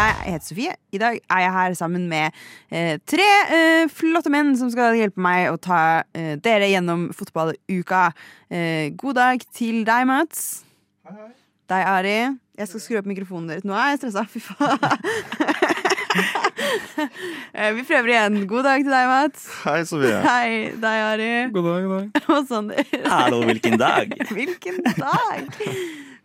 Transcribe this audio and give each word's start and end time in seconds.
Jeg 0.00 0.32
heter 0.32 0.46
Sofie. 0.46 0.72
I 0.96 0.98
dag 1.00 1.18
er 1.28 1.40
jeg 1.44 1.52
her 1.52 1.74
sammen 1.76 2.06
med 2.08 2.36
eh, 2.72 2.94
tre 3.08 3.26
eh, 3.52 3.82
flotte 3.92 4.30
menn 4.32 4.54
som 4.56 4.70
skal 4.72 4.96
hjelpe 4.96 5.20
meg 5.20 5.50
å 5.52 5.58
ta 5.60 5.80
eh, 6.16 6.36
dere 6.40 6.70
gjennom 6.70 7.08
fotballuka. 7.16 8.06
Eh, 8.48 8.88
god 8.96 9.18
dag 9.18 9.44
til 9.56 9.82
deg, 9.84 10.06
Mats. 10.08 10.62
Hei, 11.04 11.16
hei. 11.18 11.28
Deg, 11.70 11.84
Ari. 11.86 12.16
Jeg 12.60 12.70
skal 12.70 12.82
skru 12.82 12.96
opp 13.02 13.10
mikrofonen 13.10 13.52
deres. 13.52 13.66
Nå 13.68 13.76
er 13.76 13.92
jeg 13.92 14.00
stressa. 14.06 14.24
Fy 14.30 14.42
faen. 14.48 14.78
Eh, 17.54 17.70
Vi 17.74 17.82
prøver 17.86 18.10
igjen. 18.10 18.34
God 18.50 18.64
dag 18.66 18.82
til 18.84 18.92
deg, 18.92 19.06
Mats. 19.08 19.46
Hei, 19.64 19.78
Sofie. 19.88 20.18
Hei, 20.24 20.50
deg, 20.82 21.00
Ari. 21.06 21.30
God 21.54 21.66
dag, 21.68 21.86
god 21.86 21.94
dag. 21.96 22.22
Og 22.34 22.46
Sander. 22.50 22.92
Hallo, 23.10 23.40
hvilken 23.48 23.78
dag? 23.80 24.12
Hvilken 24.36 24.82
dag! 24.98 25.50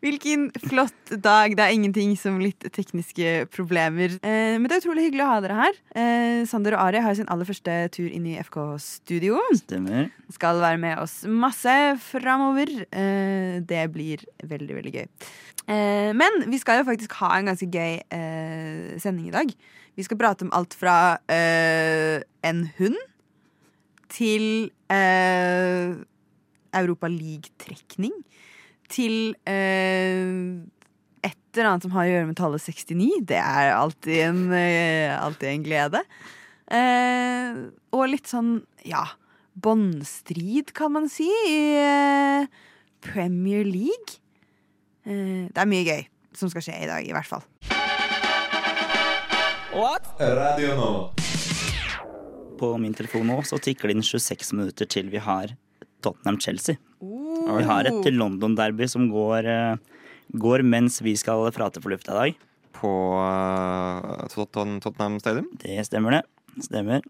Hvilken 0.06 0.52
flott 0.62 1.10
dag. 1.10 1.56
Det 1.58 1.64
er 1.64 1.74
ingenting 1.74 2.12
som 2.20 2.36
litt 2.38 2.62
tekniske 2.76 3.48
problemer. 3.50 4.12
Eh, 4.22 4.54
men 4.60 4.68
det 4.70 4.76
er 4.76 4.84
utrolig 4.84 5.08
hyggelig 5.08 5.24
å 5.26 5.30
ha 5.32 5.40
dere 5.42 5.56
her. 5.58 5.80
Eh, 5.98 6.42
Sander 6.46 6.76
og 6.78 6.84
Ari 6.84 7.02
har 7.02 7.16
sin 7.18 7.30
aller 7.34 7.48
første 7.48 7.78
tur 7.96 8.12
inn 8.14 8.28
i 8.30 8.36
FK-studio. 8.38 9.40
Stemmer. 9.58 10.12
Skal 10.36 10.62
være 10.62 10.78
med 10.84 11.02
oss 11.02 11.24
masse 11.26 11.74
framover. 12.06 12.70
Eh, 12.86 13.58
det 13.66 13.82
blir 13.96 14.22
veldig, 14.46 14.78
veldig 14.78 14.94
gøy. 14.94 15.08
Eh, 15.74 16.12
men 16.14 16.38
vi 16.54 16.62
skal 16.62 16.84
jo 16.84 16.90
faktisk 16.92 17.18
ha 17.24 17.32
en 17.40 17.50
ganske 17.50 17.66
gøy 17.66 17.98
eh, 18.06 18.94
sending 19.02 19.32
i 19.32 19.34
dag. 19.34 19.58
Vi 19.98 20.06
skal 20.06 20.22
prate 20.22 20.46
om 20.46 20.54
alt 20.54 20.78
fra 20.78 21.18
eh, 21.34 22.22
en 22.46 22.68
hund 22.78 23.02
til 24.14 24.70
eh, 24.94 25.98
Europa 26.78 27.10
League-trekning. 27.10 28.14
Til 28.92 29.36
eh, 29.50 30.62
et 31.26 31.38
eller 31.58 31.72
annet 31.72 31.86
som 31.88 31.94
har 31.96 32.06
å 32.06 32.12
gjøre 32.12 32.30
med 32.30 32.38
tallet 32.38 32.62
69. 32.62 33.22
Det 33.32 33.40
er 33.42 33.74
alltid 33.74 34.22
en, 34.28 34.42
eh, 34.54 35.14
alltid 35.18 35.52
en 35.52 35.66
glede. 35.66 36.02
Eh, 36.66 37.62
og 37.96 38.10
litt 38.10 38.30
sånn, 38.30 38.58
ja 38.86 39.06
Båndstrid, 39.56 40.74
kan 40.76 40.92
man 40.92 41.06
si, 41.08 41.30
i 41.48 41.60
eh, 41.80 42.48
Premier 43.06 43.64
League. 43.64 44.20
Eh, 45.08 45.48
det 45.48 45.62
er 45.62 45.70
mye 45.70 45.86
gøy 45.88 46.04
som 46.36 46.52
skal 46.52 46.66
skje 46.66 46.76
i 46.84 46.90
dag, 46.90 47.06
i 47.08 47.14
hvert 47.16 47.30
fall. 47.30 47.46
What? 49.76 50.08
Radio 50.20 50.76
nå. 50.76 50.92
På 52.60 52.74
min 52.80 52.94
telefon 52.96 53.28
nå 53.28 53.42
så 53.48 53.60
tikker 53.60 53.92
det 53.92 53.98
inn 53.98 54.06
26 54.08 54.54
minutter 54.56 54.88
til 54.92 55.10
vi 55.12 55.20
har 55.24 55.56
Tottenham-Chelsea. 56.04 56.80
Og 57.04 57.35
vi 57.46 57.66
har 57.68 57.88
et 57.90 58.10
London-derby 58.14 58.88
som 58.90 59.08
går, 59.12 59.48
eh, 59.50 59.78
går 60.34 60.64
mens 60.66 61.02
vi 61.06 61.16
skal 61.20 61.46
prate 61.56 61.82
på 61.84 61.92
lufta 61.94 62.14
i 62.14 62.20
dag. 62.20 62.40
På 62.76 62.92
uh, 63.22 64.26
Totten- 64.34 64.82
Tottenham 64.84 65.20
Stadium. 65.22 65.48
Det 65.62 65.78
stemmer, 65.88 66.18
det. 66.18 66.66
Stemmer. 66.66 67.06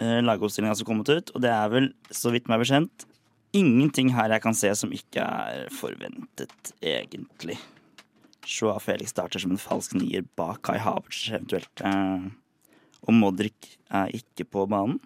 Uh, 0.00 0.20
Lagoppstillinga 0.24 0.76
som 0.76 0.88
kommet 0.88 1.08
ut, 1.08 1.32
og 1.34 1.40
det 1.44 1.52
er 1.54 1.72
vel, 1.72 1.88
så 2.12 2.32
vidt 2.34 2.50
meg 2.52 2.60
bekjent, 2.62 3.06
ingenting 3.56 4.12
her 4.14 4.30
jeg 4.34 4.44
kan 4.44 4.54
se 4.54 4.70
som 4.76 4.92
ikke 4.94 5.24
er 5.24 5.72
forventet, 5.74 6.74
egentlig. 6.84 7.56
Shoa 8.46 8.78
Felix 8.82 9.14
starter 9.14 9.42
som 9.42 9.54
en 9.54 9.60
falsk 9.60 9.94
nier 9.98 10.24
bak 10.38 10.62
Kai 10.66 10.78
Havertz 10.80 11.28
eventuelt. 11.32 11.84
Uh, 11.84 12.30
og 13.06 13.16
Modric 13.16 13.76
er 13.88 14.12
ikke 14.16 14.46
på 14.48 14.66
banen. 14.70 15.00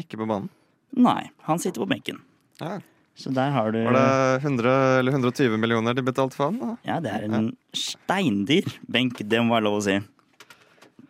Ikke 0.00 0.18
på 0.20 0.28
banen. 0.28 0.50
Nei, 0.96 1.28
han 1.44 1.60
sitter 1.60 1.82
på 1.82 1.90
benken. 1.90 2.22
Ja. 2.60 2.78
Så 3.16 3.30
der 3.32 3.48
har 3.54 3.72
du 3.72 3.78
Var 3.86 3.96
det 3.96 4.42
100 4.44 4.72
eller 4.98 5.12
120 5.16 5.56
millioner 5.56 5.94
de 5.96 6.02
betalte 6.04 6.36
for 6.36 6.50
han? 6.50 6.58
da? 6.60 6.74
Ja, 6.84 6.98
det 7.00 7.14
er 7.16 7.24
en 7.32 7.48
steindyr 7.72 8.68
benk, 8.92 9.22
det 9.24 9.40
må 9.40 9.56
være 9.56 9.64
lov 9.64 9.78
å 9.80 9.84
si. 9.86 9.96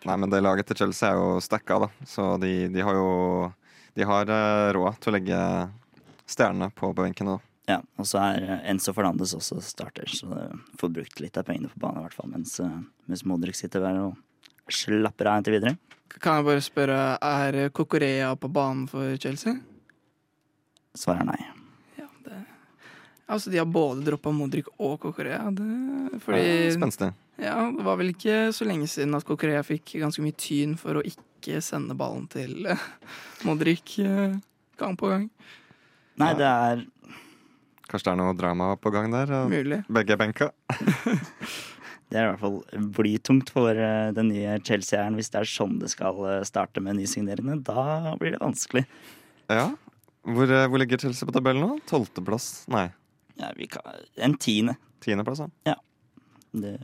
Nei, 0.07 0.15
men 0.23 0.31
det 0.31 0.39
laget 0.45 0.69
til 0.71 0.79
Chelsea 0.85 1.11
er 1.11 1.19
jo 1.19 1.41
stacka, 1.43 1.81
da. 1.83 1.89
Så 2.07 2.37
de, 2.39 2.69
de 2.71 2.85
har 2.87 2.95
jo 2.95 3.09
De 3.97 4.05
har 4.07 4.29
eh, 4.29 4.69
råd 4.77 4.99
til 5.01 5.11
å 5.11 5.17
legge 5.17 5.41
stjernene 6.29 6.69
på 6.75 6.93
på 6.93 7.03
benken 7.03 7.31
da. 7.33 7.37
Ja, 7.67 7.81
Og 7.99 8.07
så 8.07 8.21
er 8.23 8.45
eh, 8.45 8.71
Enzo 8.71 8.93
Fernandes 8.95 9.33
også 9.35 9.59
starter, 9.65 10.07
så 10.07 10.29
får 10.79 10.93
brukt 11.01 11.21
litt 11.25 11.39
av 11.41 11.47
pengene 11.49 11.73
på 11.73 11.81
banen, 11.83 11.99
i 11.99 12.07
hvert 12.07 12.15
fall, 12.15 12.31
mens, 12.31 12.59
eh, 12.61 12.77
mens 13.11 13.25
Modric 13.27 13.59
sitter 13.59 13.83
der 13.83 13.99
og 14.05 14.15
slapper 14.71 15.33
av 15.33 15.41
inntil 15.41 15.57
videre. 15.59 15.75
Kan 16.21 16.39
jeg 16.39 16.47
bare 16.47 16.63
spørre, 16.63 17.01
er 17.19 17.71
Kokorea 17.75 18.31
på 18.39 18.53
banen 18.53 18.87
for 18.87 19.17
Chelsea? 19.19 19.57
Svaret 20.95 21.25
er 21.27 21.33
nei. 21.33 21.56
Ja, 23.27 23.35
det 23.35 23.37
Altså, 23.37 23.51
de 23.51 23.59
har 23.59 23.67
både 23.67 24.05
droppa 24.07 24.31
Modric 24.31 24.69
og 24.79 25.01
Kokorea. 25.03 25.51
Det, 25.51 26.21
fordi 26.23 26.43
Eh, 26.69 26.73
Spenstig. 26.77 27.13
ja, 27.43 27.73
det 27.77 27.83
var 27.85 27.97
vel 27.99 28.13
ikke 28.15 28.53
så 28.55 28.65
lenge 28.65 28.87
siden 28.87 29.15
at 29.19 29.25
Kokorea 29.27 29.63
fikk 29.67 29.97
ganske 29.99 30.23
mye 30.23 30.37
tyn 30.39 30.77
for 30.79 30.95
å 30.95 31.03
ikke 31.03 31.61
sende 31.61 31.95
ballen 31.99 32.29
til 32.31 32.67
eh, 32.67 32.79
Modric 33.45 33.99
eh, 33.99 34.37
gang 34.79 34.97
på 34.97 35.09
gang. 35.11 35.31
Nei, 36.17 36.35
det 36.39 36.47
er 36.47 36.87
Kanskje 37.87 38.09
det 38.09 38.13
er 38.15 38.19
noe 38.19 38.35
drama 38.35 38.77
på 38.83 38.91
gang 38.91 39.13
der? 39.13 39.31
Mulig. 39.47 39.85
Begge 39.89 40.17
benka. 40.19 40.49
Det 42.07 42.19
er 42.21 42.29
i 42.29 42.31
hvert 42.31 42.39
fall 42.39 42.91
blytungt 42.95 43.49
for 43.51 43.75
eh, 43.75 44.13
den 44.15 44.29
nye 44.31 44.61
Chelsea-eieren 44.63 45.17
hvis 45.19 45.31
det 45.35 45.41
er 45.41 45.49
sånn 45.51 45.81
det 45.81 45.89
skal 45.91 46.21
eh, 46.31 46.45
starte 46.47 46.79
med 46.83 46.95
nysignerende. 47.01 47.57
Da 47.67 48.13
blir 48.21 48.37
det 48.37 48.39
vanskelig. 48.43 48.85
Ja. 49.51 49.73
Hvor, 50.23 50.47
eh, 50.47 50.69
hvor 50.71 50.79
ligger 50.79 51.03
Chelsea 51.03 51.27
på 51.27 51.35
tabellen 51.35 51.65
nå? 51.67 51.81
Tolvteplass? 51.91 52.69
Nei, 52.71 52.85
Ja, 53.37 53.53
vi 53.57 53.69
kan, 53.71 53.83
en 54.15 54.37
tiende. 54.41 54.77
tiendeplass. 55.05 55.45
Ja. 55.69 55.77
Det, 56.57 56.79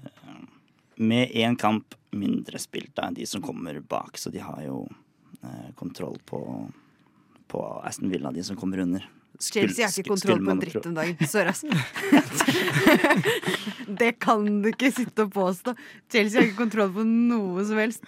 med 0.97 1.31
én 1.33 1.57
kamp 1.57 1.95
mindre 2.11 2.61
spilt 2.61 2.99
enn 3.01 3.17
de 3.17 3.27
som 3.27 3.43
kommer 3.43 3.81
bak, 3.81 4.19
så 4.21 4.31
de 4.31 4.43
har 4.45 4.61
jo 4.67 4.85
eh, 5.43 5.73
kontroll 5.79 6.19
på, 6.29 6.43
på 7.49 7.65
Aston 7.85 8.13
Villa, 8.13 8.33
de 8.33 8.45
som 8.45 8.57
kommer 8.57 8.85
under. 8.85 9.09
Chelsea 9.41 9.87
har 9.87 9.95
ikke 9.97 10.13
kontroll 10.13 10.45
på 10.45 10.53
en 10.53 10.61
dritt 10.61 10.87
om 10.87 10.95
dagen. 10.95 11.27
Sorry, 11.27 11.51
ass. 11.51 11.65
det 14.03 14.13
kan 14.23 14.45
du 14.63 14.69
ikke 14.71 14.93
sitte 14.95 15.27
og 15.27 15.33
påstå. 15.35 15.75
Chelsea 16.13 16.39
har 16.39 16.51
ikke 16.51 16.61
kontroll 16.61 16.93
på 16.95 17.07
noe 17.09 17.65
som 17.67 17.81
helst. 17.81 18.05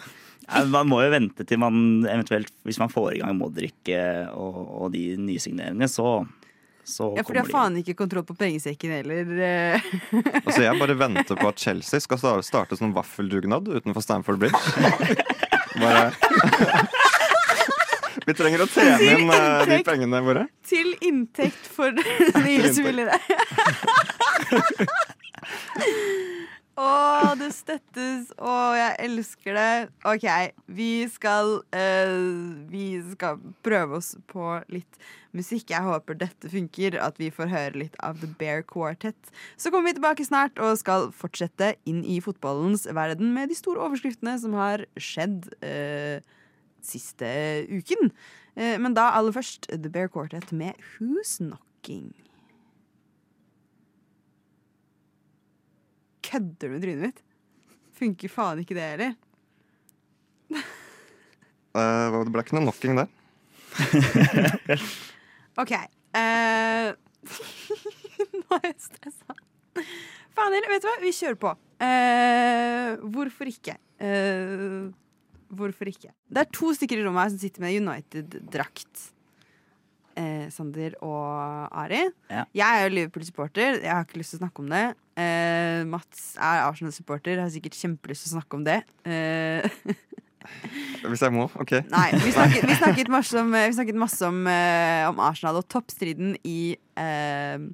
Man 0.68 0.90
må 0.90 1.00
jo 1.00 1.10
vente 1.14 1.46
til 1.48 1.58
man 1.62 2.04
eventuelt, 2.04 2.52
hvis 2.68 2.78
man 2.78 2.92
får 2.92 3.16
i 3.16 3.20
gang 3.22 3.38
Modric 3.38 3.88
eh, 3.88 4.28
og, 4.36 4.58
og 4.84 4.92
de 4.92 5.14
nysigneringene, 5.16 5.88
så, 5.88 6.18
så 6.84 7.10
Ja, 7.16 7.24
For 7.24 7.32
de 7.36 7.40
har 7.42 7.48
faen 7.50 7.78
ikke 7.80 7.94
kontroll 7.98 8.24
på 8.28 8.36
pengesekken 8.38 8.92
heller. 8.98 9.30
eh. 9.40 9.86
Altså, 10.44 10.62
jeg 10.66 10.78
bare 10.80 10.96
venter 11.00 11.38
på 11.40 11.48
at 11.48 11.58
Chelsea 11.64 12.00
skal 12.04 12.20
starte 12.44 12.76
som 12.78 12.92
vaffeldugnad 12.96 13.68
utenfor 13.72 14.04
Stamford 14.04 14.38
Bridge. 14.38 14.60
Bare 15.80 16.12
Vi 18.24 18.32
trenger 18.38 18.62
å 18.62 18.66
tjene 18.70 19.08
inn 19.10 19.24
inntekt, 19.26 19.64
de 19.68 19.78
pengene 19.84 20.20
våre. 20.24 20.44
Til 20.64 20.94
inntekt 21.04 21.66
for 21.74 21.90
nye 22.46 22.70
spillere. 22.72 23.18
Å, 26.74 27.34
det 27.38 27.52
støttes. 27.54 28.32
Å, 28.34 28.52
jeg 28.74 28.94
elsker 29.04 29.54
det. 29.54 29.74
OK, 30.10 30.24
vi 30.74 30.88
skal 31.10 31.60
eh, 31.70 32.14
Vi 32.70 32.86
skal 33.12 33.38
prøve 33.62 34.00
oss 34.00 34.14
på 34.30 34.56
litt 34.74 34.98
musikk. 35.34 35.70
Jeg 35.70 35.86
håper 35.86 36.18
dette 36.18 36.50
funker, 36.50 36.98
at 36.98 37.20
vi 37.22 37.30
får 37.34 37.52
høre 37.52 37.82
litt 37.84 37.98
av 38.02 38.18
The 38.18 38.30
Bear 38.40 38.64
Quartet. 38.66 39.30
Så 39.54 39.70
kommer 39.70 39.92
vi 39.92 40.00
tilbake 40.00 40.26
snart 40.26 40.58
og 40.58 40.74
skal 40.82 41.12
fortsette 41.14 41.76
inn 41.86 42.02
i 42.02 42.18
fotballens 42.24 42.88
verden 42.90 43.30
med 43.36 43.54
de 43.54 43.58
store 43.58 43.86
overskriftene 43.86 44.34
som 44.42 44.58
har 44.58 44.82
skjedd 44.98 45.52
eh, 45.62 46.26
siste 46.82 47.30
uken. 47.70 48.10
Eh, 48.58 48.76
men 48.82 48.98
da 48.98 49.12
aller 49.14 49.34
først 49.34 49.70
The 49.70 49.90
Bear 49.94 50.10
Quartet 50.10 50.50
med 50.50 50.74
Who's 50.96 51.38
Knocking. 51.38 52.10
Kødder 56.34 56.66
du 56.66 56.72
med 56.72 56.82
trynet 56.82 57.02
mitt? 57.04 57.20
Funker 57.94 58.30
faen 58.32 58.58
ikke 58.58 58.74
det 58.74 58.86
heller. 58.88 59.12
Uh, 60.50 62.24
det 62.26 62.32
ble 62.34 62.42
ikke 62.42 62.56
noe 62.56 62.64
knocking 62.64 62.98
der. 62.98 63.12
OK. 65.62 65.76
Uh, 66.10 66.90
Nå 68.40 68.58
er 68.58 68.66
jeg 68.66 68.80
stressa. 68.82 69.38
Faen 70.34 70.58
heller, 70.58 70.72
vet 70.74 70.82
du 70.82 70.90
hva? 70.90 70.96
Vi 71.04 71.14
kjører 71.14 71.38
på. 71.46 71.54
Uh, 71.78 73.06
hvorfor 73.14 73.54
ikke? 73.54 73.78
Uh, 74.02 74.90
hvorfor 75.54 75.94
ikke? 75.94 76.10
Det 76.34 76.42
er 76.42 76.54
to 76.58 76.74
stykker 76.74 76.98
i 76.98 77.06
rommet 77.06 77.28
her 77.28 77.34
som 77.36 77.44
sitter 77.46 77.62
med 77.62 77.78
United-drakt. 77.78 79.10
Eh, 80.16 80.46
Sander 80.54 80.94
og 81.02 81.68
Ari. 81.74 82.04
Ja. 82.30 82.44
Jeg 82.54 82.64
er 82.64 82.84
jo 82.84 82.94
Liverpool-supporter. 82.94 83.80
Jeg 83.82 83.90
har 83.90 84.04
ikke 84.06 84.20
lyst 84.20 84.34
til 84.34 84.40
å 84.40 84.44
snakke 84.44 84.62
om 84.62 84.72
det. 84.72 84.84
Eh, 85.18 85.82
Mats 85.90 86.34
er 86.38 86.64
Arsenal-supporter. 86.68 87.40
Har 87.42 87.52
sikkert 87.54 87.78
kjempelyst 87.78 88.26
til 88.26 88.32
å 88.32 88.36
snakke 88.38 88.60
om 88.60 88.66
det. 88.66 88.80
Eh, 89.08 89.66
Hvis 91.04 91.22
jeg 91.24 91.34
må. 91.34 91.46
OK. 91.60 91.72
Nei, 91.92 92.08
vi 92.20 92.32
snakket, 92.34 92.66
vi 92.68 92.76
snakket 92.82 93.10
masse 93.12 93.38
om, 93.40 93.54
vi 93.54 93.76
snakket 93.76 93.98
masse 94.00 94.28
om, 94.28 94.44
eh, 94.50 95.04
om 95.08 95.22
Arsenal 95.24 95.60
og 95.60 95.66
toppstriden 95.72 96.36
i, 96.46 96.76
eh, 97.00 97.64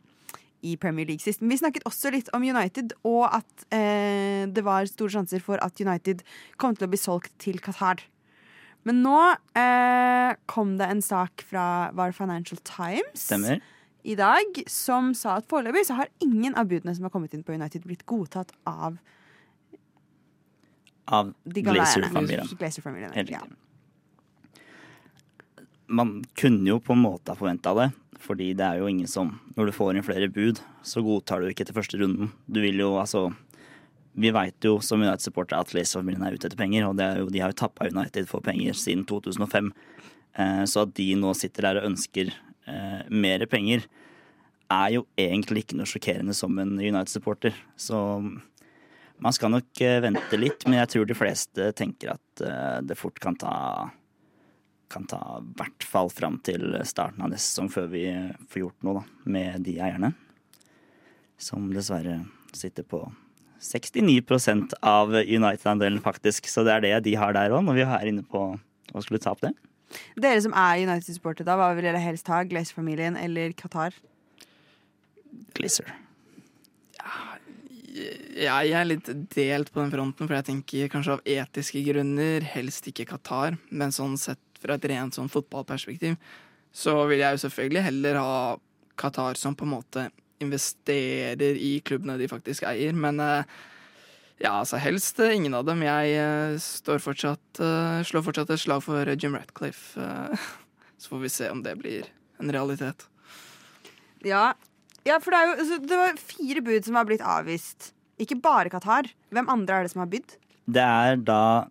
i 0.67 0.77
Premier 0.81 1.09
League 1.09 1.25
sist. 1.25 1.43
Men 1.43 1.55
vi 1.55 1.61
snakket 1.63 1.87
også 1.89 2.13
litt 2.15 2.31
om 2.37 2.45
United, 2.47 2.95
og 3.09 3.27
at 3.29 3.67
eh, 3.75 4.47
det 4.51 4.65
var 4.67 4.89
store 4.91 5.17
sjanser 5.19 5.43
for 5.45 5.63
at 5.65 5.81
United 5.83 6.25
kom 6.61 6.77
til 6.77 6.89
å 6.89 6.93
bli 6.93 7.01
solgt 7.01 7.35
til 7.43 7.61
Qatar. 7.63 8.05
Men 8.89 9.03
nå 9.05 9.19
eh, 9.59 10.33
kom 10.49 10.77
det 10.81 10.89
en 10.89 11.03
sak 11.05 11.45
fra 11.47 11.91
var 11.97 12.15
Financial 12.17 12.61
Times 12.65 13.27
Stemmer. 13.27 13.61
i 14.03 14.17
dag 14.17 14.63
som 14.71 15.13
sa 15.17 15.37
at 15.41 15.49
foreløpig 15.51 15.85
så 15.89 15.99
har 15.99 16.13
ingen 16.25 16.57
av 16.57 16.71
budene 16.71 16.95
som 16.97 17.05
har 17.05 17.13
kommet 17.13 17.35
inn 17.37 17.45
på 17.45 17.53
United, 17.57 17.85
blitt 17.85 18.07
godtatt 18.09 18.55
av 18.69 19.01
Av. 21.11 21.33
Glazer-familien. 21.45 23.13
Helt 23.17 23.31
Ja. 23.35 23.41
Man 25.91 26.21
kunne 26.39 26.69
jo 26.69 26.77
på 26.79 26.95
en 26.95 27.03
måte 27.03 27.33
ha 27.33 27.35
forventa 27.35 27.73
det, 27.75 27.89
fordi 28.23 28.53
det 28.55 28.63
er 28.63 28.79
jo 28.79 28.87
ingen 28.87 29.09
som 29.11 29.41
Når 29.57 29.67
du 29.67 29.73
får 29.75 29.97
inn 29.97 30.07
flere 30.07 30.29
bud, 30.31 30.61
så 30.87 31.03
godtar 31.03 31.43
du 31.43 31.49
ikke 31.51 31.67
etter 31.67 31.75
første 31.75 31.99
runden. 31.99 32.31
Du 32.47 32.61
vil 32.63 32.79
jo 32.79 32.93
altså 33.01 33.33
Vi 34.19 34.33
veit 34.35 34.67
jo 34.67 34.79
som 34.83 35.03
United-supportere 35.03 35.63
at 35.63 35.71
Glazer-familien 35.71 36.25
er 36.27 36.35
ute 36.35 36.49
etter 36.49 36.59
penger, 36.59 36.89
og 36.89 36.99
jo, 36.99 37.29
de 37.31 37.43
har 37.43 37.53
jo 37.53 37.61
tappa 37.63 37.87
United 37.87 38.27
for 38.31 38.43
penger 38.45 38.75
siden 38.79 39.05
2005. 39.09 39.71
Eh, 40.35 40.65
så 40.67 40.85
at 40.85 40.95
de 40.99 41.13
nå 41.19 41.33
sitter 41.39 41.69
der 41.69 41.81
og 41.81 41.91
ønsker 41.93 42.33
eh, 42.33 43.03
mer 43.11 43.47
penger, 43.51 43.87
er 44.71 44.95
jo 44.95 45.05
egentlig 45.19 45.65
ikke 45.65 45.79
noe 45.79 45.91
sjokkerende 45.91 46.35
som 46.37 46.59
en 46.63 46.75
United-supporter. 46.79 47.55
Så 47.79 48.01
man 49.21 49.37
skal 49.37 49.55
nok 49.55 49.85
eh, 49.85 50.01
vente 50.03 50.43
litt, 50.43 50.67
men 50.67 50.81
jeg 50.83 50.93
tror 50.95 51.07
de 51.07 51.19
fleste 51.19 51.71
tenker 51.79 52.15
at 52.17 52.45
det 52.87 52.97
fort 52.97 53.19
kan 53.21 53.35
ta 53.37 53.55
kan 54.91 55.05
ta 55.07 55.39
i 55.39 55.51
hvert 55.55 55.85
fall 55.87 56.09
fram 56.11 56.41
til 56.43 56.73
starten 56.89 57.23
av 57.23 57.29
neste 57.31 57.53
sesong 57.53 57.69
før 57.71 57.85
vi 57.93 58.05
får 58.51 58.63
gjort 58.65 58.87
noe 58.87 58.97
da, 58.97 59.03
med 59.31 59.63
de 59.63 59.77
eierne. 59.79 60.11
Som 61.39 61.69
dessverre 61.71 62.25
sitter 62.51 62.83
på 62.83 63.05
69% 63.61 64.75
av 64.87 65.13
United-andelen, 65.21 66.01
faktisk. 66.03 66.49
Så 66.49 66.65
det 66.67 66.77
er 66.77 66.85
det 66.87 66.95
de 67.07 67.17
har 67.21 67.37
der 67.37 67.53
òg, 67.55 67.65
når 67.67 67.79
vi 67.79 67.87
er 67.87 68.11
inne 68.11 68.25
på 68.27 68.45
å 68.57 69.03
skulle 69.05 69.21
ta 69.23 69.35
opp 69.35 69.45
det. 69.45 69.53
Dere 70.21 70.41
som 70.43 70.55
er 70.57 70.85
United-supportere, 70.85 71.49
da, 71.49 71.57
hva 71.59 71.73
vil 71.77 71.89
dere 71.89 72.03
helst 72.03 72.31
ha? 72.31 72.43
Glazer-familien 72.47 73.19
eller 73.19 73.55
Qatar? 73.59 73.97
Glazer. 75.57 75.91
Jeg 77.91 78.71
er 78.71 78.87
litt 78.87 79.09
delt 79.35 79.73
på 79.75 79.83
den 79.83 79.91
fronten, 79.93 80.29
for 80.29 80.37
jeg 80.37 80.47
tenker 80.47 80.93
kanskje 80.93 81.17
av 81.17 81.25
etiske 81.27 81.83
grunner 81.89 82.47
helst 82.53 82.87
ikke 82.87 83.09
Qatar, 83.11 83.59
men 83.71 83.93
sånn 83.95 84.17
sett 84.21 84.41
fra 84.63 84.77
et 84.77 84.87
rent 84.93 85.17
sånn 85.17 85.31
fotballperspektiv, 85.33 86.17
så 86.71 86.95
vil 87.11 87.23
jeg 87.25 87.35
jo 87.35 87.43
selvfølgelig 87.45 87.87
heller 87.89 88.21
ha 88.21 88.35
Qatar 89.01 89.39
som 89.41 89.57
på 89.59 89.67
en 89.67 89.75
måte 89.75 90.07
investerer 90.41 91.59
i 91.59 91.75
klubbene 91.85 92.19
de 92.21 92.29
faktisk 92.31 92.65
eier, 92.69 92.97
men 92.97 93.21
eh, 93.23 93.45
ja, 94.41 94.55
altså 94.55 94.81
helst 94.81 95.21
eh, 95.21 95.35
ingen 95.37 95.57
av 95.57 95.67
dem. 95.69 95.85
Jeg 95.85 96.17
eh, 96.17 96.57
står 96.63 97.03
fortsatt, 97.05 97.63
slår 98.09 98.25
fortsatt 98.27 98.53
et 98.55 98.63
slag 98.63 98.83
for 98.85 99.13
Jim 99.15 99.37
Ratcliffe, 99.37 100.01
så 101.01 101.13
får 101.13 101.25
vi 101.25 101.33
se 101.33 101.51
om 101.53 101.63
det 101.67 101.77
blir 101.81 102.09
en 102.41 102.53
realitet. 102.53 103.07
Ja, 104.25 104.53
ja 105.09 105.21
for 105.21 105.33
det, 105.33 105.41
er 105.41 105.51
jo, 105.51 105.59
altså, 105.65 105.81
det 105.93 106.01
var 106.01 106.25
fire 106.33 106.65
bud 106.65 106.89
som 106.89 106.97
var 107.01 107.09
blitt 107.09 107.25
avvist. 107.25 107.93
Ikke 108.21 108.37
bare 108.37 108.73
Qatar. 108.73 109.09
Hvem 109.33 109.49
andre 109.53 109.79
er 109.79 109.87
det 109.87 109.95
som 109.95 110.03
har 110.05 110.11
bydd? 110.13 110.35
Det 110.71 110.83
er 110.85 111.21
da 111.25 111.69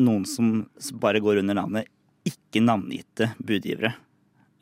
noen 0.00 0.24
som 0.28 0.62
bare 1.02 1.20
går 1.20 1.42
under 1.42 1.58
navnet 1.58 1.90
ikke 2.28 2.62
navngitte 2.62 3.32
budgivere. 3.42 3.94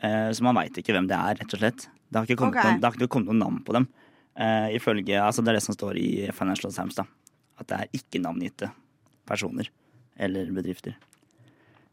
Eh, 0.00 0.28
så 0.32 0.44
man 0.44 0.58
veit 0.58 0.76
ikke 0.80 0.94
hvem 0.96 1.08
det 1.10 1.16
er, 1.16 1.40
rett 1.40 1.56
og 1.56 1.62
slett. 1.62 1.88
Det 2.10 2.18
har 2.18 2.28
ikke 2.28 2.40
kommet, 2.40 2.58
okay. 2.58 2.72
noen, 2.72 2.82
det 2.82 2.88
har 2.88 2.98
ikke 2.98 3.12
kommet 3.12 3.30
noen 3.30 3.42
navn 3.44 3.62
på 3.66 3.76
dem. 3.76 3.88
Eh, 4.40 4.68
ifølge, 4.76 5.16
altså 5.20 5.42
Det 5.42 5.52
er 5.52 5.58
det 5.58 5.66
som 5.66 5.76
står 5.76 5.98
i 6.00 6.10
Financial 6.34 6.72
Times. 6.72 6.96
da 6.96 7.04
At 7.60 7.68
det 7.68 7.78
er 7.78 7.98
ikke 8.00 8.22
navngitte 8.22 8.70
personer 9.28 9.70
eller 10.20 10.50
bedrifter. 10.52 10.96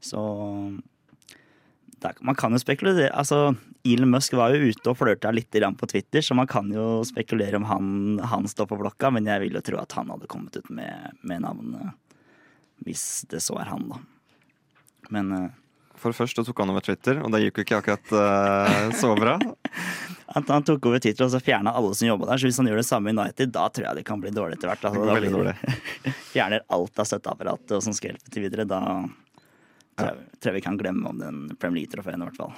Så 0.02 0.20
Man 2.22 2.36
kan 2.36 2.52
jo 2.52 2.60
spekulere. 2.62 3.10
Altså, 3.10 3.56
Elon 3.84 4.12
Musk 4.12 4.34
var 4.38 4.54
jo 4.54 4.70
ute 4.70 4.90
og 4.92 4.98
flørta 5.00 5.32
litt 5.34 5.50
på 5.52 5.88
Twitter, 5.90 6.22
så 6.22 6.36
man 6.36 6.48
kan 6.48 6.70
jo 6.72 7.04
spekulere 7.04 7.56
om 7.58 7.64
han, 7.64 8.20
han 8.20 8.48
står 8.48 8.68
på 8.68 8.78
blokka, 8.78 9.10
men 9.10 9.26
jeg 9.26 9.42
vil 9.42 9.58
jo 9.58 9.62
tro 9.62 9.80
at 9.82 9.92
han 9.98 10.10
hadde 10.10 10.28
kommet 10.28 10.56
ut 10.56 10.70
med, 10.70 11.18
med 11.24 11.42
navnet 11.42 11.96
hvis 12.86 13.26
det 13.32 13.42
så 13.42 13.58
er 13.58 13.72
han, 13.72 13.88
da. 13.90 13.98
Men 15.10 15.32
eh, 15.34 15.56
For 15.98 16.14
først 16.14 16.38
tok 16.38 16.60
han 16.62 16.70
over 16.70 16.84
Twitter, 16.86 17.20
og 17.26 17.32
det 17.34 17.42
gikk 17.42 17.60
jo 17.60 17.66
ikke 17.66 17.80
akkurat 17.82 18.12
uh, 18.14 18.90
så 18.98 19.16
bra. 19.18 19.38
han, 20.34 20.46
han 20.46 20.66
tok 20.68 20.86
over 20.90 21.02
Twitter 21.02 21.26
og 21.26 21.32
så 21.34 21.42
fjerna 21.42 21.74
alle 21.74 21.94
som 21.98 22.10
jobba 22.10 22.30
der. 22.30 22.42
Så 22.42 22.50
hvis 22.50 22.60
han 22.62 22.70
gjør 22.70 22.82
det 22.82 22.88
samme 22.88 23.10
i 23.10 23.16
United, 23.16 23.54
da 23.56 23.66
tror 23.74 23.88
jeg 23.88 24.00
det 24.00 24.04
kan 24.06 24.22
bli 24.22 24.34
dårlig 24.36 24.60
etter 24.60 24.70
hvert. 24.70 24.86
Altså, 24.90 25.06
da 25.10 25.16
blir 25.18 26.14
Fjerner 26.34 26.66
alt 26.78 27.02
av 27.02 27.10
støtteapparatet 27.10 27.74
og 27.80 27.86
som 27.86 27.96
skal 27.98 28.14
hjelpe 28.14 28.34
til 28.34 28.46
videre. 28.46 28.68
Da 28.70 28.82
tror 29.98 30.12
jeg, 30.12 30.28
tror 30.38 30.52
jeg 30.52 30.58
vi 30.60 30.66
kan 30.68 30.78
glemme 30.80 31.10
om 31.10 31.22
den 31.22 31.40
Premier 31.58 31.82
League-trofeen, 31.82 32.22
i 32.22 32.30
hvert 32.30 32.42
fall. 32.44 32.54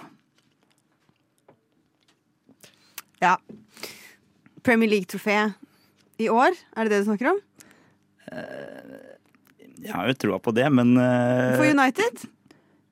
Ja. 3.23 3.37
Premier 4.67 4.91
League-trofé 4.91 5.37
i 6.19 6.27
år, 6.27 6.51
er 6.75 6.83
det 6.83 6.91
det 6.91 7.05
du 7.05 7.07
snakker 7.07 7.31
om? 7.31 7.39
Jeg 9.79 9.95
har 9.95 10.09
jo 10.11 10.17
troa 10.19 10.41
på 10.43 10.51
det, 10.55 10.67
men 10.75 10.91
uh, 10.99 11.55
For 11.55 11.71
United? 11.71 12.27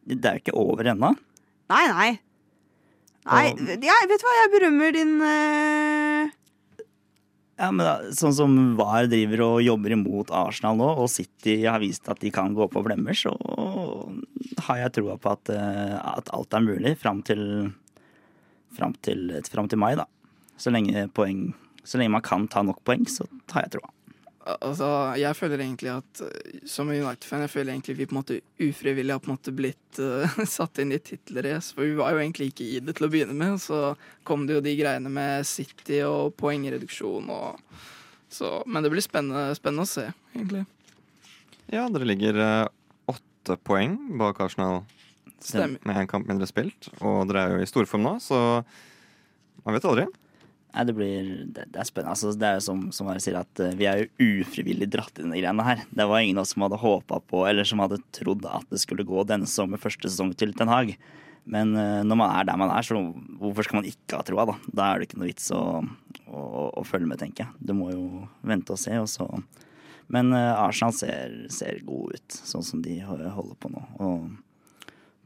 Det 0.08 0.24
er 0.30 0.38
jo 0.38 0.46
ikke 0.46 0.58
over 0.60 0.88
ennå. 0.94 1.12
Nei, 1.68 1.84
nei. 1.92 2.10
Nei, 3.28 3.48
jeg, 3.84 4.08
vet 4.08 4.22
du 4.22 4.24
hva, 4.24 4.34
jeg 4.38 4.52
berømmer 4.54 4.94
din 4.96 5.10
eh, 5.28 6.30
Ja, 7.58 7.68
men 7.74 7.82
da, 7.84 7.96
sånn 8.16 8.36
som 8.38 8.54
VAR 8.80 9.10
driver 9.12 9.44
og 9.44 9.58
jobber 9.66 9.96
imot 9.98 10.32
Arsenal 10.32 10.78
nå, 10.80 10.88
og 11.04 11.10
City 11.12 11.58
har 11.66 11.82
vist 11.84 12.08
at 12.08 12.22
de 12.24 12.32
kan 12.32 12.56
gå 12.56 12.70
på 12.72 12.84
blemmer, 12.86 13.18
så 13.18 13.34
har 14.70 14.80
jeg 14.84 14.96
troa 15.00 15.18
på 15.20 15.34
at, 15.34 15.52
eh, 15.52 15.98
at 15.98 16.32
alt 16.38 16.56
er 16.56 16.64
mulig 16.64 16.96
fram 17.02 17.20
til, 17.28 17.44
fram 18.78 18.96
til, 19.04 19.28
fram 19.50 19.68
til 19.68 19.82
mai, 19.84 19.92
da. 20.00 20.08
Så 20.58 20.72
lenge, 20.72 21.10
poeng, 21.18 21.50
så 21.84 22.00
lenge 22.00 22.16
man 22.16 22.26
kan 22.26 22.48
ta 22.48 22.64
nok 22.64 22.80
poeng, 22.88 23.04
så 23.12 23.28
har 23.52 23.68
jeg 23.68 23.76
troa. 23.76 23.92
Altså, 24.48 24.88
jeg 25.20 25.36
føler 25.36 25.60
egentlig 25.60 25.92
at 25.92 26.22
eh, 26.24 26.60
som 26.70 26.88
United-fan, 26.88 27.44
jeg 27.44 27.52
føler 27.52 27.74
egentlig 27.74 27.98
vi 27.98 28.06
på 28.08 28.16
en 28.16 28.20
måte 28.22 28.38
ufrivillig 28.64 29.12
har 29.12 29.20
på 29.24 29.28
en 29.28 29.36
måte 29.36 29.54
blitt 29.56 30.00
uh, 30.00 30.38
satt 30.58 30.80
inn 30.84 30.94
i 30.96 31.02
tittelrace. 31.04 31.74
For 31.76 31.84
vi 31.84 31.98
var 31.98 32.16
jo 32.16 32.22
egentlig 32.22 32.52
ikke 32.54 32.68
i 32.68 32.80
det 32.80 32.96
til 32.98 33.10
å 33.10 33.12
begynne 33.12 33.36
med. 33.36 33.60
Så 33.64 33.98
kom 34.28 34.46
det 34.48 34.58
jo 34.58 34.64
de 34.64 34.76
greiene 34.80 35.12
med 35.12 35.48
City 35.50 36.00
og 36.08 36.36
poengreduksjon 36.40 37.32
og 37.34 37.78
så, 38.30 38.64
Men 38.68 38.84
det 38.84 38.92
blir 38.92 39.04
spennende, 39.04 39.56
spennende 39.56 39.86
å 39.86 39.88
se, 39.88 40.10
egentlig. 40.34 40.66
Ja, 41.72 41.86
dere 41.92 42.08
ligger 42.08 42.40
eh, 42.44 42.66
åtte 43.08 43.56
poeng 43.64 43.96
bak 44.20 44.42
Arsenal 44.44 44.82
Stemmer. 45.40 45.80
med 45.88 46.02
én 46.02 46.10
kamp 46.12 46.28
mindre 46.28 46.48
spilt. 46.50 46.90
Og 47.00 47.24
dere 47.30 47.46
er 47.46 47.56
jo 47.56 47.64
i 47.64 47.70
storform 47.70 48.04
nå, 48.04 48.18
så 48.24 48.40
man 49.64 49.78
vet 49.78 49.88
aldri. 49.88 50.08
Nei, 50.78 50.86
det 50.86 50.94
blir 50.94 51.30
Det, 51.50 51.64
det 51.74 51.80
er 51.82 51.88
spennende. 51.90 52.14
Altså, 52.14 52.32
det 52.38 52.46
er 52.46 52.60
jo 52.60 52.66
som, 52.68 52.82
som 52.94 53.08
jeg 53.16 53.24
sier, 53.26 53.40
at 53.40 53.62
eh, 53.64 53.74
vi 53.80 53.88
er 53.90 54.04
jo 54.04 54.28
ufrivillig 54.44 54.90
dratt 54.94 55.18
i 55.18 55.26
de 55.26 55.40
greiene 55.42 55.66
her. 55.66 55.82
Det 55.90 56.06
var 56.06 56.22
ingen 56.22 56.38
av 56.38 56.46
oss 56.46 56.54
som 56.54 56.66
hadde 56.68 56.78
håpa 56.82 57.18
på, 57.26 57.46
eller 57.50 57.66
som 57.66 57.82
hadde 57.82 57.98
trodd 58.14 58.46
at 58.46 58.68
det 58.70 58.84
skulle 58.84 59.08
gå 59.08 59.26
denne 59.26 59.50
sesongen, 59.50 59.82
første 59.82 60.12
sesong 60.12 60.36
til 60.38 60.54
Ten 60.58 60.70
Hag. 60.70 60.94
Men 61.50 61.74
eh, 61.80 62.04
når 62.06 62.20
man 62.20 62.34
er 62.36 62.46
der 62.46 62.60
man 62.62 62.74
er, 62.76 62.86
så 62.86 63.00
hvorfor 63.42 63.66
skal 63.66 63.80
man 63.80 63.90
ikke 63.90 64.20
ha 64.20 64.26
troa, 64.28 64.46
da? 64.52 64.58
Da 64.68 64.90
er 64.90 65.00
det 65.00 65.08
ikke 65.08 65.22
noe 65.24 65.32
vits 65.32 65.50
å, 65.56 65.64
å, 66.28 66.42
å 66.78 66.84
følge 66.86 67.10
med, 67.10 67.22
tenker 67.24 67.48
jeg. 67.48 67.70
Du 67.72 67.74
må 67.78 67.90
jo 67.96 68.28
vente 68.46 68.76
og 68.76 68.82
se, 68.82 68.94
og 69.02 69.10
så 69.10 69.32
Men 70.14 70.30
eh, 70.32 70.54
Arsenal 70.62 70.94
ser, 70.96 71.40
ser 71.52 71.82
gode 71.88 72.20
ut, 72.20 72.38
sånn 72.52 72.64
som 72.64 72.84
de 72.86 73.00
holder 73.02 73.58
på 73.58 73.74
nå. 73.74 73.82
Og 73.98 74.28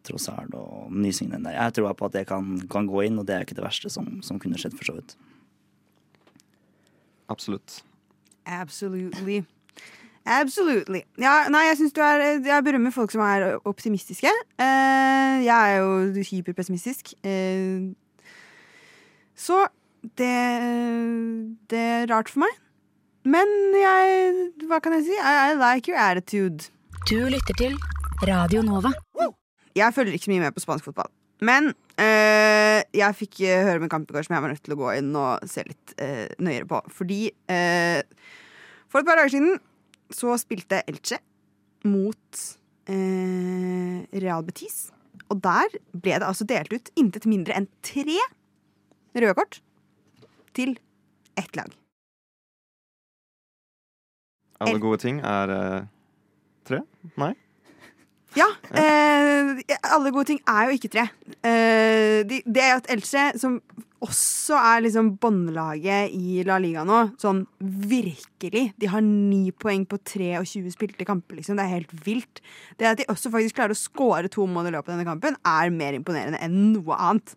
Trossard 0.08 0.56
og 0.58 0.94
nysignene 0.96 1.44
der. 1.52 1.60
Jeg 1.60 1.76
tror 1.78 1.92
på 1.94 2.08
at 2.08 2.16
det 2.16 2.24
kan, 2.30 2.56
kan 2.72 2.88
gå 2.90 3.04
inn, 3.06 3.20
og 3.22 3.28
det 3.28 3.36
er 3.36 3.44
ikke 3.46 3.60
det 3.60 3.68
verste 3.68 3.92
som, 3.94 4.08
som 4.26 4.40
kunne 4.42 4.58
skjedd, 4.58 4.74
for 4.80 4.90
så 4.90 4.96
vidt. 4.98 5.14
Absolutt. 7.32 7.82
Absolutely. 8.46 9.42
Absolutely. 10.26 11.02
Ja, 11.18 11.48
nei, 11.50 11.64
jeg 11.72 11.80
syns 11.80 11.96
du 11.98 12.02
er 12.06 12.22
Jeg 12.46 12.64
berømmer 12.66 12.94
folk 12.94 13.14
som 13.14 13.24
er 13.26 13.56
optimistiske. 13.66 14.30
Uh, 14.62 15.42
jeg 15.42 15.50
er 15.50 15.78
jo 15.82 16.24
hyperpessimistisk. 16.30 17.14
Uh, 17.26 17.94
så 19.36 19.66
det 20.18 20.36
Det 21.70 21.80
er 21.80 22.12
rart 22.14 22.30
for 22.30 22.46
meg. 22.46 22.54
Men 23.24 23.48
jeg 23.78 24.52
Hva 24.68 24.80
kan 24.80 24.94
jeg 24.98 25.10
si? 25.10 25.18
I, 25.18 25.54
I 25.54 25.58
like 25.58 25.90
your 25.92 26.00
attitude. 26.00 26.70
Du 27.10 27.18
lytter 27.30 27.58
til 27.58 27.78
Radio 28.28 28.62
Nova. 28.62 28.94
Jeg 29.76 29.94
følger 29.94 30.14
ikke 30.14 30.26
så 30.26 30.32
mye 30.32 30.40
med 30.40 30.52
på 30.52 30.60
spansk 30.60 30.86
fotball. 30.86 31.10
Men 31.42 31.72
eh, 31.98 32.84
jeg 32.94 33.18
fikk 33.18 33.42
eh, 33.48 33.64
høre 33.66 33.82
om 33.82 33.88
en 33.88 33.92
kamp 33.92 34.10
i 34.12 34.16
går 34.16 34.28
som 34.28 34.36
jeg 34.36 34.44
var 34.46 34.54
nødt 34.54 34.64
til 34.66 34.76
å 34.76 34.80
gå 34.84 34.92
inn 35.00 35.10
og 35.18 35.50
se 35.50 35.66
litt 35.66 35.94
eh, 36.02 36.30
nøyere 36.38 36.70
på. 36.70 36.82
Fordi 36.94 37.22
eh, 37.50 38.02
for 38.92 39.02
et 39.02 39.10
par 39.10 39.18
dager 39.18 39.34
siden 39.34 39.58
så 40.14 40.36
spilte 40.38 40.84
Elche 40.92 41.18
mot 41.90 42.44
eh, 42.92 44.02
Real 44.22 44.46
Betis. 44.46 44.92
Og 45.32 45.42
der 45.42 45.74
ble 45.96 46.20
det 46.20 46.28
altså 46.28 46.46
delt 46.46 46.74
ut 46.76 46.92
intet 47.00 47.26
mindre 47.30 47.56
enn 47.58 47.70
tre 47.86 48.20
røde 49.16 49.36
kort 49.38 49.62
til 50.56 50.76
ett 51.40 51.56
lag. 51.58 51.72
Alle 54.62 54.82
gode 54.84 55.02
ting 55.02 55.24
er 55.26 55.56
eh, 55.56 55.80
tre? 56.70 56.84
Nei? 57.18 57.34
Ja. 58.38 58.48
Eh, 58.72 59.60
alle 59.92 60.12
gode 60.14 60.30
ting 60.32 60.42
er 60.48 60.70
jo 60.70 60.78
ikke 60.78 60.92
tre. 60.94 61.08
Eh, 61.44 62.22
de, 62.28 62.42
det 62.46 62.64
er 62.64 62.74
jo 62.74 62.82
et 62.82 62.92
Elche 62.96 63.26
som 63.42 63.58
også 64.02 64.58
er 64.58 64.82
liksom 64.86 65.12
båndlaget 65.22 66.14
i 66.18 66.42
La 66.48 66.58
Liga 66.62 66.86
nå. 66.88 67.02
Sånn 67.22 67.44
virkelig. 67.60 68.72
De 68.82 68.90
har 68.90 69.04
ni 69.06 69.52
poeng 69.54 69.84
på 69.90 70.00
23 70.00 70.72
spilte 70.74 71.06
kamper, 71.08 71.38
liksom. 71.38 71.60
Det 71.60 71.68
er 71.68 71.76
helt 71.76 71.94
vilt. 72.08 72.42
Det 72.80 72.90
at 72.90 73.02
de 73.02 73.10
også 73.12 73.34
faktisk 73.34 73.60
klarer 73.60 73.76
å 73.76 73.82
skåre 73.82 74.32
to 74.32 74.48
mål 74.50 74.72
i 74.72 74.74
løpet 74.78 74.90
av 74.90 74.96
denne 74.96 75.10
kampen, 75.10 75.38
er 75.46 75.76
mer 75.76 76.00
imponerende 76.00 76.42
enn 76.42 76.58
noe 76.74 76.98
annet. 76.98 77.36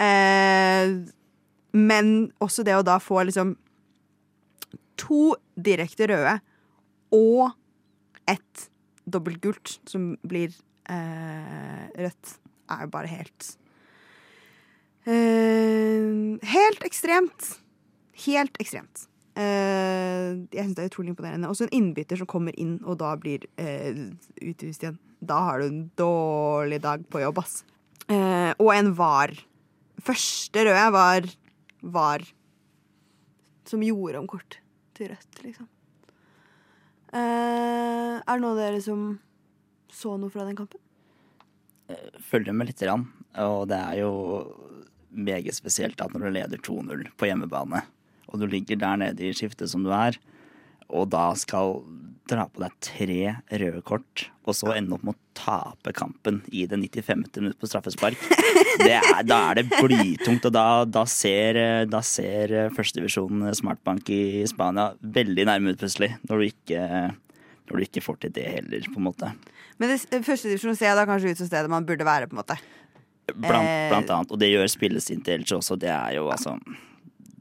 Eh, 0.00 0.98
men 1.76 2.12
også 2.42 2.66
det 2.66 2.76
å 2.76 2.84
da 2.84 2.98
få 3.00 3.22
liksom 3.28 3.54
to 5.00 5.30
direkte 5.56 6.10
røde 6.10 6.34
og 7.16 7.54
ett 8.28 8.69
dobbelt 9.12 9.40
gult 9.44 9.76
som 9.88 10.14
blir 10.26 10.54
eh, 10.90 11.86
rødt, 11.98 12.34
er 12.70 12.86
jo 12.86 12.92
bare 12.92 13.10
helt 13.10 13.52
eh, 15.06 16.38
Helt 16.50 16.84
ekstremt. 16.86 17.54
Helt 18.26 18.60
ekstremt. 18.62 19.06
Eh, 19.38 20.34
jeg 20.52 20.64
syns 20.64 20.76
det 20.76 20.84
er 20.84 20.90
utrolig 20.90 21.14
imponerende. 21.14 21.50
Også 21.50 21.66
en 21.66 21.76
innbytter 21.76 22.20
som 22.20 22.28
kommer 22.30 22.56
inn 22.60 22.78
og 22.84 22.98
da 23.00 23.14
blir 23.20 23.46
eh, 23.60 24.08
utvist 24.42 24.84
igjen. 24.84 24.98
Da 25.20 25.38
har 25.50 25.60
du 25.60 25.68
en 25.68 25.84
dårlig 26.00 26.80
dag 26.84 27.04
på 27.12 27.22
jobb, 27.22 27.42
ass. 27.42 27.60
Eh, 28.08 28.52
og 28.56 28.72
en 28.74 28.94
var. 28.98 29.34
Første 30.00 30.64
røde 30.66 30.86
var 30.94 31.28
var 31.80 32.24
som 33.68 33.82
gjorde 33.84 34.20
om 34.20 34.26
kort 34.28 34.58
til 34.96 35.12
rødt, 35.12 35.44
liksom. 35.44 35.68
Eh, 37.10 38.14
er 38.20 38.30
det 38.30 38.40
noen 38.40 38.52
av 38.54 38.60
dere 38.62 38.80
som 38.84 39.18
så 39.90 40.14
noe 40.20 40.30
fra 40.30 40.46
den 40.46 40.58
kampen? 40.58 40.80
følger 42.30 42.54
med 42.54 42.70
lite 42.70 42.86
grann. 42.86 43.06
Og 43.40 43.68
det 43.70 43.78
er 43.78 44.02
jo 44.02 44.12
meget 45.10 45.56
spesielt 45.56 46.00
at 46.02 46.12
når 46.14 46.26
du 46.26 46.34
leder 46.36 46.62
2-0 46.62 47.08
på 47.18 47.28
hjemmebane, 47.28 47.82
og 48.30 48.40
du 48.40 48.46
ligger 48.46 48.78
der 48.78 49.00
nede 49.00 49.26
i 49.26 49.34
skiftet 49.34 49.70
som 49.72 49.82
du 49.86 49.90
er, 49.94 50.18
og 50.90 51.10
da 51.10 51.30
skal 51.38 51.80
dra 52.30 52.46
på 52.50 52.62
deg 52.62 52.74
tre 52.82 53.18
røde 53.62 53.82
kort, 53.86 54.28
og 54.46 54.54
så 54.54 54.74
ende 54.76 54.94
opp 54.94 55.06
med 55.06 55.16
å 55.16 55.34
tape 55.38 55.94
kampen 55.96 56.40
i 56.50 56.66
det 56.70 56.78
95. 56.78 57.26
minutt 57.40 57.58
på 57.58 57.70
straffespark, 57.70 58.18
er, 58.88 59.22
da 59.28 59.38
er 59.50 59.60
det 59.60 59.66
blytungt. 59.70 60.46
Og 60.48 60.52
da, 60.54 60.64
da 60.88 61.04
ser, 61.10 61.58
da 61.90 62.00
ser 62.06 62.70
førstedivisjon 62.76 63.48
Smartbank 63.58 64.08
i 64.14 64.20
Spania 64.48 64.90
veldig 65.02 65.46
nærme 65.50 65.74
ut 65.74 65.80
plutselig, 65.82 66.14
når 66.28 66.36
du 66.42 66.48
ikke 66.48 66.84
når 67.70 67.78
du 67.78 67.84
ikke 67.86 68.02
får 68.02 68.16
til 68.24 68.32
det 68.34 68.44
heller, 68.50 68.86
på 68.90 68.98
en 68.98 69.04
måte. 69.06 69.28
Men 69.78 69.92
førstedivisjon 69.94 70.24
første 70.26 70.48
divisjon 70.50 70.78
ser 70.80 70.96
da 70.98 71.04
kanskje 71.06 71.30
ut 71.36 71.38
som 71.38 71.46
stedet 71.46 71.70
man 71.70 71.84
burde 71.86 72.04
være, 72.08 72.26
på 72.26 72.34
en 72.34 72.40
måte. 72.42 72.56
Blant, 73.30 73.62
Eh. 73.62 73.88
blant 73.92 74.10
annet. 74.10 74.32
Og 74.34 74.40
det 74.42 74.48
gjør 74.50 74.66
spillestilen 74.72 75.22
til 75.22 75.36
Elche 75.38 75.54
også. 75.60 75.76
Det 75.78 75.88
er 75.92 76.16
jo 76.16 76.24
altså 76.34 76.56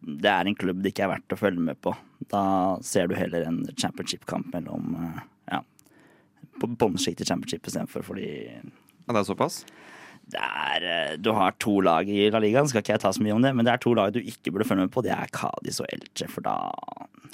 Det 0.05 0.29
er 0.29 0.48
en 0.48 0.55
klubb 0.55 0.79
det 0.81 0.91
ikke 0.93 1.03
er 1.08 1.12
verdt 1.15 1.34
å 1.34 1.38
følge 1.38 1.60
med 1.62 1.77
på. 1.81 1.91
Da 2.29 2.77
ser 2.86 3.08
du 3.10 3.15
heller 3.17 3.43
en 3.46 3.60
championship-kamp 3.77 4.53
mellom 4.53 4.93
eh, 5.01 5.19
ja, 5.51 5.60
på 6.62 6.69
bånnsjikt 6.77 7.22
i 7.22 7.27
championship 7.29 7.65
istedenfor, 7.67 8.05
fordi 8.05 8.29
Ja, 8.53 9.13
det 9.13 9.19
er 9.24 9.27
såpass? 9.27 9.63
Er 10.38 10.83
eh, 10.86 11.13
Du 11.17 11.31
har 11.33 11.55
to 11.62 11.79
lag 11.81 12.09
i 12.09 12.27
La 12.29 12.41
Liga, 12.43 12.62
skal 12.69 12.83
ikke 12.83 12.93
jeg 12.98 13.01
ta 13.01 13.12
så 13.15 13.24
mye 13.25 13.33
om 13.38 13.41
det, 13.45 13.53
men 13.55 13.65
det 13.65 13.74
er 13.74 13.81
to 13.81 13.93
lag 13.98 14.13
du 14.13 14.19
ikke 14.21 14.51
burde 14.53 14.67
følge 14.69 14.86
med 14.86 14.93
på. 14.93 15.01
Det 15.05 15.13
er 15.15 15.31
Cádiz 15.33 15.79
og 15.81 15.89
Elche, 15.93 16.29
for 16.29 16.45
da 16.45 16.57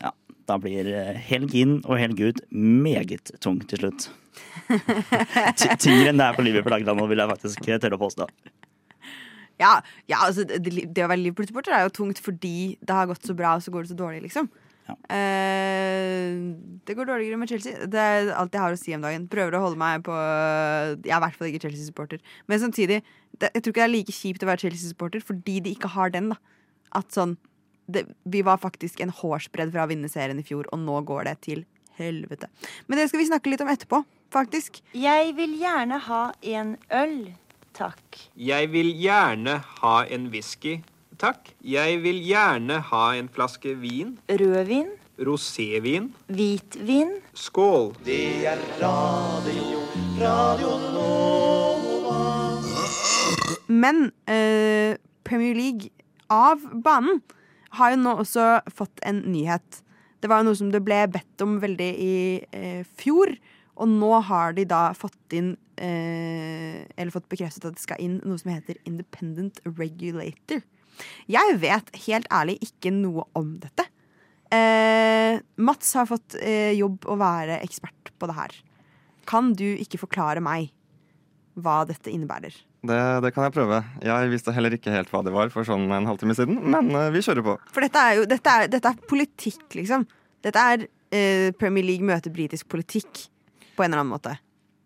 Ja, 0.01 0.11
da 0.47 0.57
blir 0.61 0.87
eh, 0.91 1.15
helg 1.29 1.55
inn 1.57 1.79
og 1.85 1.97
helg 1.99 2.21
ut 2.21 2.43
meget 2.51 3.33
tung 3.43 3.59
til 3.67 3.81
slutt. 3.83 4.09
Ty- 5.59 5.75
Tyngre 5.79 6.11
enn 6.11 6.19
det 6.21 6.27
er 6.29 6.37
på 6.37 6.45
Liverpool-lagene 6.45 6.95
nå, 6.97 7.07
vil 7.11 7.23
jeg 7.23 7.31
faktisk 7.35 7.65
tørre 7.67 7.97
å 7.97 8.01
påstå. 8.01 8.27
Ja, 9.61 9.77
ja 10.11 10.19
altså, 10.25 10.43
det, 10.43 10.59
det 10.67 11.03
å 11.05 11.09
være 11.11 11.21
Liverpool-supporter 11.23 11.75
er 11.77 11.85
jo 11.87 11.93
tungt 11.95 12.19
fordi 12.23 12.75
det 12.83 12.95
har 12.97 13.07
gått 13.09 13.27
så 13.27 13.35
bra, 13.37 13.55
og 13.55 13.63
så 13.63 13.71
går 13.71 13.85
det 13.85 13.93
så 13.93 13.99
dårlig, 13.99 14.25
liksom. 14.27 14.49
Ja. 14.85 14.95
Eh, 15.15 16.35
det 16.85 16.93
går 16.97 17.09
dårligere 17.09 17.39
med 17.41 17.49
Chelsea. 17.49 17.87
Det 17.89 18.01
er 18.01 18.29
alt 18.37 18.53
jeg 18.53 18.61
har 18.61 18.75
å 18.75 18.79
si 18.79 18.93
om 18.93 19.05
dagen. 19.05 19.27
Prøver 19.31 19.57
å 19.57 19.63
holde 19.65 19.81
meg 19.81 20.03
på 20.05 20.13
Jeg 20.13 21.09
er 21.09 21.17
i 21.17 21.23
hvert 21.23 21.39
fall 21.39 21.49
ikke 21.49 21.63
Chelsea-supporter. 21.65 22.21
Men 22.51 22.61
samtidig, 22.61 23.01
det, 23.39 23.49
jeg 23.49 23.63
tror 23.63 23.73
ikke 23.73 23.81
det 23.81 23.87
er 23.87 23.95
like 23.95 24.15
kjipt 24.15 24.45
å 24.45 24.49
være 24.51 24.65
Chelsea-supporter 24.67 25.25
fordi 25.25 25.59
de 25.65 25.73
ikke 25.73 25.93
har 25.95 26.13
den. 26.13 26.29
da 26.33 26.37
At 27.01 27.15
sånn 27.15 27.37
det, 27.89 28.05
Vi 28.23 28.43
var 28.45 28.61
faktisk 28.61 29.01
en 29.01 29.13
hårsbredd 29.13 29.73
fra 29.73 29.85
å 29.85 29.89
vinne 29.89 30.09
serien 30.09 30.39
i 30.41 30.45
fjor, 30.45 30.69
og 30.71 30.81
nå 30.81 31.01
går 31.05 31.29
det 31.29 31.35
til 31.45 31.65
helvete. 31.99 32.49
Men 32.87 32.99
det 32.99 33.09
skal 33.09 33.21
vi 33.21 33.29
snakke 33.29 33.51
litt 33.51 33.63
om 33.63 33.71
etterpå, 33.71 34.01
faktisk. 34.33 34.81
Jeg 34.97 35.35
vil 35.37 35.53
gjerne 35.61 35.99
ha 36.07 36.23
en 36.55 36.75
øl, 36.91 37.19
takk. 37.77 38.19
Jeg 38.35 38.71
vil 38.73 38.91
gjerne 38.99 39.59
ha 39.81 39.95
en 40.09 40.29
whisky, 40.33 40.79
takk. 41.19 41.51
Jeg 41.63 41.99
vil 42.03 42.21
gjerne 42.25 42.79
ha 42.91 43.05
en 43.17 43.29
flaske 43.31 43.75
vin. 43.79 44.15
Rødvin, 44.29 44.91
Rosévin. 45.19 46.11
hvitvin, 46.27 47.15
Skål. 47.33 47.95
Men 53.67 54.11
eh, 54.27 54.97
Premier 55.23 55.55
League 55.55 55.89
av 56.29 56.61
banen 56.83 57.21
har 57.75 57.91
jo 57.93 57.99
nå 58.01 58.15
også 58.23 58.45
fått 58.73 59.01
en 59.05 59.23
nyhet. 59.31 59.81
Det 60.21 60.31
var 60.31 60.41
jo 60.41 60.49
noe 60.49 60.57
som 60.57 60.71
det 60.73 60.83
ble 60.85 61.03
bedt 61.11 61.43
om 61.43 61.59
veldig 61.61 61.91
i 62.01 62.15
eh, 62.55 62.83
fjor, 62.97 63.35
og 63.75 63.91
nå 63.91 64.11
har 64.29 64.55
de 64.55 64.63
da 64.69 64.87
fått 64.95 65.35
inn 65.35 65.51
eh, 65.75 66.85
Eller 66.95 67.11
fått 67.11 67.27
bekreftet 67.27 67.67
at 67.67 67.75
det 67.75 67.83
skal 67.83 67.99
inn 67.99 68.21
noe 68.23 68.39
som 68.39 68.53
heter 68.53 68.79
Independent 68.87 69.59
Regulator. 69.67 70.63
Jeg 71.31 71.57
vet 71.61 71.91
helt 72.05 72.29
ærlig 72.33 72.57
ikke 72.65 72.93
noe 72.93 73.25
om 73.37 73.55
dette. 73.61 73.87
Eh, 74.53 75.41
Mats 75.57 75.95
har 75.97 76.07
fått 76.09 76.37
eh, 76.39 76.75
jobb 76.77 77.07
å 77.09 77.17
være 77.19 77.59
ekspert 77.65 78.13
på 78.19 78.29
det 78.29 78.37
her. 78.37 78.55
Kan 79.29 79.53
du 79.57 79.67
ikke 79.73 79.99
forklare 80.01 80.43
meg 80.43 80.71
hva 81.55 81.81
dette 81.87 82.11
innebærer? 82.11 82.53
Det, 82.85 82.99
det 83.25 83.31
kan 83.33 83.47
jeg 83.47 83.55
prøve. 83.55 83.79
Jeg 84.05 84.29
visste 84.29 84.53
heller 84.53 84.75
ikke 84.75 84.93
helt 84.93 85.09
hva 85.09 85.23
det 85.25 85.33
var 85.33 85.49
for 85.53 85.65
sånn 85.67 85.87
en 85.89 86.09
halvtime 86.09 86.35
siden, 86.37 86.59
men 86.69 86.91
eh, 86.93 87.11
vi 87.15 87.23
kjører 87.25 87.45
på. 87.45 87.57
For 87.73 87.85
dette 87.85 88.01
er 88.01 88.19
jo 88.19 88.29
dette 88.29 88.57
er, 88.59 88.69
dette 88.71 88.91
er 88.91 89.07
politikk, 89.09 89.67
liksom. 89.79 90.05
Dette 90.45 90.65
er 90.73 90.85
eh, 90.85 91.49
Premier 91.57 91.87
League 91.87 92.05
møter 92.05 92.33
britisk 92.33 92.69
politikk 92.71 93.25
på 93.75 93.83
en 93.83 93.89
eller 93.89 94.03
annen 94.03 94.13
måte. 94.13 94.37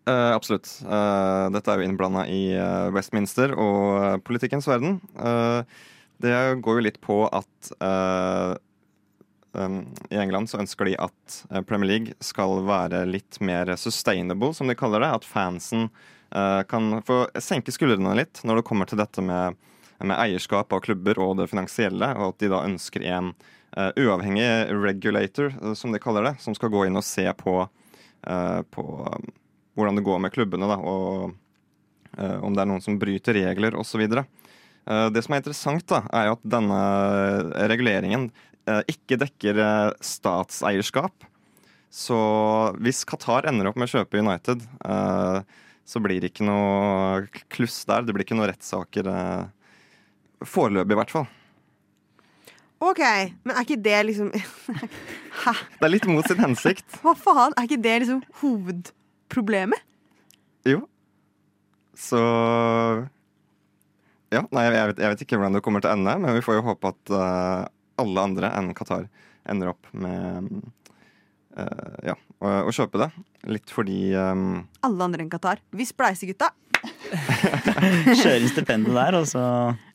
Uh, 0.08 0.32
absolutt. 0.32 0.66
Uh, 0.82 1.50
dette 1.54 1.70
er 1.70 1.80
jo 1.80 1.86
innblanda 1.86 2.24
i 2.30 2.40
uh, 2.56 2.88
Westminster 2.94 3.52
og 3.52 4.24
politikkens 4.26 4.66
verden. 4.66 4.96
Eh, 5.20 5.78
det 6.20 6.60
går 6.60 6.78
jo 6.78 6.84
litt 6.84 7.00
på 7.00 7.22
at 7.32 7.70
uh, 7.80 8.52
um, 9.52 9.82
i 10.10 10.18
England 10.20 10.50
så 10.50 10.60
ønsker 10.60 10.90
de 10.90 10.96
at 11.00 11.40
eh, 11.50 11.62
Premier 11.62 11.88
League 11.88 12.14
skal 12.24 12.60
være 12.66 13.04
litt 13.08 13.40
mer 13.40 13.72
sustainable, 13.80 14.52
som 14.54 14.68
de 14.68 14.76
kaller 14.78 15.04
det. 15.04 15.10
At 15.20 15.28
fansen 15.28 15.88
uh, 16.34 16.62
kan 16.68 17.00
få 17.06 17.22
senke 17.40 17.74
skuldrene 17.74 18.16
litt 18.18 18.42
når 18.44 18.60
det 18.60 18.66
kommer 18.68 18.90
til 18.90 19.00
dette 19.00 19.24
med, 19.24 19.56
med 20.02 20.18
eierskap 20.18 20.72
av 20.76 20.84
klubber 20.84 21.20
og 21.22 21.38
det 21.40 21.50
finansielle, 21.52 22.12
og 22.18 22.34
at 22.34 22.44
de 22.44 22.52
da 22.52 22.64
ønsker 22.68 23.06
en 23.14 23.32
uh, 23.32 23.90
uavhengig 23.96 24.50
regulator, 24.76 25.54
som 25.78 25.94
de 25.94 26.02
kaller 26.02 26.30
det, 26.30 26.36
som 26.44 26.56
skal 26.56 26.72
gå 26.72 26.86
inn 26.88 27.00
og 27.00 27.06
se 27.06 27.28
på 27.38 27.62
på 28.20 28.82
um, 28.84 29.30
hvordan 29.72 29.96
det 29.96 30.02
går 30.04 30.18
med 30.20 30.32
klubbene, 30.34 30.66
da, 30.68 30.74
og 30.76 31.30
om 32.44 32.52
det 32.52 32.60
er 32.60 32.68
noen 32.68 32.82
som 32.84 32.98
bryter 33.00 33.32
regler 33.32 33.72
osv. 33.80 34.02
Uh, 34.12 34.26
det 35.12 35.22
som 35.24 35.34
er 35.36 35.42
interessant, 35.42 35.84
da, 35.90 36.02
er 36.16 36.28
jo 36.30 36.36
at 36.38 36.44
denne 36.56 36.78
reguleringen 37.70 38.28
eh, 38.66 38.80
ikke 38.90 39.18
dekker 39.20 39.60
eh, 39.60 39.90
statseierskap. 40.04 41.26
Så 41.90 42.16
hvis 42.78 43.02
Qatar 43.08 43.48
ender 43.50 43.66
opp 43.70 43.78
med 43.80 43.88
å 43.90 43.98
kjøpe 43.98 44.20
United, 44.22 44.62
eh, 44.86 45.40
så 45.90 45.98
blir 46.02 46.22
det 46.22 46.30
ikke 46.30 46.46
noe 46.46 47.26
kluss 47.50 47.80
der. 47.88 48.04
Det 48.06 48.14
blir 48.14 48.22
ikke 48.26 48.38
noen 48.38 48.50
rettssaker. 48.52 49.10
eh, 49.10 49.48
Foreløpig, 50.46 50.94
i 50.94 50.98
hvert 51.02 51.12
fall. 51.12 51.26
OK, 52.80 53.00
men 53.44 53.52
er 53.52 53.66
ikke 53.66 53.76
det 53.84 53.98
liksom 54.08 54.30
Hæ? 55.42 55.52
Det 55.52 55.84
er 55.84 55.92
litt 55.92 56.06
mot 56.08 56.24
sin 56.24 56.40
hensikt. 56.40 56.94
Hva 57.02 57.12
faen? 57.18 57.52
Er 57.60 57.66
ikke 57.68 57.82
det 57.84 57.96
liksom 58.06 58.22
hovedproblemet? 58.40 59.82
Jo. 60.64 60.86
Så 62.00 62.22
Ja, 64.30 64.44
nei, 64.54 64.62
jeg 64.68 64.90
vet, 64.92 65.00
jeg 65.02 65.10
vet 65.14 65.22
ikke 65.24 65.38
hvordan 65.40 65.56
det 65.58 65.62
kommer 65.66 65.82
til 65.82 65.90
å 65.90 65.96
ende, 65.96 66.12
men 66.22 66.36
vi 66.36 66.42
får 66.44 66.60
jo 66.60 66.66
håpe 66.68 66.92
at 66.92 67.12
uh, 67.14 67.64
alle 67.98 68.22
andre 68.28 68.50
enn 68.60 68.70
Qatar 68.78 69.08
ender 69.50 69.72
opp 69.72 69.88
med 69.96 70.50
uh, 71.58 71.96
ja, 72.06 72.14
å, 72.38 72.52
å 72.70 72.74
kjøpe 72.74 73.00
det. 73.02 73.08
Litt 73.50 73.72
fordi 73.74 74.12
um, 74.14 74.62
Alle 74.86 75.06
andre 75.08 75.24
enn 75.24 75.32
Qatar. 75.32 75.62
Vi 75.74 75.86
spleiser, 75.88 76.30
gutta. 76.30 76.52
Kjøre 78.20 78.36
inn 78.38 78.48
stipendet 78.48 78.94
der, 78.96 79.16
og 79.18 79.26
så 79.28 79.42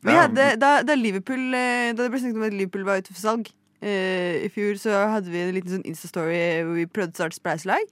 Vi 0.04 0.12
Ja. 0.12 0.26
hadde, 0.26 0.44
da, 0.62 0.76
da 0.86 0.94
Liverpool 0.94 1.48
Da 1.50 1.96
det 1.98 2.10
ble 2.12 2.20
snakket 2.22 2.38
om 2.38 2.44
at 2.46 2.54
Liverpool 2.54 2.84
var 2.86 3.00
ute 3.02 3.10
for 3.10 3.18
salg 3.24 3.48
uh, 3.50 4.34
i 4.46 4.50
fjor, 4.54 4.76
så 4.82 5.00
hadde 5.16 5.32
vi 5.32 5.42
en 5.42 5.54
liten 5.56 5.78
sånn 5.78 5.86
Insta-story 5.88 6.38
hvor 6.66 6.76
vi 6.78 6.86
prøvde 6.90 7.16
å 7.16 7.20
starte 7.24 7.40
spleiselag. 7.40 7.88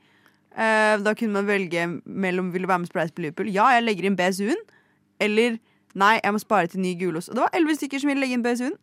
Eh, 0.54 0.96
da 1.02 1.16
kunne 1.18 1.34
man 1.34 1.48
velge 1.48 1.82
mellom 2.06 2.52
vil 2.54 2.62
du 2.62 2.68
være 2.70 2.84
med 2.84 2.86
og 2.86 2.92
spleise 2.92 3.14
på 3.16 3.24
Liverpool. 3.24 3.48
Ja, 3.50 3.64
jeg 3.74 3.82
legger 3.88 4.06
inn 4.06 4.14
BSU-en. 4.18 4.60
Eller 5.24 5.56
nei, 5.98 6.18
jeg 6.20 6.34
må 6.34 6.42
spare 6.42 6.70
til 6.70 6.82
ny 6.82 6.94
gulost. 6.98 7.30
Og 7.30 7.38
det 7.38 7.44
var 7.44 7.56
elleve 7.56 7.76
stykker 7.78 8.02
som 8.02 8.10
ville 8.10 8.22
legge 8.24 8.38
inn 8.38 8.44
BSU-en. 8.44 8.76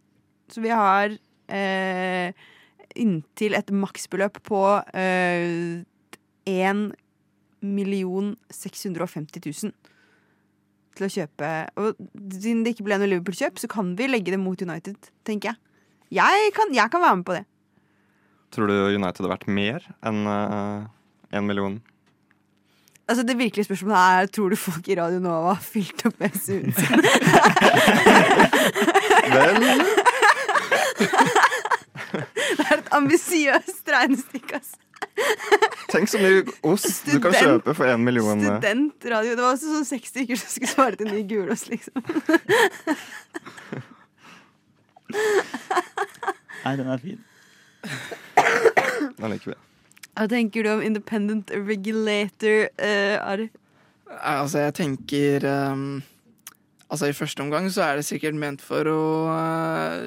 Så 0.51 0.63
vi 0.63 0.71
har 0.73 1.13
eh, 1.51 2.47
inntil 2.99 3.55
et 3.57 3.71
maksbeløp 3.75 4.41
på 4.47 4.63
eh, 4.97 5.83
1 6.49 6.83
million 7.61 8.33
650 8.49 9.43
000 9.45 9.73
til 10.97 11.05
å 11.05 11.11
kjøpe 11.13 11.49
Og 11.79 11.99
siden 12.33 12.63
det 12.65 12.73
ikke 12.73 12.87
ble 12.87 12.97
noe 12.99 13.09
Liverpool-kjøp, 13.11 13.61
så 13.61 13.69
kan 13.71 13.93
vi 13.99 14.09
legge 14.09 14.33
det 14.33 14.41
mot 14.41 14.59
United, 14.59 15.11
tenker 15.27 15.53
jeg. 15.53 15.61
Jeg 16.17 16.51
kan, 16.57 16.73
jeg 16.75 16.91
kan 16.91 17.03
være 17.03 17.19
med 17.21 17.27
på 17.29 17.37
det. 17.37 17.45
Tror 18.51 18.67
du 18.67 18.75
United 18.97 19.23
har 19.23 19.31
vært 19.37 19.47
mer 19.47 19.85
enn 20.03 20.25
én 21.31 21.47
million? 21.47 21.77
Altså 23.11 23.23
Det 23.27 23.33
virkelige 23.37 23.67
spørsmålet 23.67 23.97
er 23.99 24.25
Tror 24.31 24.49
du 24.49 24.55
folk 24.55 24.87
i 24.87 24.95
Radio 24.95 25.19
Nova 25.19 25.53
har 25.57 25.63
fylt 25.63 26.05
opp 26.07 26.21
SU-en 26.31 26.71
sin. 26.77 27.01
Vel, 29.31 29.57
Det 32.11 32.67
er 32.69 32.77
et 32.77 32.87
ambisiøst 32.95 33.91
regnestykke. 33.91 34.53
Altså. 34.61 34.77
tenk 35.91 36.07
så 36.11 36.21
mye 36.21 36.43
ost 36.71 37.07
du 37.09 37.17
kan 37.23 37.35
kjøpe 37.35 37.73
for 37.75 37.91
én 37.91 38.03
million. 38.05 38.39
Studentradio. 38.39 39.35
Det 39.35 39.43
var 39.43 39.57
også 39.57 39.73
sånn 39.73 39.87
seks 39.89 40.13
stykker 40.13 40.39
som 40.39 40.53
skulle 40.53 40.71
svare 40.71 40.99
til 40.99 41.11
ny 41.11 41.25
gulost, 41.27 41.67
liksom. 41.71 41.99
Nei, 46.63 46.75
den 46.79 46.87
er 46.87 47.03
fin. 47.03 47.19
Den 49.19 49.35
liker 49.35 49.51
vi. 49.51 49.59
Hva 50.17 50.27
tenker 50.31 50.65
du 50.65 50.71
om 50.73 50.83
independent 50.83 51.51
regulator, 51.55 52.67
uh, 52.81 53.17
Ari? 53.23 53.49
Altså, 54.11 54.65
jeg 54.65 54.75
tenker 54.75 55.45
um, 55.47 56.01
Altså, 56.91 57.07
i 57.07 57.15
første 57.15 57.39
omgang 57.39 57.69
så 57.71 57.85
er 57.85 57.99
det 57.99 58.03
sikkert 58.03 58.35
ment 58.35 58.59
for 58.59 58.83
å 58.91 59.03
uh, 59.31 60.01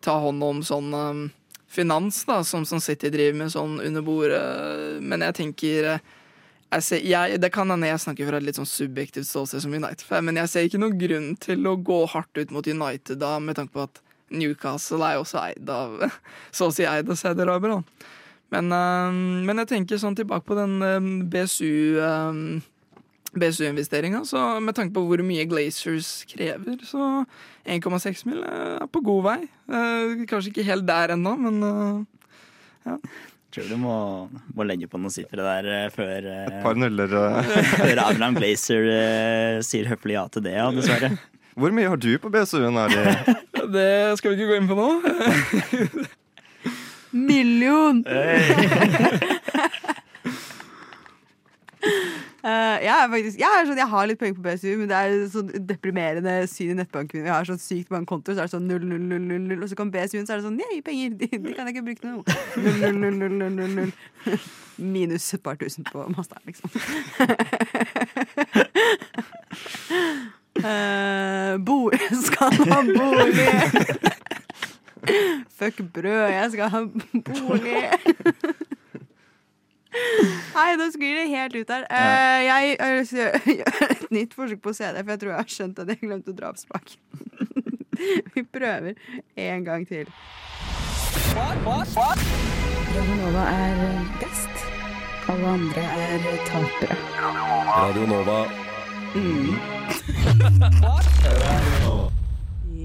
ta 0.00 0.14
hånd 0.24 0.40
om 0.46 0.62
sånn 0.64 0.94
um, 0.96 1.26
finans, 1.74 2.22
da, 2.24 2.38
som, 2.44 2.64
som 2.64 2.80
City 2.80 3.10
driver 3.12 3.36
med 3.42 3.52
sånn 3.52 3.76
under 3.82 4.04
bordet. 4.06 4.40
Men 5.04 5.24
jeg 5.26 5.36
tenker 5.40 5.90
eh, 5.94 6.06
jeg 6.74 6.86
ser, 6.86 7.04
jeg, 7.06 7.38
Det 7.42 7.50
kan 7.54 7.70
hende 7.70 7.90
jeg 7.90 8.02
snakker 8.02 8.30
fra 8.30 8.40
et 8.40 8.46
litt 8.46 8.58
sånn 8.58 8.68
subjektivt 8.68 9.28
ståsted 9.28 9.64
som 9.64 9.74
United-fan, 9.74 10.26
men 10.26 10.40
jeg 10.42 10.50
ser 10.50 10.68
ikke 10.68 10.80
noen 10.82 10.98
grunn 10.98 11.28
til 11.42 11.68
å 11.70 11.76
gå 11.76 12.00
hardt 12.14 12.40
ut 12.40 12.54
mot 12.54 12.66
United 12.66 13.20
da, 13.22 13.36
med 13.42 13.58
tanke 13.58 13.74
på 13.76 13.86
at 13.86 14.00
Newcastle 14.34 15.04
er 15.04 15.20
også 15.20 15.38
eid 15.42 15.70
av 15.70 16.00
Så 16.56 16.70
å 16.70 16.74
si 16.74 16.86
eid 16.88 17.10
av 17.10 17.20
Saudi-Arabia, 17.20 17.78
da. 17.78 18.10
Men, 18.54 18.70
øhm, 18.76 19.18
men 19.48 19.60
jeg 19.64 19.72
tenker 19.72 19.98
sånn 19.98 20.14
tilbake 20.18 20.46
på 20.46 20.54
den 20.58 20.78
øhm, 20.86 21.10
BSU 21.32 21.98
øhm, 21.98 22.46
BSU-investeringa, 23.34 24.20
så 24.28 24.60
med 24.62 24.76
tanke 24.78 24.94
på 24.94 25.02
hvor 25.08 25.18
mye 25.26 25.42
Glazers 25.50 26.20
krever, 26.30 26.76
så 26.86 27.24
1,6 27.66 28.24
mil 28.30 28.44
er 28.46 28.86
på 28.94 29.02
god 29.02 29.22
vei. 29.26 29.38
Eh, 29.74 30.22
kanskje 30.30 30.52
ikke 30.52 30.66
helt 30.68 30.86
der 30.86 31.16
ennå, 31.16 31.32
men 31.42 31.58
Jeg 32.84 33.00
Tror 33.54 33.68
du 33.70 33.76
må, 33.78 33.96
må 34.54 34.64
legge 34.66 34.86
på 34.90 34.98
noen 34.98 35.12
sifre 35.14 35.42
der 35.42 35.66
eh, 35.70 35.90
før, 35.94 36.26
Et 36.26 36.48
eh, 36.50 36.62
par 36.62 36.74
nuller. 36.78 37.10
eh. 37.10 37.52
før 37.82 38.00
Abraham 38.06 38.38
Glazer 38.38 38.86
eh, 38.90 39.60
sier 39.66 39.86
høflig 39.90 40.16
ja 40.16 40.24
til 40.30 40.42
det, 40.46 40.54
ja, 40.58 40.70
dessverre. 40.74 41.12
Hvor 41.54 41.70
mye 41.74 41.90
har 41.90 42.00
du 42.02 42.12
på 42.18 42.30
BSU-en, 42.34 42.74
Det? 42.90 43.36
det 43.76 43.90
skal 44.18 44.34
vi 44.34 44.38
ikke 44.42 44.50
gå 44.50 44.58
inn 44.58 44.70
på 44.70 44.78
nå. 44.78 44.88
Million! 47.34 48.04
Uh, 48.06 48.12
jeg, 52.84 52.94
er 52.94 53.08
faktisk, 53.10 53.38
jeg, 53.40 53.48
er 53.48 53.66
sånn, 53.68 53.80
jeg 53.80 53.90
har 53.90 54.08
litt 54.08 54.20
penger 54.20 54.36
på 54.38 54.44
BSU, 54.44 54.70
men 54.80 54.88
det 54.90 54.96
er 54.98 55.14
sånn 55.32 55.48
deprimerende 55.68 56.34
syn 56.50 56.74
i 56.74 56.78
nettbanken 56.80 57.20
min. 57.20 57.28
Jeg 57.30 57.36
har 57.36 57.48
sånn 57.48 57.62
sykt 57.62 57.92
mange 57.94 58.08
kontoer, 58.10 58.34
så 58.36 58.40
er 58.44 58.50
det 58.50 58.54
sånn 58.56 58.68
0, 58.70 58.82
0, 58.90 59.00
0, 59.14 59.22
0, 59.30 59.40
0, 59.54 59.62
og 59.64 59.68
så 59.72 59.78
kan 59.80 59.92
BSU-en, 59.94 60.26
så 60.28 60.32
er 60.34 60.38
det 60.40 60.46
sånn 60.48 60.60
Nei, 60.60 60.76
penger! 60.86 61.08
De, 61.20 61.26
de 61.32 61.50
kan 61.56 61.64
jeg 61.66 61.74
ikke 61.76 61.86
bruke 61.90 62.02
til 62.04 62.10
noe. 62.14 62.24
0, 62.60 62.66
0, 62.80 62.94
0, 63.02 63.14
0, 63.20 63.30
0, 63.42 63.50
0, 63.60 63.90
0. 64.28 64.38
Minus 64.94 65.26
et 65.36 65.42
par 65.44 65.56
tusen 65.60 65.84
på 65.86 65.98
masteren, 66.14 66.44
liksom. 66.48 66.68
Uh, 70.64 71.58
bo, 71.66 71.90
skal 72.22 72.54
ha 72.70 72.82
bolig! 72.82 73.48
Fuck 75.58 75.76
brød, 75.94 76.24
jeg 76.32 76.46
skal 76.54 76.68
ha 76.74 76.80
bolig! 77.28 77.82
Nei, 80.54 80.70
nå 80.78 80.84
sklir 80.90 81.14
det 81.20 81.28
helt 81.30 81.54
ut 81.54 81.68
her. 81.70 81.84
Uh, 81.86 82.40
jeg 82.44 82.76
har 82.80 82.96
lyst 82.98 83.12
til 83.14 83.22
å 83.22 83.24
gjøre- 83.60 83.88
et 83.94 84.10
nytt 84.14 84.32
forsøk 84.34 84.60
på 84.64 84.70
det, 84.74 85.02
for 85.04 85.10
jeg 85.14 85.20
tror 85.22 85.30
jeg 85.34 85.40
har 85.42 85.52
skjønt 85.56 85.78
at 85.84 85.88
jeg 85.92 85.98
glemte 86.02 86.30
å 86.34 86.38
dra 86.38 86.46
opp 86.50 86.58
spaken. 86.58 86.98
Vi 88.34 88.40
prøver 88.42 88.92
en 89.38 89.64
gang 89.64 89.86
til. 89.86 90.06
Radio 91.34 93.14
Nova 93.22 93.42
er 93.50 93.74
best. 94.20 94.54
Alle 95.30 95.46
andre 95.54 95.82
er 95.82 96.18
tapere. 96.50 96.96
Radio 97.70 98.04
Nova. 98.10 98.38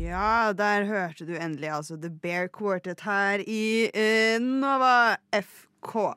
Ja, 0.10 0.54
der 0.58 0.88
hørte 0.90 1.26
du 1.28 1.36
endelig 1.38 1.70
altså 1.70 1.96
The 2.02 2.10
Bear 2.10 2.48
Quartet 2.50 3.04
her 3.06 3.44
i 3.46 3.90
eh, 3.94 4.42
Nova 4.42 5.20
FK. 5.36 6.16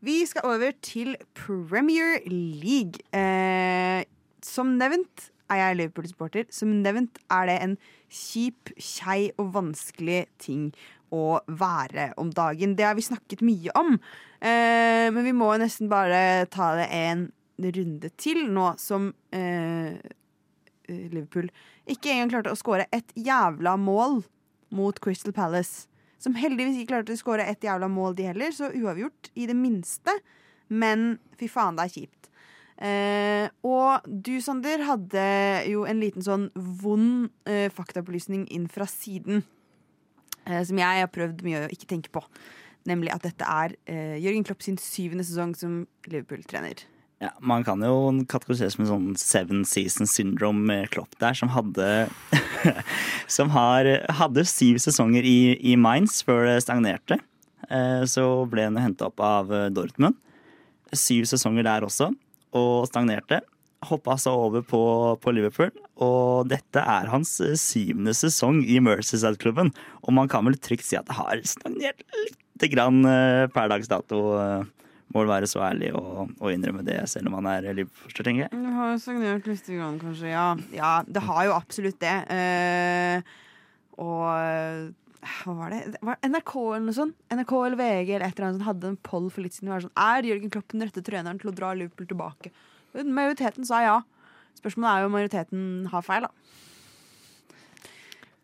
Vi 0.00 0.22
skal 0.30 0.46
over 0.48 0.72
til 0.82 1.16
Premier 1.36 2.22
League. 2.24 3.02
Eh, 3.12 4.06
som 4.40 4.78
nevnt 4.80 5.28
er 5.50 5.60
jeg 5.60 5.76
Liverpool-supporter. 5.76 6.48
Som 6.48 6.78
nevnt 6.80 7.20
er 7.28 7.50
det 7.50 7.58
en 7.66 7.76
kjip, 8.08 8.72
kjei 8.80 9.28
og 9.36 9.52
vanskelig 9.58 10.22
ting 10.40 10.70
å 11.12 11.42
være 11.48 12.14
om 12.16 12.32
dagen. 12.32 12.78
Det 12.78 12.86
har 12.88 12.96
vi 12.96 13.04
snakket 13.10 13.44
mye 13.44 13.74
om, 13.76 13.98
eh, 14.40 15.08
men 15.12 15.24
vi 15.26 15.36
må 15.36 15.52
nesten 15.60 15.92
bare 15.92 16.46
ta 16.48 16.76
det 16.80 16.88
en 16.96 17.28
runde 17.58 18.08
til 18.16 18.46
nå 18.54 18.70
som 18.80 19.10
eh, 19.34 19.98
Liverpool 20.88 21.50
ikke 21.88 22.12
engang 22.12 22.32
klarte 22.32 22.52
å 22.52 22.58
skåre 22.58 22.88
ett 22.94 23.12
jævla 23.16 23.76
mål 23.80 24.22
mot 24.74 24.98
Crystal 25.04 25.34
Palace. 25.36 25.86
Som 26.18 26.34
heldigvis 26.38 26.80
ikke 26.80 26.94
klarte 26.94 27.14
å 27.14 27.20
skåre 27.20 27.46
ett 27.46 27.64
jævla 27.64 27.88
mål, 27.90 28.16
de 28.18 28.26
heller, 28.26 28.54
så 28.54 28.72
uavgjort 28.74 29.30
i 29.38 29.46
det 29.48 29.56
minste. 29.56 30.14
Men 30.68 31.18
fy 31.38 31.48
faen, 31.50 31.78
det 31.78 31.86
er 31.86 31.94
kjipt. 31.94 32.30
Eh, 32.78 33.46
og 33.66 34.04
du, 34.06 34.36
Sander, 34.42 34.82
hadde 34.86 35.22
jo 35.70 35.84
en 35.88 36.02
liten 36.02 36.24
sånn 36.24 36.48
vond 36.54 37.30
eh, 37.48 37.68
faktaopplysning 37.74 38.46
inn 38.54 38.68
fra 38.70 38.86
siden. 38.90 39.44
Eh, 40.44 40.62
som 40.66 40.78
jeg 40.80 41.02
har 41.04 41.12
prøvd 41.14 41.44
mye 41.46 41.64
å 41.66 41.72
ikke 41.74 41.90
tenke 41.90 42.12
på. 42.14 42.22
Nemlig 42.88 43.12
at 43.14 43.26
dette 43.26 43.46
er 43.46 43.74
eh, 43.90 44.16
Jørgen 44.22 44.46
Klopp 44.46 44.62
sin 44.64 44.78
syvende 44.80 45.26
sesong 45.26 45.54
som 45.58 45.82
Liverpool-trener. 46.08 46.86
Ja, 47.18 47.32
man 47.42 47.64
kan 47.66 47.80
jo 47.82 47.94
kategoriseres 48.30 48.76
en 48.78 48.86
sånn 48.86 49.06
seven 49.18 49.64
season 49.66 50.06
syndrome 50.06 50.62
med 50.68 50.90
Klopp 50.94 51.16
der, 51.18 51.34
som 51.34 51.50
hadde 51.50 52.06
Som 53.38 53.50
har, 53.50 53.88
hadde 54.20 54.44
syv 54.46 54.78
sesonger 54.82 55.26
i, 55.26 55.56
i 55.58 55.74
Mainz 55.78 56.20
før 56.26 56.46
det 56.46 56.60
stagnerte. 56.62 57.18
Eh, 57.68 58.04
Så 58.06 58.24
ble 58.50 58.68
han 58.68 58.78
henta 58.78 59.08
opp 59.10 59.18
av 59.24 59.50
eh, 59.50 59.66
Dortmund. 59.74 60.14
Syv 60.94 61.26
sesonger 61.28 61.66
der 61.66 61.84
også, 61.86 62.12
og 62.56 62.86
stagnerte. 62.88 63.42
Hoppa 63.90 64.16
så 64.18 64.32
over 64.34 64.62
på, 64.66 64.80
på 65.22 65.34
Liverpool, 65.34 65.70
og 66.02 66.48
dette 66.50 66.82
er 66.82 67.10
hans 67.12 67.34
eh, 67.44 67.58
syvende 67.58 68.14
sesong 68.14 68.62
i 68.62 68.78
Mercyside-klubben. 68.82 69.74
Og 70.06 70.14
man 70.14 70.30
kan 70.30 70.46
vel 70.46 70.58
trygt 70.62 70.86
si 70.86 70.98
at 70.98 71.06
det 71.10 71.18
har 71.18 71.42
stagnert 71.46 72.06
lite 72.14 72.70
grann 72.72 73.02
per 73.54 73.70
dags 73.70 73.90
dato. 73.90 74.22
Må 75.14 75.22
vel 75.22 75.30
være 75.30 75.48
så 75.48 75.62
ærlig 75.64 75.88
og, 75.96 76.28
og 76.36 76.52
innrømme 76.52 76.84
det, 76.84 76.98
selv 77.08 77.30
om 77.30 77.38
han 77.38 77.48
er 77.48 77.70
Liverpool-forster, 77.70 78.26
tenker 78.26 78.44
jeg. 78.44 78.60
Det 78.60 78.72
har 78.76 78.90
jo 78.92 78.98
stagnert 79.00 79.48
litt, 79.48 79.68
grann, 79.72 80.00
kanskje. 80.02 80.32
Ja. 80.34 80.48
ja, 80.76 80.94
det 81.08 81.22
har 81.24 81.46
jo 81.48 81.54
absolutt 81.56 82.00
det. 82.02 82.16
Eh, 82.34 83.36
og 84.04 84.26
eh, 84.34 84.82
hva 85.40 85.54
var 85.58 85.72
det? 85.72 85.80
Det 85.94 86.02
Var 86.06 86.20
NRK 86.28 86.52
eller 86.60 86.84
noe 86.86 86.98
sånt? 86.98 87.16
NRK 87.32 87.54
eller 87.56 87.80
VG 87.80 88.12
eller 88.12 88.26
et 88.28 88.36
eller 88.36 88.48
annet 88.48 88.60
sånt 88.60 88.68
hadde 88.68 88.92
en 88.92 89.00
poll 89.08 89.26
for 89.32 89.44
litt 89.44 89.56
siden. 89.56 89.72
Var 89.72 89.86
sånn, 89.86 89.96
er 89.98 90.28
Jørgen 90.28 90.52
Klopp 90.54 90.70
den 90.74 90.84
rette 90.84 91.04
treneren 91.04 91.40
til 91.40 91.50
å 91.50 91.56
dra 91.56 91.72
Liverpool 91.74 92.08
tilbake? 92.12 92.52
Majoriteten 92.98 93.66
sa 93.68 93.82
ja. 93.84 93.96
Spørsmålet 94.58 94.90
er 94.90 95.02
jo 95.02 95.08
om 95.08 95.14
majoriteten 95.14 95.66
har 95.92 96.04
feil, 96.06 96.28
da. 96.28 96.32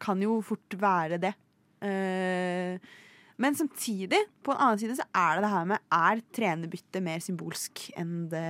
Kan 0.04 0.20
jo 0.22 0.40
fort 0.44 0.76
være 0.80 1.20
det. 1.22 1.34
Eh, 1.84 2.92
men 3.36 3.56
samtidig, 3.58 4.20
på 4.46 4.52
en 4.54 4.60
annen 4.62 4.78
side, 4.78 4.96
så 4.98 5.06
er 5.10 5.36
det 5.36 5.44
det 5.44 5.52
her 5.54 5.64
med 5.66 5.86
Er 5.96 6.20
trenerbytte 6.36 7.00
mer 7.02 7.22
symbolsk 7.24 7.88
enn 7.98 8.28
det 8.30 8.44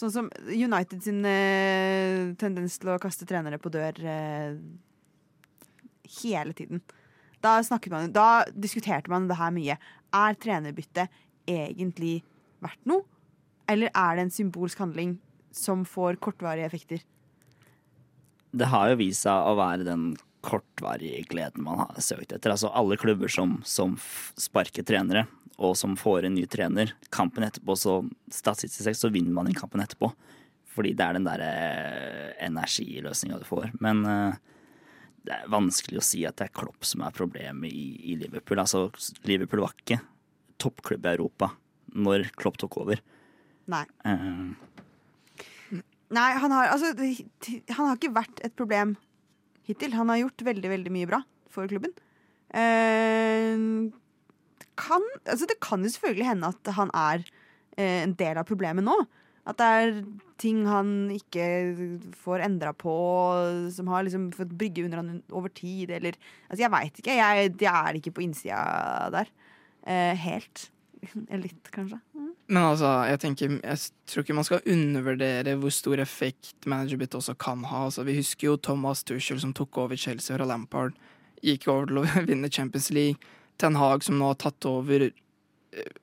Sånn 0.00 0.10
som 0.10 0.28
United 0.50 1.02
sin 1.04 1.20
eh, 1.28 2.32
tendens 2.40 2.78
til 2.80 2.90
å 2.90 2.98
kaste 3.02 3.26
trenere 3.28 3.60
på 3.62 3.70
dør 3.70 4.00
eh, 4.02 4.56
hele 6.22 6.54
tiden. 6.58 6.82
Da, 7.42 7.60
man, 7.90 8.08
da 8.10 8.42
diskuterte 8.50 9.12
man 9.12 9.28
det 9.30 9.38
her 9.38 9.52
mye. 9.54 9.76
Er 10.10 10.38
trenerbytte 10.42 11.06
egentlig 11.46 12.16
verdt 12.64 12.82
noe? 12.90 13.06
Eller 13.70 13.92
er 13.94 14.18
det 14.18 14.26
en 14.26 14.34
symbolsk 14.34 14.82
handling 14.82 15.16
som 15.54 15.86
får 15.86 16.18
kortvarige 16.24 16.66
effekter? 16.66 17.06
Det 18.52 18.68
har 18.68 18.90
jo 18.90 19.00
vist 19.00 19.22
seg 19.24 19.48
å 19.48 19.54
være 19.60 19.86
den 19.86 20.10
kortvarige 20.42 21.22
gleden 21.30 21.64
man 21.64 21.84
har 21.84 22.02
søkt 22.02 22.34
etter. 22.34 22.54
Altså 22.54 22.70
alle 22.74 22.98
klubber 23.00 23.30
som, 23.30 23.60
som 23.64 23.94
sparker 24.40 24.86
trenere, 24.86 25.26
og 25.62 25.76
som 25.78 25.94
får 25.98 26.26
en 26.26 26.34
ny 26.34 26.46
trener, 26.50 26.94
kampen 27.14 27.46
etterpå, 27.46 27.76
så 27.78 28.00
statistisk 28.32 28.84
sett 28.86 28.98
så 28.98 29.12
vinner 29.12 29.34
man 29.34 29.48
den 29.48 29.58
kampen 29.58 29.82
etterpå. 29.84 30.10
Fordi 30.72 30.94
det 30.96 31.04
er 31.04 31.18
den 31.18 31.28
derre 31.28 31.50
energiløsninga 32.42 33.42
du 33.42 33.44
får. 33.44 33.68
Men 33.84 34.00
eh, 34.08 34.40
det 35.28 35.36
er 35.36 35.52
vanskelig 35.52 36.00
å 36.00 36.06
si 36.06 36.24
at 36.26 36.38
det 36.40 36.48
er 36.48 36.56
Klopp 36.56 36.86
som 36.88 37.04
er 37.04 37.14
problemet 37.14 37.70
i, 37.70 37.86
i 38.12 38.16
Liverpool. 38.18 38.62
Altså, 38.62 38.86
Liverpool 39.28 39.62
var 39.66 39.76
ikke 39.76 40.00
toppklubb 40.62 41.06
i 41.06 41.12
Europa 41.12 41.52
når 41.92 42.30
Klopp 42.40 42.58
tok 42.62 42.80
over. 42.82 43.02
Nei. 43.70 43.84
Uh, 44.06 44.56
Nei, 46.12 46.28
han 46.36 46.52
har, 46.52 46.72
altså, 46.74 46.90
han 46.92 47.86
har 47.86 47.96
ikke 47.96 48.12
vært 48.16 48.42
et 48.44 48.56
problem 48.58 48.96
hittil. 49.68 49.96
Han 49.98 50.12
har 50.12 50.22
gjort 50.24 50.46
veldig, 50.52 50.72
veldig 50.76 50.94
mye 50.94 51.10
bra 51.10 51.22
for 51.52 51.70
klubben. 51.70 51.94
Eh, 52.52 53.56
kan, 54.80 55.08
altså, 55.26 55.48
det 55.48 55.60
kan 55.62 55.84
jo 55.84 55.92
selvfølgelig 55.92 56.28
hende 56.28 56.52
at 56.52 56.72
han 56.76 56.92
er 56.96 57.24
eh, 57.76 58.02
en 58.02 58.14
del 58.18 58.40
av 58.40 58.48
problemet 58.48 58.84
nå. 58.86 58.96
At 59.48 59.58
det 59.58 59.66
er 59.66 59.96
ting 60.38 60.60
han 60.70 61.10
ikke 61.10 61.46
får 62.18 62.44
endra 62.46 62.70
på, 62.78 62.92
som 63.74 63.90
har 63.90 64.04
liksom 64.06 64.28
fått 64.36 64.54
brygge 64.58 64.84
under 64.86 65.02
han 65.02 65.16
over 65.34 65.50
tid, 65.50 65.90
eller 65.90 66.14
Altså, 66.48 66.62
jeg 66.62 66.74
veit 66.74 67.00
ikke. 67.00 67.16
Jeg, 67.18 67.54
jeg 67.58 67.72
er 67.72 67.98
ikke 67.98 68.14
på 68.14 68.24
innsida 68.26 69.10
der. 69.14 69.32
Eh, 69.82 70.14
helt. 70.28 70.68
Litt, 71.44 71.72
kanskje. 71.74 71.98
Men 72.50 72.62
altså, 72.72 72.88
jeg 73.06 73.20
tenker 73.22 73.52
Jeg 73.62 73.78
tror 74.10 74.24
ikke 74.24 74.36
man 74.36 74.46
skal 74.46 74.66
undervurdere 74.74 75.54
hvor 75.60 75.72
stor 75.72 76.02
effekt 76.02 76.66
managerbytte 76.66 77.20
også 77.20 77.36
kan 77.38 77.64
ha. 77.70 77.86
Altså, 77.86 78.04
vi 78.08 78.16
husker 78.18 78.50
jo 78.50 78.56
Thomas 78.56 79.04
Tuchel 79.04 79.40
som 79.40 79.54
tok 79.56 79.78
over 79.84 79.96
Chelsea 79.96 80.36
fra 80.36 80.48
Lampard. 80.48 80.96
Gikk 81.42 81.68
over 81.70 81.88
til 81.90 82.02
å 82.02 82.06
vinne 82.30 82.50
Champions 82.52 82.90
League. 82.90 83.20
Ten 83.60 83.78
Hag 83.78 84.04
som 84.04 84.18
nå 84.18 84.32
har 84.32 84.40
tatt 84.42 84.66
over 84.68 85.06
eh, 85.06 85.12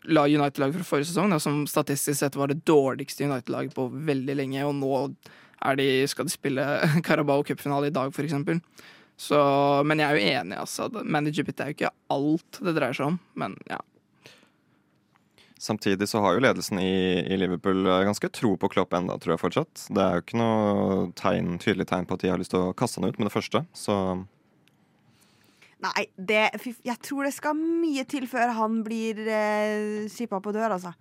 United-laget 0.07 0.79
fra 0.79 0.87
forrige 0.87 1.11
sesong, 1.11 1.33
da, 1.33 1.41
som 1.43 1.65
statistisk 1.67 2.21
sett 2.21 2.37
var 2.39 2.51
det 2.51 2.63
dårligste 2.67 3.27
United-laget 3.27 3.75
på 3.75 3.89
veldig 3.91 4.37
lenge, 4.39 4.63
og 4.67 4.77
nå 4.79 5.01
de, 5.75 5.89
skal 6.07 6.27
de 6.27 6.31
spille 6.31 6.65
Carabao 7.07 7.43
Cup-finale 7.43 7.89
i 7.89 7.95
dag, 7.95 8.13
for 8.15 8.23
eksempel. 8.23 8.61
Så, 9.19 9.37
men 9.83 9.99
jeg 9.99 10.07
er 10.07 10.15
jo 10.15 10.35
enig, 10.39 10.59
altså. 10.61 10.87
Managerbytte 11.03 11.65
er 11.65 11.73
jo 11.73 11.75
ikke 11.75 11.95
alt 12.15 12.59
det 12.63 12.75
dreier 12.77 12.95
seg 12.95 13.11
om, 13.11 13.17
men 13.39 13.57
ja. 13.67 13.81
Samtidig 15.59 16.07
så 16.07 16.21
har 16.23 16.37
jo 16.37 16.43
ledelsen 16.43 16.79
i, 16.79 17.19
i 17.19 17.37
Liverpool 17.37 17.83
eh, 17.83 18.05
ganske 18.07 18.29
tro 18.31 18.53
på 18.59 18.69
Klopp 18.71 18.95
enda, 18.95 19.17
tror 19.19 19.35
jeg 19.35 19.41
fortsatt. 19.41 19.87
Det 19.91 20.03
er 20.03 20.15
jo 20.15 20.23
ikke 20.23 20.39
noe 20.39 20.99
tegn, 21.19 21.57
tydelig 21.59 21.89
tegn 21.89 22.07
på 22.07 22.15
at 22.15 22.23
de 22.23 22.31
har 22.31 22.39
lyst 22.39 22.53
til 22.55 22.69
å 22.69 22.75
kaste 22.79 23.01
han 23.01 23.09
ut 23.11 23.19
med 23.19 23.27
det 23.27 23.35
første. 23.35 23.65
Så 23.75 23.95
Nei, 25.79 26.05
det, 26.15 26.41
jeg 26.83 26.97
tror 27.03 27.23
det 27.23 27.31
skal 27.31 27.55
mye 27.55 28.03
til 28.07 28.25
før 28.27 28.51
han 28.55 28.81
blir 28.83 29.19
eh, 29.23 30.07
skippa 30.11 30.41
på 30.43 30.51
dør, 30.55 30.75
altså. 30.75 30.91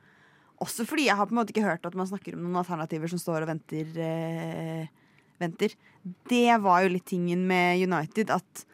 Også 0.62 0.87
fordi 0.87 1.07
jeg 1.07 1.18
har 1.18 1.27
på 1.27 1.35
en 1.35 1.40
måte 1.40 1.55
ikke 1.55 1.66
hørt 1.66 1.87
at 1.87 1.94
man 1.99 2.07
snakker 2.11 2.35
om 2.35 2.44
noen 2.44 2.61
alternativer 2.61 3.11
som 3.11 3.18
står 3.23 3.44
og 3.47 3.51
venter. 3.53 3.90
Eh, 3.94 4.90
venter. 5.38 5.75
Det 6.31 6.59
var 6.62 6.83
jo 6.83 6.92
litt 6.94 7.07
tingen 7.11 7.47
med 7.47 7.79
United, 7.87 8.31
at 8.35 8.66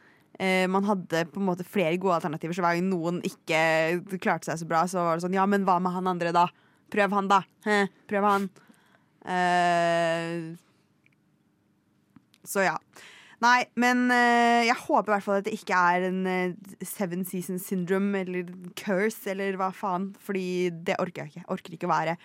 man 0.67 0.83
hadde 0.83 1.21
på 1.31 1.39
en 1.39 1.45
måte 1.47 1.63
flere 1.63 1.95
gode 2.01 2.17
alternativer. 2.17 2.55
Så 2.57 2.63
hver 2.65 2.75
gang 2.75 2.89
noen 2.89 3.21
ikke 3.23 4.19
klarte 4.19 4.49
seg 4.49 4.59
så 4.59 4.67
bra, 4.67 4.81
så 4.91 5.05
var 5.05 5.15
det 5.15 5.23
sånn 5.23 5.37
Ja, 5.37 5.45
men 5.47 5.63
hva 5.63 5.77
med 5.79 5.95
han 5.95 6.09
andre, 6.11 6.33
da? 6.35 6.49
Prøv 6.91 7.15
han, 7.15 7.29
da. 7.31 7.41
Hæ, 7.65 7.79
prøv 8.09 8.27
han. 8.27 8.49
Eh, 9.25 10.55
så 12.45 12.65
ja. 12.67 12.77
Nei, 13.43 13.65
men 13.79 14.05
eh, 14.13 14.63
jeg 14.69 14.77
håper 14.85 15.11
i 15.11 15.13
hvert 15.15 15.25
fall 15.25 15.41
at 15.41 15.47
det 15.47 15.57
ikke 15.57 15.75
er 15.75 16.07
en 16.07 16.21
eh, 16.29 16.55
seven 16.85 17.25
season 17.27 17.59
syndrome 17.61 18.21
eller 18.21 18.47
curse 18.79 19.27
eller 19.33 19.57
hva 19.59 19.71
faen. 19.75 20.13
Fordi 20.23 20.71
det 20.87 20.97
orker 21.01 21.25
jeg 21.25 21.33
ikke. 21.33 21.43
Jeg 21.43 21.51
orker 21.57 21.77
ikke 21.77 21.89
å 21.89 21.93
være 21.93 22.17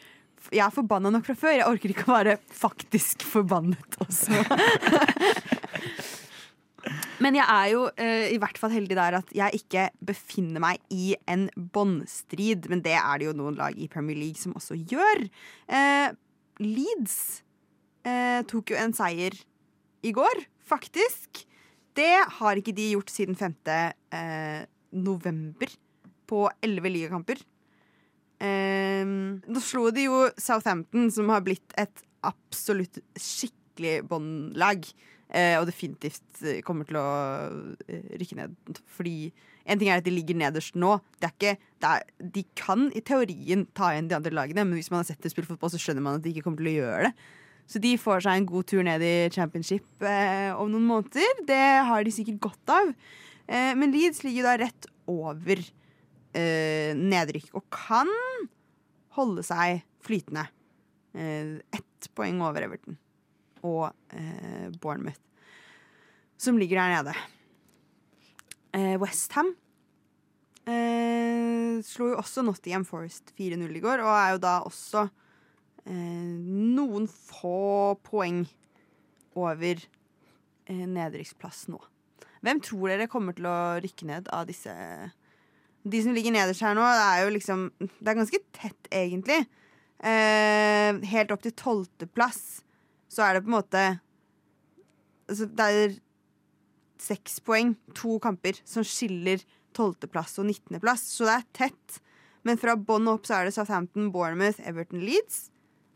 Jeg 0.55 0.65
er 0.65 0.73
forbanna 0.73 1.13
nok 1.13 1.27
fra 1.27 1.37
før. 1.37 1.57
Jeg 1.59 1.69
orker 1.69 1.95
ikke 1.95 2.09
å 2.09 2.15
være 2.15 2.39
faktisk 2.63 3.27
forbannet 3.29 4.01
også. 4.07 4.45
men 7.21 7.37
jeg 7.37 7.45
er 7.45 7.69
jo 7.75 7.85
uh, 7.89 8.27
i 8.33 8.39
hvert 8.41 8.59
fall 8.61 8.73
heldig 8.73 8.97
der 8.97 9.19
at 9.21 9.35
jeg 9.37 9.61
ikke 9.61 9.89
befinner 10.07 10.63
meg 10.63 10.81
i 10.95 11.13
en 11.31 11.49
båndstrid. 11.75 12.71
Men 12.73 12.83
det 12.85 12.97
er 12.99 13.21
det 13.21 13.29
jo 13.29 13.37
noen 13.37 13.59
lag 13.59 13.77
i 13.77 13.91
Premier 13.93 14.19
League 14.19 14.41
som 14.41 14.57
også 14.59 14.79
gjør. 14.79 15.27
Uh, 15.69 16.09
Leeds 16.65 17.19
uh, 18.09 18.41
tok 18.49 18.75
jo 18.75 18.81
en 18.81 18.97
seier 18.97 19.37
i 20.07 20.15
går, 20.17 20.45
faktisk. 20.65 21.45
Det 21.97 22.13
har 22.41 22.57
ikke 22.57 22.75
de 22.77 22.93
gjort 22.95 23.11
siden 23.13 23.37
5. 23.37 23.57
Eh, 24.17 24.61
november, 24.97 25.73
på 26.31 26.45
elleve 26.63 26.93
ligakamper. 26.95 27.43
Da 28.41 29.61
slo 29.61 29.91
de 29.93 30.07
jo 30.07 30.23
Southampton, 30.41 31.11
som 31.13 31.29
har 31.35 31.43
blitt 31.45 31.75
et 31.77 32.05
absolutt 32.25 33.03
skikkelig 33.19 33.99
båndlag. 34.09 34.87
Eh, 35.31 35.55
og 35.61 35.69
definitivt 35.69 36.41
eh, 36.43 36.59
kommer 36.67 36.89
til 36.89 36.99
å 36.99 37.09
eh, 37.87 38.15
rykke 38.19 38.39
ned. 38.39 38.55
Fordi 38.91 39.31
en 39.71 39.79
ting 39.79 39.91
er 39.91 40.01
at 40.01 40.07
de 40.07 40.15
ligger 40.15 40.39
nederst 40.39 40.79
nå. 40.79 40.97
Ikke, 41.23 41.55
er, 41.87 42.07
de 42.19 42.43
kan 42.59 42.89
i 42.97 43.03
teorien 43.07 43.63
ta 43.77 43.93
igjen 43.93 44.09
de 44.11 44.17
andre 44.19 44.35
lagene, 44.35 44.65
men 44.67 44.79
hvis 44.79 44.91
man 44.91 45.05
har 45.05 45.11
sett 45.11 45.23
dem 45.23 45.33
spille 45.33 45.47
fotball, 45.47 45.71
så 45.71 45.79
skjønner 45.79 46.03
man 46.03 46.19
at 46.19 46.25
de 46.25 46.33
ikke 46.35 46.49
kommer 46.49 46.63
til 46.63 46.73
å 46.73 46.79
gjøre 46.81 47.11
det. 47.11 47.29
Så 47.71 47.79
de 47.79 47.93
får 48.03 48.25
seg 48.25 48.41
en 48.41 48.49
god 48.51 48.67
tur 48.67 48.83
ned 48.83 49.03
i 49.07 49.15
championship 49.31 50.03
eh, 50.03 50.51
om 50.59 50.73
noen 50.73 50.89
måneder. 50.89 51.45
Det 51.47 51.67
har 51.87 52.03
de 52.03 52.15
sikkert 52.15 52.41
godt 52.49 52.73
av. 52.75 52.91
Eh, 53.47 53.75
men 53.79 53.95
Leeds 53.95 54.25
ligger 54.27 54.49
da 54.49 54.57
rett 54.65 54.89
over 55.11 55.63
eh, 56.35 56.91
nedrykk 56.99 57.55
og 57.55 57.69
kan 57.71 58.11
holde 59.15 59.47
seg 59.47 59.85
flytende. 60.03 60.49
Eh, 61.15 61.61
ett 61.79 62.11
poeng 62.19 62.43
over 62.43 62.67
Everton 62.67 62.99
og 63.67 63.91
eh, 64.17 64.69
Bournemouth, 64.81 65.21
som 66.41 66.59
ligger 66.61 66.81
der 66.81 66.97
nede. 66.97 67.17
Eh, 68.77 68.97
Westham 69.03 69.53
eh, 70.69 71.81
slo 71.87 72.11
jo 72.13 72.19
også 72.21 72.45
Nottingham 72.45 72.85
Forest 72.89 73.33
4-0 73.39 73.77
i 73.77 73.83
går, 73.83 74.03
og 74.05 74.13
er 74.15 74.35
jo 74.35 74.43
da 74.43 74.57
også 74.67 75.07
eh, 75.87 75.95
noen 75.95 77.09
få 77.11 77.97
poeng 78.07 78.45
over 79.39 79.81
eh, 79.81 80.85
nedrykksplass 80.87 81.67
nå. 81.73 81.81
Hvem 82.45 82.61
tror 82.65 82.89
dere 82.89 83.11
kommer 83.11 83.37
til 83.37 83.49
å 83.51 83.59
rykke 83.83 84.07
ned 84.09 84.31
av 84.33 84.47
disse 84.49 84.73
De 85.85 85.99
som 86.01 86.15
ligger 86.17 86.33
nederst 86.33 86.65
her 86.65 86.73
nå, 86.77 86.85
det 86.85 87.05
er 87.05 87.25
jo 87.27 87.35
liksom 87.35 87.67
Det 87.77 88.09
er 88.09 88.17
ganske 88.17 88.41
tett, 88.57 88.89
egentlig. 88.89 89.43
Eh, 90.01 90.97
helt 91.13 91.35
opp 91.35 91.45
til 91.45 91.53
tolvteplass 91.53 92.63
så 93.11 93.27
er 93.27 93.37
det 93.37 93.45
på 93.45 93.51
en 93.51 93.57
måte 93.59 93.83
altså, 95.29 95.49
Det 95.51 95.67
er 95.67 95.99
seks 97.01 97.39
poeng, 97.43 97.75
to 97.97 98.19
kamper, 98.23 98.59
som 98.69 98.85
skiller 98.87 99.43
tolvteplass 99.77 100.37
og 100.43 100.51
nittendeplass. 100.51 101.07
Så 101.17 101.27
det 101.29 101.37
er 101.39 101.47
tett. 101.57 102.01
Men 102.47 102.61
fra 102.61 102.75
bånn 102.77 103.09
opp 103.11 103.29
så 103.29 103.39
er 103.39 103.49
det 103.49 103.55
Southampton, 103.57 104.11
Bournemouth, 104.13 104.61
Everton, 104.69 105.03
Leeds. 105.05 105.49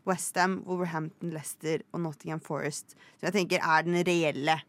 Westham, 0.05 0.59
Wolverhampton, 0.67 1.31
Leicester 1.33 1.81
og 1.93 2.03
Nottingham 2.03 2.41
Forest. 2.45 2.93
Så 3.17 3.29
jeg 3.29 3.35
tenker 3.39 3.63
er 3.65 3.85
den 3.87 3.97
reelle 4.05 4.59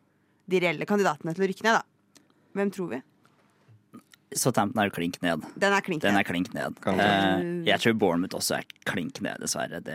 de 0.46 0.60
reelle 0.62 0.86
kandidatene 0.88 1.34
til 1.34 1.44
å 1.44 1.48
rykke 1.50 1.66
ned, 1.66 1.80
da. 1.80 2.22
Hvem 2.56 2.72
tror 2.74 2.90
vi? 2.94 3.00
Southampton 4.34 4.80
er 4.82 4.90
klink 4.90 5.20
ned. 5.22 5.44
Den 5.56 5.72
er 5.72 5.80
klink 5.86 6.02
Den 6.02 6.14
ned. 6.16 6.20
er 6.20 6.26
klink 6.26 6.48
ned. 6.54 6.80
Eh, 6.90 7.44
jeg 7.68 7.78
tror 7.80 7.94
Bournemouth 8.00 8.34
også 8.34 8.56
er 8.58 8.64
klink 8.84 9.20
ned, 9.22 9.38
dessverre. 9.40 9.78
Det, 9.86 9.94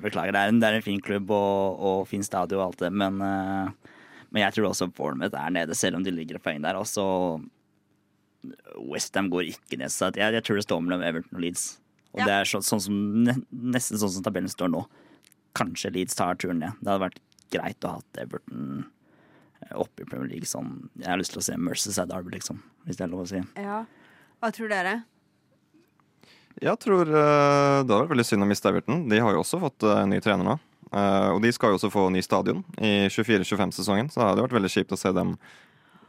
Beklager. 0.00 0.32
Det 0.32 0.40
er, 0.40 0.48
en, 0.54 0.60
det 0.62 0.70
er 0.70 0.78
en 0.78 0.86
fin 0.86 1.02
klubb 1.04 1.30
og, 1.30 1.76
og 1.90 2.06
fin 2.08 2.24
stadion 2.24 2.62
og 2.62 2.70
alt 2.70 2.80
det, 2.86 2.92
men, 2.96 3.20
eh, 3.20 3.92
men 4.32 4.42
jeg 4.46 4.56
tror 4.56 4.70
også 4.70 4.88
Bournemouth 4.96 5.36
er 5.36 5.52
nede, 5.52 5.76
selv 5.76 5.96
om 6.00 6.02
de 6.06 6.14
ligger 6.16 6.40
et 6.40 6.42
poeng 6.46 6.62
der. 6.64 6.78
Og 6.80 6.88
så 6.88 7.04
Westham 8.88 9.28
går 9.32 9.48
ikke 9.52 9.78
ned, 9.80 9.90
så 9.92 10.10
jeg, 10.14 10.32
jeg 10.36 10.44
tror 10.46 10.58
det 10.60 10.66
står 10.66 10.82
mellom 10.84 11.02
Everton 11.06 11.38
og 11.38 11.42
Leeds. 11.44 11.66
Og 12.14 12.20
Ja. 12.22 12.26
det 12.28 12.34
er 12.40 12.48
så, 12.48 12.60
sånn 12.64 12.80
som, 12.80 12.98
nesten 13.52 13.98
sånn 14.00 14.12
som 14.16 14.24
tabellen 14.24 14.48
står 14.52 14.70
nå. 14.72 14.84
Kanskje 15.56 15.90
Leeds 15.92 16.16
tar 16.16 16.36
turen 16.40 16.60
ned. 16.62 16.76
Det 16.80 16.88
hadde 16.88 17.04
vært 17.08 17.20
greit 17.52 17.84
å 17.84 17.96
ha 17.96 18.00
Everton 18.22 18.86
eh, 19.62 19.74
oppe 19.76 20.04
i 20.04 20.08
Premier 20.08 20.30
League. 20.30 20.48
Sånn. 20.48 20.88
Jeg 21.00 21.10
har 21.10 21.20
lyst 21.20 21.34
til 21.34 21.42
å 21.42 21.46
se 21.48 21.56
Merceside 21.60 22.08
Derby, 22.12 22.36
liksom, 22.38 22.62
hvis 22.86 22.98
det 22.98 23.06
er 23.06 23.12
lov 23.12 23.24
å 23.24 23.28
si. 23.28 23.42
Ja. 23.58 23.82
Hva 24.40 24.52
tror 24.54 24.70
dere? 24.70 25.00
Jeg 26.62 26.80
tror 26.80 27.10
uh, 27.10 27.82
det 27.84 27.92
var 27.92 28.08
veldig 28.08 28.24
synd 28.24 28.46
å 28.46 28.48
miste 28.48 28.70
Everton. 28.70 29.04
De 29.10 29.20
har 29.20 29.34
jo 29.34 29.42
også 29.42 29.60
fått 29.60 29.84
uh, 29.84 30.06
ny 30.08 30.22
trener 30.24 30.46
nå. 30.46 30.56
Uh, 30.88 31.34
og 31.34 31.42
de 31.44 31.50
skal 31.52 31.72
jo 31.72 31.80
også 31.80 31.90
få 31.92 32.06
ny 32.14 32.22
stadion 32.24 32.62
i 32.78 33.10
24-25-sesongen, 33.10 34.08
så 34.08 34.22
det 34.22 34.28
hadde 34.30 34.44
vært 34.46 34.54
veldig 34.56 34.70
kjipt 34.72 34.94
å 34.94 35.00
se 35.00 35.10
dem 35.12 35.34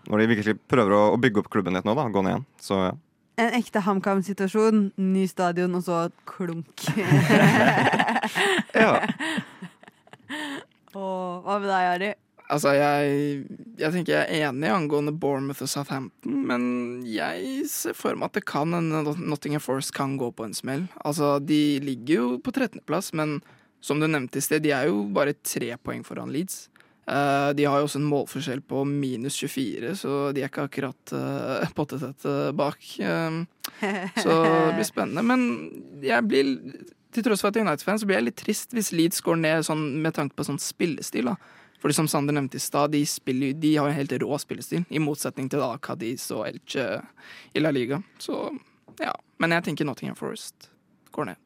når 0.08 0.22
de 0.22 0.30
virkelig 0.32 0.56
prøver 0.72 0.94
å, 0.96 1.02
å 1.16 1.20
bygge 1.20 1.42
opp 1.42 1.50
klubben 1.52 1.76
litt 1.76 1.88
nå, 1.88 1.98
da, 1.98 2.06
gå 2.14 2.24
ned 2.24 2.38
igjen. 2.38 2.46
Så 2.64 2.80
ja. 2.86 2.94
En 3.38 3.54
ekte 3.54 3.84
HamKam-situasjon. 3.86 4.88
Ny 4.98 5.26
stadion, 5.30 5.76
og 5.78 5.84
så 5.86 5.98
klunk. 6.26 6.88
ja. 8.74 8.96
Og 10.98 11.44
hva 11.46 11.60
med 11.60 11.68
deg, 11.70 11.90
Ari? 11.92 12.10
Altså, 12.48 12.72
jeg, 12.78 13.44
jeg 13.76 13.92
tenker 13.92 14.14
jeg 14.14 14.24
er 14.24 14.48
enig 14.48 14.70
angående 14.72 15.12
Bournemouth 15.12 15.66
og 15.66 15.72
Southampton, 15.72 16.38
men 16.48 16.64
jeg 17.08 17.66
ser 17.68 17.98
for 17.98 18.16
meg 18.16 18.30
at 18.30 18.40
det 18.40 18.46
kan 18.48 18.72
Nottingham 18.72 19.64
Forest 19.64 19.92
kan 19.98 20.16
gå 20.20 20.30
på 20.32 20.48
en 20.48 20.56
smell. 20.56 20.86
Altså, 21.04 21.38
de 21.44 21.80
ligger 21.84 22.14
jo 22.16 22.30
på 22.40 22.54
13.-plass, 22.56 23.12
men 23.20 23.42
som 23.84 24.00
du 24.00 24.08
nevnte 24.08 24.40
i 24.40 24.46
sted, 24.46 24.64
de 24.64 24.72
er 24.76 24.88
jo 24.88 25.04
bare 25.14 25.36
tre 25.44 25.76
poeng 25.84 26.08
foran 26.08 26.32
Leeds. 26.32 26.70
Eh, 27.08 27.50
de 27.56 27.66
har 27.66 27.80
jo 27.80 27.88
også 27.88 28.02
en 28.02 28.10
målforskjell 28.10 28.62
på 28.68 28.84
minus 28.88 29.38
24, 29.40 29.94
så 29.96 30.16
de 30.36 30.44
er 30.44 30.50
ikke 30.50 30.66
akkurat 30.68 31.14
uh, 31.16 31.68
pottetette 31.78 32.34
bak. 32.58 32.84
Eh, 33.00 33.38
så 34.24 34.40
det 34.44 34.74
blir 34.76 34.88
spennende. 34.88 35.24
Men 35.24 35.46
jeg 36.04 36.28
blir, 36.28 36.52
til 37.16 37.28
tross 37.28 37.44
for 37.44 37.52
at 37.52 37.60
jeg 37.60 37.64
er 37.64 37.70
United-fan, 37.70 38.02
så 38.02 38.10
blir 38.10 38.20
jeg 38.20 38.28
litt 38.28 38.40
trist 38.42 38.76
hvis 38.76 38.92
Leeds 38.96 39.24
går 39.24 39.40
ned 39.40 39.68
sånn, 39.68 39.86
med 40.04 40.18
tanke 40.20 40.36
på 40.36 40.48
sånn 40.48 40.60
spillestil. 40.60 41.32
da. 41.32 41.38
Fordi 41.82 41.94
som 41.94 42.08
Sander 42.10 42.34
nevnte 42.34 42.58
i 42.58 42.64
stad, 42.64 42.96
de, 42.96 43.04
de 43.54 43.74
har 43.78 43.90
en 43.90 43.98
helt 43.98 44.16
rå 44.24 44.38
spillestil, 44.42 44.86
i 44.90 45.02
motsetning 45.02 45.50
til 45.52 45.62
da 45.62 45.76
Cadiz 45.78 46.26
og 46.34 46.48
Elche 46.48 46.88
i 47.54 47.62
La 47.62 47.72
Liga. 47.72 48.02
Så 48.22 48.48
ja. 49.02 49.14
Men 49.38 49.54
jeg 49.54 49.68
tenker 49.68 49.86
Nottingham 49.86 50.18
Forest 50.18 50.72
går 51.14 51.32
ned. 51.32 51.44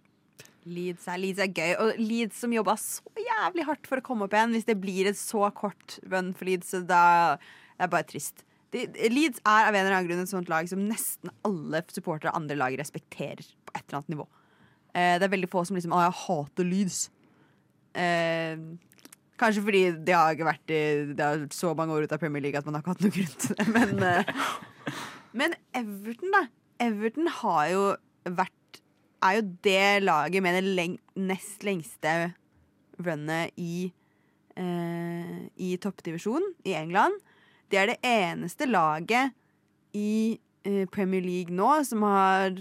Leeds 0.72 1.08
er, 1.10 1.18
Leeds 1.20 1.42
er 1.42 1.50
gøy. 1.52 1.74
Og 1.82 2.00
Leeds 2.00 2.40
som 2.44 2.54
jobba 2.54 2.78
så 2.80 3.04
jævlig 3.18 3.66
hardt 3.68 3.90
for 3.90 4.00
å 4.00 4.06
komme 4.06 4.28
opp 4.28 4.36
igjen. 4.38 4.54
Hvis 4.56 4.70
det 4.70 4.78
blir 4.80 5.10
et 5.10 5.20
så 5.20 5.50
kort 5.58 5.98
run 6.06 6.32
for 6.38 6.48
Leeds, 6.48 6.72
så 6.72 6.84
da 6.86 7.04
det 7.82 7.90
bare 7.92 8.08
trist. 8.08 8.46
De, 8.72 8.86
Leeds 9.12 9.42
er 9.42 9.68
av 9.68 9.74
en 9.74 9.82
eller 9.82 9.98
annen 9.98 10.08
grunn 10.08 10.22
et 10.24 10.32
sånt 10.32 10.52
lag 10.52 10.70
som 10.70 10.84
nesten 10.86 11.34
alle 11.48 11.82
supportere 11.92 12.32
av 12.32 12.40
andre 12.40 12.56
lag 12.60 12.78
respekterer 12.80 13.44
på 13.44 13.74
et 13.74 13.84
eller 13.84 14.00
annet 14.00 14.14
nivå. 14.14 14.28
Eh, 14.94 15.16
det 15.18 15.28
er 15.28 15.34
veldig 15.34 15.50
få 15.52 15.66
som 15.68 15.80
liksom 15.80 15.96
Å, 15.96 16.06
jeg 16.06 16.18
hater 16.22 16.70
Leeds. 16.70 17.02
Eh, 17.98 18.56
kanskje 19.42 19.64
fordi 19.66 19.82
det 20.06 20.16
har 20.16 20.36
ikke 20.36 20.48
vært 20.48 20.74
i 20.74 20.82
Det 21.18 21.26
har 21.26 21.46
så 21.56 21.74
mange 21.78 21.96
år 21.96 22.06
ut 22.06 22.16
av 22.16 22.22
Premier 22.22 22.44
League 22.44 22.60
at 22.60 22.68
man 22.68 22.78
har 22.78 22.84
ikke 22.84 22.96
hatt 22.96 23.06
noen 23.06 23.16
grunn 23.16 23.38
til 23.44 23.58
det. 23.58 23.68
Men, 23.76 24.04
eh, 24.06 24.34
men 25.42 25.56
Everton, 25.78 26.36
da. 26.36 26.44
Everton 26.82 27.32
har 27.42 27.64
jo 27.72 27.86
vært 28.26 28.82
er 29.22 29.38
jo 29.38 29.42
det 29.62 30.04
laget 30.04 30.42
med 30.42 30.56
det 30.58 30.76
leng 30.78 30.94
nest 31.30 31.62
lengste 31.66 32.14
runnet 33.02 33.54
i, 33.62 33.92
eh, 34.58 35.36
i 35.62 35.76
toppdivisjonen 35.82 36.56
i 36.66 36.74
England. 36.78 37.20
Det 37.70 37.80
er 37.80 37.92
det 37.92 38.00
eneste 38.02 38.66
laget 38.66 39.36
i 39.94 40.40
eh, 40.66 40.86
Premier 40.90 41.22
League 41.22 41.54
nå 41.54 41.84
som 41.86 42.06
har 42.08 42.58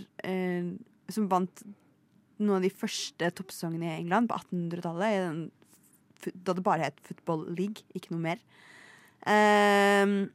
Som 1.10 1.24
vant 1.26 1.62
noen 2.38 2.60
av 2.60 2.62
de 2.62 2.70
første 2.70 3.30
toppsesongene 3.34 3.88
i 3.88 3.96
England 3.98 4.28
på 4.30 4.36
1800-tallet. 4.38 5.10
i 5.10 5.24
den 5.24 5.40
Da 6.35 6.54
det 6.56 6.64
bare 6.66 6.88
het 6.88 7.00
Football 7.06 7.46
League, 7.54 7.87
ikke 7.94 8.12
noe 8.14 8.22
mer. 8.24 8.42
Um, 9.24 10.30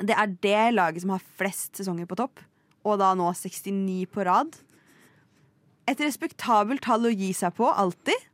det 0.00 0.16
er 0.16 0.34
det 0.42 0.74
laget 0.74 1.04
som 1.04 1.12
har 1.14 1.24
flest 1.38 1.76
sesonger 1.78 2.08
på 2.08 2.18
topp, 2.18 2.40
og 2.88 2.98
da 3.02 3.12
nå 3.18 3.28
69 3.36 4.06
på 4.12 4.26
rad. 4.26 4.56
Et 5.90 6.00
respektabelt 6.00 6.82
tall 6.84 7.08
å 7.08 7.12
gi 7.12 7.32
seg 7.36 7.54
på, 7.58 7.68
alltid. 7.68 8.28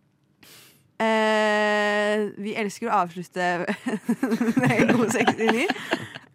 Uh, 0.98 2.34
vi 2.42 2.56
elsker 2.58 2.88
å 2.88 3.04
avslutte 3.04 3.44
med 4.58 4.72
en 4.74 4.96
god 4.96 5.12
69. 5.14 5.68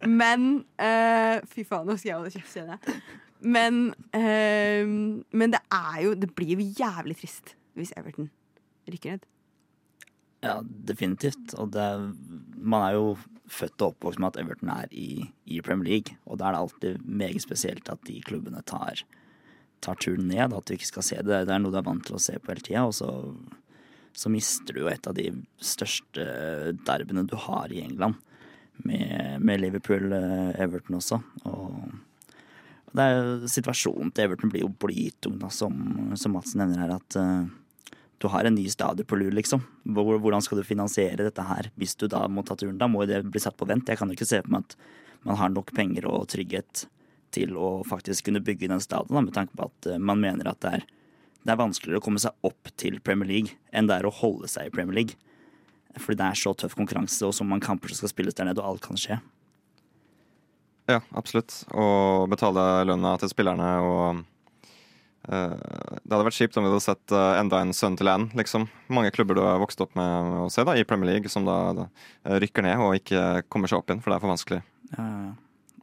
Men 0.08 0.46
uh, 0.80 1.44
Fy 1.52 1.66
faen, 1.68 1.88
nå 1.88 1.98
skal 1.98 2.10
jeg 2.10 2.18
holde 2.18 2.32
kjeft, 2.32 2.54
kjenner 2.54 2.78
jeg. 2.78 3.04
Men, 3.44 3.82
uh, 4.16 4.88
men 5.36 5.52
det 5.52 5.60
er 5.68 5.98
jo 6.06 6.14
Det 6.16 6.30
blir 6.32 6.54
jo 6.56 6.64
jævlig 6.80 7.18
trist 7.20 7.58
hvis 7.76 7.92
Everton 7.98 8.30
rykker 8.88 9.16
ned. 9.16 9.24
Ja, 10.44 10.58
definitivt. 10.64 11.54
Og 11.60 11.72
det, 11.72 11.88
man 12.60 12.84
er 12.84 12.98
jo 12.98 13.16
født 13.54 13.84
og 13.84 13.94
oppvokst 13.94 14.22
med 14.22 14.34
at 14.34 14.40
Everton 14.42 14.72
er 14.74 14.92
i, 14.92 15.26
i 15.46 15.62
Premier 15.64 15.90
League. 15.90 16.18
Og 16.28 16.40
da 16.40 16.50
er 16.50 16.56
det 16.56 16.64
alltid 16.64 17.06
meget 17.08 17.44
spesielt 17.44 17.90
at 17.92 18.04
de 18.08 18.20
klubbene 18.28 18.64
tar, 18.68 19.06
tar 19.84 20.00
turen 20.04 20.28
ned. 20.28 20.52
At 20.52 20.68
du 20.68 20.76
ikke 20.76 20.92
skal 20.92 21.08
se 21.08 21.20
det. 21.22 21.46
Det 21.48 21.56
er 21.56 21.64
noe 21.64 21.74
du 21.74 21.80
er 21.80 21.88
vant 21.88 22.04
til 22.06 22.20
å 22.20 22.24
se 22.24 22.36
på 22.40 22.52
hele 22.52 22.66
tida. 22.66 22.86
Og 22.90 22.96
så, 22.98 23.10
så 24.18 24.32
mister 24.34 24.76
du 24.76 24.84
jo 24.84 24.92
et 24.92 25.08
av 25.10 25.16
de 25.18 25.30
største 25.64 26.28
derbyene 26.84 27.28
du 27.30 27.38
har 27.48 27.72
i 27.72 27.84
England. 27.86 28.20
Med, 28.84 29.38
med 29.40 29.62
Liverpool-Everton 29.62 30.98
også. 30.98 31.20
Og 31.46 31.76
det 32.94 33.04
er, 33.04 33.20
jo 33.20 33.50
situasjonen 33.50 34.10
til 34.14 34.28
Everton 34.28 34.52
blir 34.52 34.66
jo 34.66 34.72
blytung, 34.82 35.38
da, 35.42 35.50
som, 35.54 35.76
som 36.20 36.34
Madsen 36.36 36.62
nevner 36.62 36.82
her. 36.82 36.96
At 36.98 37.18
eh, 37.22 37.46
du 38.24 38.30
har 38.32 38.48
en 38.48 38.56
ny 38.56 38.70
stadion 38.72 39.06
på 39.06 39.18
lur, 39.20 39.34
liksom. 39.36 39.66
Hvordan 39.84 40.42
skal 40.42 40.62
du 40.62 40.64
finansiere 40.64 41.26
dette 41.26 41.44
her 41.44 41.68
hvis 41.76 41.98
du 42.00 42.06
da 42.08 42.22
må 42.32 42.46
ta 42.48 42.56
turen? 42.56 42.78
Da 42.80 42.88
må 42.88 43.04
det 43.10 43.20
bli 43.28 43.42
satt 43.44 43.58
på 43.60 43.68
vent. 43.68 43.90
Jeg 43.92 44.00
kan 44.00 44.08
jo 44.08 44.16
ikke 44.16 44.28
se 44.30 44.40
på 44.46 44.54
meg 44.54 44.64
at 44.64 44.78
man 45.28 45.40
har 45.42 45.52
nok 45.52 45.74
penger 45.76 46.08
og 46.08 46.30
trygghet 46.32 46.86
til 47.36 47.58
å 47.60 47.82
faktisk 47.84 48.30
kunne 48.30 48.40
bygge 48.46 48.70
den 48.72 48.80
stadion, 48.84 49.28
med 49.28 49.36
tanke 49.36 49.58
på 49.60 49.68
at 49.68 49.92
eh, 49.92 50.00
man 50.00 50.24
mener 50.24 50.48
at 50.48 50.62
det 50.64 50.74
er, 50.78 50.88
det 51.44 51.52
er 51.52 51.60
vanskeligere 51.60 52.00
å 52.00 52.06
komme 52.08 52.24
seg 52.24 52.48
opp 52.48 52.72
til 52.80 53.02
Premier 53.04 53.28
League 53.28 53.60
enn 53.76 53.92
det 53.92 54.00
er 54.00 54.08
å 54.08 54.16
holde 54.22 54.48
seg 54.48 54.70
i 54.70 54.74
Premier 54.74 55.02
League. 55.02 55.20
Fordi 56.00 56.22
det 56.24 56.30
er 56.30 56.40
så 56.40 56.56
tøff 56.56 56.80
konkurranse, 56.80 57.28
og 57.28 57.36
så 57.36 57.44
mange 57.44 57.68
kamper 57.68 57.92
som 57.92 58.06
skal 58.06 58.16
spilles 58.16 58.40
der 58.40 58.48
nede, 58.48 58.64
og 58.64 58.72
alt 58.72 58.88
kan 58.88 59.00
skje. 59.00 59.20
Ja, 60.88 61.02
absolutt. 61.12 61.66
Å 61.76 62.24
betale 62.32 62.86
lønna 62.88 63.18
til 63.20 63.36
spillerne 63.36 63.74
og 63.84 64.24
Det 65.24 66.12
hadde 66.12 66.26
vært 66.28 66.36
kjipt 66.36 66.58
om 66.60 66.66
vi 66.66 66.72
hadde 66.72 66.84
sett 66.84 67.14
eh, 67.16 67.38
enda 67.40 67.62
en 67.64 67.72
sønn 67.76 67.96
til 68.00 68.10
en 68.12 68.26
liksom. 68.36 68.68
Mange 68.92 69.14
klubber 69.16 69.38
du 69.40 69.44
har 69.46 69.62
vokst 69.62 69.80
opp 69.84 69.94
med 69.96 70.40
å 70.44 70.50
se 70.52 70.66
da, 70.68 70.76
i 70.76 70.84
Premier 70.88 71.14
League, 71.14 71.32
som 71.32 71.48
da, 71.48 71.58
da 71.78 71.86
eh, 72.28 72.42
rykker 72.44 72.66
ned 72.66 72.84
og 72.84 72.98
ikke 73.00 73.46
kommer 73.48 73.72
seg 73.72 73.80
opp 73.80 73.92
igjen, 73.92 74.04
for 74.04 74.12
det 74.12 74.18
er 74.20 74.26
for 74.26 74.34
vanskelig. 74.34 74.60
Ja, 74.98 75.08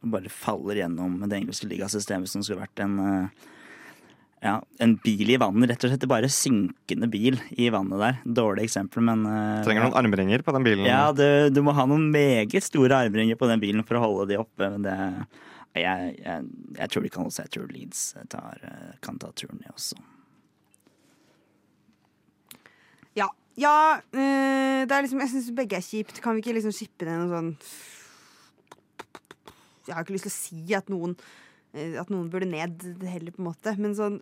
bare 0.01 0.33
faller 0.33 0.83
gjennom 0.83 1.17
det 1.25 1.41
engelske 1.41 1.69
ligasystemet 1.69 2.29
som 2.29 2.45
skulle 2.45 2.63
vært 2.63 2.85
en 2.85 3.01
eh, 3.01 3.49
ja, 4.41 4.55
en 4.81 4.95
bil 5.03 5.29
i 5.29 5.37
vannet, 5.37 5.69
rett 5.69 5.83
og 5.85 5.91
slett. 5.91 6.07
Bare 6.09 6.29
synkende 6.33 7.05
bil 7.13 7.37
i 7.61 7.67
vannet 7.73 8.01
der. 8.01 8.15
Dårlig 8.25 8.65
eksempel, 8.65 9.03
men 9.05 9.21
eh, 9.29 9.59
Trenger 9.65 9.85
noen 9.85 9.97
armringer 9.99 10.41
på 10.45 10.53
den 10.55 10.65
bilen. 10.65 10.87
Ja, 10.89 11.11
du, 11.13 11.49
du 11.53 11.61
må 11.65 11.75
ha 11.77 11.85
noen 11.89 12.07
meget 12.13 12.65
store 12.65 13.03
armringer 13.05 13.37
på 13.37 13.49
den 13.49 13.61
bilen 13.61 13.85
for 13.85 13.99
å 13.99 14.05
holde 14.05 14.31
de 14.31 14.39
oppe. 14.41 14.65
Men 14.65 14.85
det 14.85 14.97
Jeg, 15.75 16.15
jeg, 16.19 16.47
jeg 16.77 16.91
tror 16.91 17.03
de 17.05 17.09
kan 17.09 17.27
også 17.29 17.45
Jeg 17.45 17.51
tror 17.55 17.69
Leeds 17.71 17.99
tar, 18.29 18.59
eh, 18.67 18.95
kan 19.03 19.19
ta 19.19 19.29
turen, 19.31 19.61
det 19.63 19.71
også. 19.71 19.95
Ja, 23.15 23.27
ja 23.59 24.01
øh, 24.11 24.83
liksom, 24.91 25.21
jeg 25.23 25.31
syns 25.31 25.51
begge 25.55 25.79
er 25.79 25.85
kjipt. 25.85 26.19
Kan 26.23 26.35
vi 26.35 26.43
ikke 26.43 26.57
liksom 26.57 26.75
skippe 26.75 27.07
ned 27.07 27.23
noe 27.23 27.31
sånn 27.31 27.53
Jeg 29.87 29.95
har 29.95 30.03
ikke 30.03 30.17
lyst 30.17 30.27
til 30.27 30.33
å 30.33 30.39
si 30.39 30.75
at 30.75 30.91
noen 30.91 31.15
eh, 31.71 31.95
At 32.01 32.11
noen 32.11 32.27
burde 32.33 32.51
ned 32.51 32.83
heller, 33.07 33.31
på 33.31 33.43
en 33.43 33.49
måte, 33.51 33.75
men 33.79 33.95
sånn 33.95 34.19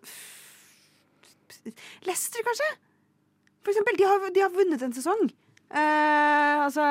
Leicester, 2.06 2.44
kanskje? 2.46 2.68
For 3.60 3.74
eksempel. 3.74 3.98
De 3.98 4.06
har, 4.06 4.30
de 4.32 4.42
har 4.44 4.54
vunnet 4.54 4.82
en 4.86 4.94
sesong. 4.96 5.26
Uh, 5.70 6.64
altså 6.64 6.82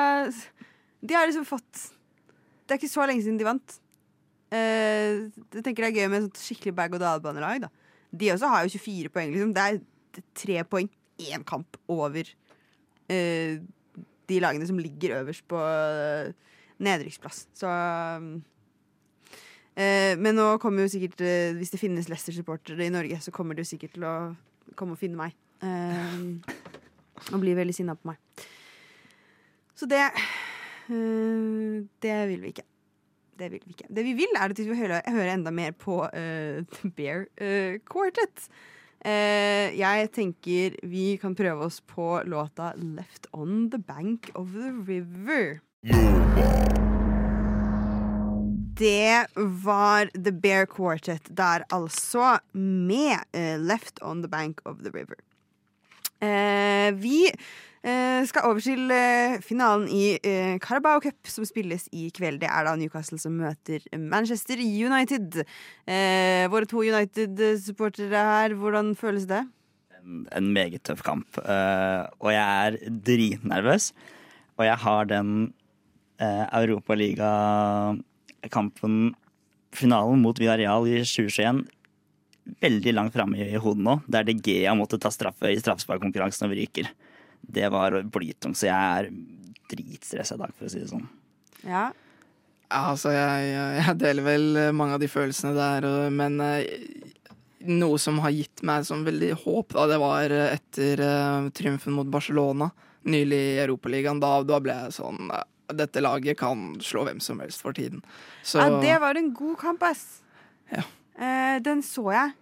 De 1.04 1.12
har 1.12 1.26
liksom 1.28 1.44
fått 1.44 1.90
Det 2.64 2.72
er 2.72 2.78
ikke 2.78 2.88
så 2.88 3.04
lenge 3.08 3.24
siden 3.24 3.40
de 3.40 3.48
vant. 3.48 3.79
Eh, 4.50 5.30
jeg 5.54 5.62
tenker 5.64 5.86
det 5.86 5.90
er 5.90 5.98
gøy 6.00 6.10
med 6.10 6.28
et 6.28 6.42
skikkelig 6.42 6.74
berg-og-dal-banelag. 6.78 7.66
da. 7.66 7.68
De 8.10 8.32
også 8.34 8.50
har 8.50 8.64
jo 8.66 8.78
24 8.78 9.12
poeng. 9.14 9.34
Liksom. 9.34 9.54
Det 9.54 9.66
er 9.66 10.24
tre 10.34 10.62
poeng 10.66 10.90
én 11.20 11.44
kamp 11.46 11.76
over 11.88 12.24
eh, 13.10 13.60
de 14.30 14.40
lagene 14.40 14.66
som 14.66 14.78
ligger 14.78 15.18
øverst 15.20 15.46
på 15.50 15.58
uh, 15.58 16.30
nedrykksplass. 16.80 17.48
Så 17.54 17.70
eh, 19.74 20.14
Men 20.18 20.38
nå 20.38 20.46
kommer 20.62 20.86
jo 20.86 20.92
sikkert 20.92 21.20
eh, 21.24 21.56
Hvis 21.58 21.72
det 21.74 21.80
finnes 21.82 22.08
Leicester-supportere 22.10 22.86
i 22.86 22.94
Norge, 22.94 23.20
så 23.20 23.34
kommer 23.34 23.54
de 23.54 23.64
jo 23.64 23.72
sikkert 23.72 23.96
til 23.96 24.06
å 24.08 24.14
komme 24.78 24.96
og 24.96 25.02
finne 25.02 25.18
meg. 25.18 25.36
eh, 25.66 26.16
og 27.34 27.42
bli 27.42 27.52
veldig 27.54 27.74
sinna 27.76 27.98
på 27.98 28.12
meg. 28.12 28.46
Så 29.76 29.86
det 29.90 30.06
Det 30.90 32.16
vil 32.28 32.40
vi 32.42 32.54
ikke. 32.54 32.69
Det 33.40 33.48
vil 33.48 33.62
vi 33.64 33.72
ikke. 33.72 33.88
Det 33.88 34.04
vi 34.04 34.16
vil, 34.18 34.34
er 34.36 34.52
at 34.52 34.58
vi 34.58 34.68
vil 34.68 34.76
høre, 34.82 35.00
høre 35.08 35.32
enda 35.32 35.52
mer 35.54 35.72
på 35.72 36.02
uh, 36.04 36.60
The 36.76 36.92
Bear 36.96 37.24
uh, 37.40 37.80
Quartet. 37.88 38.50
Uh, 39.00 39.72
jeg 39.72 40.10
tenker 40.12 40.76
vi 40.84 41.14
kan 41.22 41.34
prøve 41.36 41.70
oss 41.70 41.80
på 41.80 42.20
låta 42.28 42.74
'Left 42.76 43.30
On 43.32 43.70
The 43.72 43.80
Bank 43.80 44.30
Of 44.34 44.52
The 44.52 44.76
River'. 44.84 45.60
det 48.80 49.26
var 49.36 50.10
The 50.24 50.32
Bear 50.32 50.66
Quartet 50.66 51.28
der, 51.36 51.64
altså, 51.68 52.38
med 52.54 53.18
eh, 53.32 53.60
Left 53.60 54.02
on 54.02 54.22
the 54.22 54.28
Bank 54.28 54.60
of 54.64 54.76
the 54.84 54.90
River. 54.90 55.16
Eh, 56.20 56.90
vi 57.00 57.30
eh, 57.30 58.22
skal 58.28 58.44
over 58.48 58.60
til 58.64 58.90
eh, 58.92 59.38
finalen 59.44 59.88
i 59.88 60.16
eh, 60.16 60.58
Carabao 60.62 61.00
Cup, 61.00 61.18
som 61.28 61.44
spilles 61.48 61.88
i 61.96 62.10
kveld. 62.14 62.40
Det 62.42 62.50
er 62.50 62.62
da 62.66 62.76
Newcastle 62.76 63.18
som 63.20 63.32
møter 63.40 63.80
Manchester 63.96 64.56
United. 64.60 65.40
Eh, 65.88 66.44
våre 66.52 66.66
to 66.68 66.78
United-supportere 66.84 68.24
her, 68.32 68.50
hvordan 68.60 68.92
føles 69.00 69.24
det? 69.30 69.42
En, 70.00 70.26
en 70.36 70.52
meget 70.52 70.82
tøff 70.84 71.02
kamp. 71.06 71.28
eh, 71.40 72.04
og 72.20 72.30
jeg 72.32 72.66
er 72.66 72.72
dritnervøs. 73.08 73.92
Og 74.60 74.66
jeg 74.66 74.76
har 74.76 75.04
den 75.08 75.54
uh, 76.20 76.46
Europaliga-kampen, 76.60 79.14
finalen 79.72 80.20
mot 80.20 80.40
Villarreal 80.40 80.86
i 80.90 80.98
2021, 81.00 81.64
veldig 82.60 82.94
langt 82.96 83.14
framme 83.14 83.40
i 83.44 83.60
hodet 83.60 83.84
nå. 83.86 83.96
Der 84.10 84.26
De 84.26 84.34
Gea 84.36 84.74
måtte 84.78 84.98
ta 85.00 85.12
straffe 85.12 85.52
i 85.52 85.58
straffesparkkonkurransen 85.60 86.48
og 86.48 86.56
ryker. 86.58 86.90
Det 87.40 87.68
var 87.72 87.96
blytungt, 88.02 88.58
så 88.58 88.68
jeg 88.68 88.76
er 88.76 89.10
dritstressa 89.70 90.36
i 90.36 90.42
dag, 90.42 90.54
for 90.56 90.68
å 90.68 90.72
si 90.72 90.82
det 90.82 90.90
sånn. 90.90 91.06
Ja. 91.64 91.90
Ja, 92.70 92.84
altså, 92.92 93.10
jeg, 93.10 93.54
jeg 93.80 93.96
deler 93.98 94.26
vel 94.26 94.60
mange 94.76 94.94
av 94.94 95.02
de 95.02 95.08
følelsene 95.10 95.56
der, 95.56 95.86
men 96.14 96.36
eh, 96.44 96.68
noe 97.66 97.98
som 97.98 98.20
har 98.24 98.30
gitt 98.34 98.62
meg 98.66 98.86
sånn 98.86 99.02
veldig 99.06 99.32
håp, 99.42 99.74
da, 99.74 99.88
det 99.90 99.98
var 100.00 100.34
etter 100.46 101.02
eh, 101.04 101.48
triumfen 101.56 101.96
mot 101.96 102.08
Barcelona 102.10 102.70
nylig 103.02 103.40
i 103.54 103.58
Europaligaen. 103.64 104.20
Da, 104.22 104.40
da 104.46 104.60
ble 104.62 104.76
jeg 104.84 104.96
sånn 105.00 105.30
eh, 105.34 105.46
Dette 105.70 106.02
laget 106.02 106.34
kan 106.40 106.72
slå 106.82 107.04
hvem 107.06 107.20
som 107.22 107.38
helst 107.38 107.62
for 107.62 107.76
tiden. 107.76 108.00
Så 108.42 108.58
ja, 108.58 108.80
det 108.82 108.96
var 109.02 109.14
en 109.14 109.28
god 109.36 109.54
kamp, 109.60 109.84
ass. 109.86 110.22
Ja. 110.72 110.82
Eh, 111.18 111.56
den 111.64 111.82
så 111.86 112.04
jeg. 112.14 112.34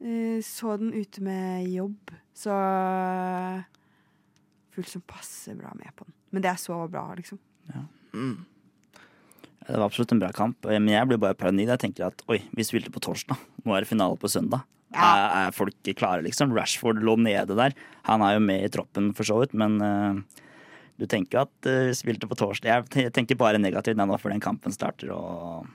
Eh, 0.00 0.38
så 0.44 0.76
den 0.80 0.94
ute 0.96 1.22
med 1.24 1.68
jobb, 1.70 2.14
så 2.34 2.54
Fullt 4.70 4.88
som 4.88 5.02
passer 5.02 5.56
bra 5.58 5.72
med 5.74 5.90
på 5.98 6.06
den. 6.06 6.14
Men 6.30 6.44
det 6.44 6.52
er 6.52 6.58
så 6.62 6.76
bra, 6.88 7.08
liksom. 7.18 7.40
mm. 8.14 8.36
Det 9.66 9.76
var 9.76 9.86
absolutt 9.86 10.12
en 10.14 10.20
bra 10.22 10.30
kamp, 10.34 10.66
men 10.66 10.86
jeg 10.88 11.08
blir 11.10 11.18
bare 11.20 11.36
paranoid. 11.38 11.68
Jeg 11.74 11.82
tenker 11.82 12.06
at 12.06 12.22
oi, 12.30 12.38
vi 12.56 12.64
spilte 12.66 12.92
på 12.94 13.02
torsdag. 13.02 13.38
Nå 13.66 13.74
er 13.74 13.82
det 13.84 13.90
finale 13.90 14.18
på 14.18 14.30
søndag. 14.30 14.62
Ja. 14.90 15.06
Er, 15.06 15.24
er 15.46 15.54
folk 15.54 15.90
klare, 15.98 16.24
liksom? 16.26 16.54
Rashford 16.56 17.02
lå 17.06 17.14
nede 17.20 17.54
der. 17.58 17.74
Han 18.08 18.24
er 18.26 18.36
jo 18.36 18.44
med 18.46 18.66
i 18.66 18.70
troppen, 18.72 19.12
for 19.14 19.26
så 19.26 19.38
vidt, 19.42 19.54
men 19.58 19.76
uh, 19.78 20.46
du 20.98 21.06
tenker 21.10 21.44
at 21.44 21.68
uh, 21.68 21.90
vi 21.90 21.98
spilte 21.98 22.30
på 22.30 22.38
torsdag. 22.38 22.88
Jeg 22.94 23.14
tenker 23.14 23.38
bare 23.38 23.60
negativt 23.62 23.98
nå 24.00 24.18
før 24.18 24.34
den 24.34 24.42
kampen 24.42 24.74
starter. 24.74 25.12
Og, 25.14 25.70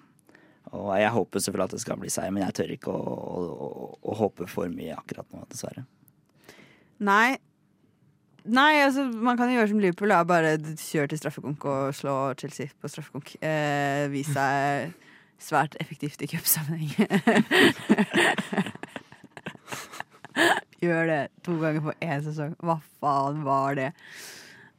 og 0.75 0.93
jeg 0.99 1.11
håper 1.15 1.43
selvfølgelig 1.43 1.69
at 1.69 1.75
det 1.75 1.81
skal 1.83 1.99
bli 2.01 2.11
seier, 2.13 2.33
men 2.35 2.45
jeg 2.45 2.57
tør 2.59 2.75
ikke 2.75 2.93
å, 2.93 3.15
å, 3.15 3.41
å, 3.65 3.89
å 3.99 4.15
håpe 4.21 4.47
for 4.51 4.71
mye 4.71 4.95
akkurat 4.97 5.27
nå, 5.33 5.43
dessverre. 5.51 5.85
Nei. 7.05 7.37
Nei, 8.45 8.73
altså, 8.85 9.07
man 9.09 9.39
kan 9.39 9.49
jo 9.49 9.57
gjøre 9.57 9.71
som 9.71 9.81
Liverpool. 9.81 10.11
Da. 10.13 10.21
Bare 10.27 10.57
kjøre 10.77 11.09
til 11.11 11.19
straffekonk 11.23 11.65
og 11.65 11.95
slå 11.97 12.13
Chelsea 12.39 12.69
på 12.77 12.91
straffekonk. 12.91 13.35
Eh, 13.41 14.05
Vise 14.13 14.35
seg 14.37 14.93
svært 15.41 15.75
effektivt 15.81 16.21
i 16.23 16.29
cupsammenheng. 16.29 16.93
Gjør 20.85 21.09
det 21.09 21.21
to 21.45 21.57
ganger 21.61 21.81
på 21.87 21.95
én 22.05 22.23
sesong. 22.25 22.53
Hva 22.61 22.77
faen 23.01 23.43
var 23.47 23.77
det? 23.79 23.89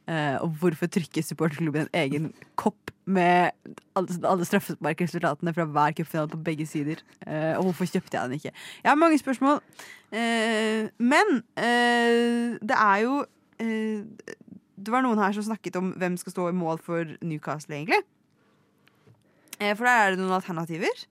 Eh, 0.07 0.37
og 0.39 0.55
hvorfor 0.61 0.87
trykker 0.91 1.25
supporterklubben 1.25 1.87
en 1.87 1.95
egen 2.05 2.31
kopp 2.59 2.86
med 3.07 3.51
alle, 3.95 4.45
straffesparkresultatene 4.45 5.53
fra 5.55 5.65
hver 5.65 5.95
cupfinale 5.97 6.31
på 6.31 6.39
begge 6.43 6.67
sider? 6.67 7.01
Eh, 7.27 7.55
og 7.57 7.69
hvorfor 7.69 7.87
kjøpte 7.87 8.17
jeg 8.17 8.29
den 8.29 8.39
ikke? 8.39 8.51
Jeg 8.83 8.91
har 8.91 8.99
mange 8.99 9.19
spørsmål. 9.19 9.61
Eh, 10.11 10.89
men 10.99 11.41
eh, 11.57 12.57
det 12.61 12.77
er 12.77 12.97
jo 13.05 13.25
Det 14.77 14.93
var 14.93 15.01
noen 15.01 15.17
her 15.17 15.31
som 15.33 15.43
snakket 15.43 15.75
om 15.79 15.87
hvem 15.97 16.17
skal 16.21 16.31
stå 16.31 16.43
i 16.51 16.53
mål 16.53 16.77
for 16.85 17.15
Newcastle, 17.25 17.75
egentlig. 17.75 18.03
For 19.57 19.81
der 19.87 20.03
er 20.03 20.11
det 20.13 20.19
noen 20.19 20.35
alternativer. 20.37 21.07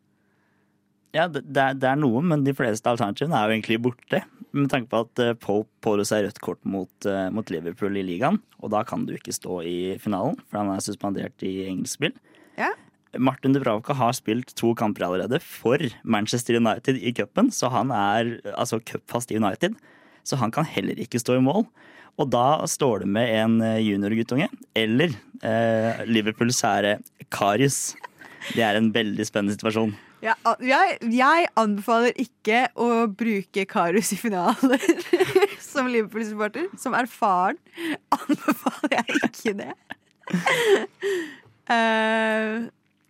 Ja, 1.15 1.29
det, 1.31 1.45
det, 1.47 1.63
er, 1.63 1.77
det 1.79 1.89
er 1.91 2.01
noe, 2.01 2.23
men 2.25 2.43
de 2.45 2.55
fleste 2.57 2.91
alternativene 2.91 3.39
er 3.39 3.49
jo 3.49 3.57
egentlig 3.57 3.79
borte. 3.85 4.23
Med 4.57 4.71
tanke 4.73 4.91
på 4.93 5.03
at 5.05 5.23
eh, 5.23 5.37
Pope 5.39 5.71
pådro 5.85 6.05
seg 6.09 6.27
rødt 6.27 6.41
kort 6.45 6.61
mot, 6.69 6.93
eh, 7.09 7.29
mot 7.33 7.51
Liverpool 7.53 7.97
i 7.97 8.05
ligaen. 8.05 8.41
Og 8.63 8.73
da 8.75 8.83
kan 8.89 9.07
du 9.09 9.15
ikke 9.17 9.35
stå 9.37 9.61
i 9.69 9.79
finalen, 10.03 10.39
for 10.49 10.61
han 10.61 10.73
er 10.75 10.85
suspendert 10.85 11.47
i 11.47 11.55
engelsk 11.71 12.01
spill. 12.01 12.17
Ja. 12.59 12.73
Martin 13.17 13.55
Dubravka 13.55 13.95
har 13.97 14.13
spilt 14.17 14.53
to 14.59 14.75
kamper 14.77 15.07
allerede 15.07 15.41
for 15.41 15.81
Manchester 16.05 16.59
United 16.59 16.99
i 17.01 17.13
cupen, 17.17 17.51
så 17.55 17.71
han 17.73 17.93
er 17.95 18.37
altså 18.57 18.81
cupfast 18.85 19.33
i 19.33 19.39
United. 19.41 19.77
Så 20.27 20.37
han 20.41 20.53
kan 20.53 20.67
heller 20.69 20.99
ikke 21.01 21.21
stå 21.23 21.39
i 21.39 21.45
mål. 21.45 21.65
Og 22.17 22.31
da 22.33 22.65
står 22.69 23.05
det 23.05 23.11
med 23.13 23.31
en 23.37 23.61
eh, 23.65 23.83
juniorguttunge, 23.85 24.49
eller 24.77 25.13
eh, 25.45 26.05
Liverpools 26.09 26.63
sære 26.63 26.99
Karius. 27.33 27.95
Det 28.55 28.65
er 28.65 28.79
en 28.79 28.93
veldig 28.95 29.27
spennende 29.29 29.57
situasjon. 29.57 29.93
Jeg, 30.67 30.97
jeg 31.15 31.49
anbefaler 31.61 32.17
ikke 32.19 32.65
å 32.75 33.07
bruke 33.11 33.67
Karius 33.71 34.11
i 34.17 34.19
finaler 34.19 34.83
som 35.63 35.91
Liverpool-supporter. 35.91 36.67
Som 36.81 36.97
erfaren 36.99 37.61
anbefaler 38.15 38.97
jeg 38.99 39.21
ikke 39.29 39.55
det. 39.61 39.73
Uh, 41.71 42.67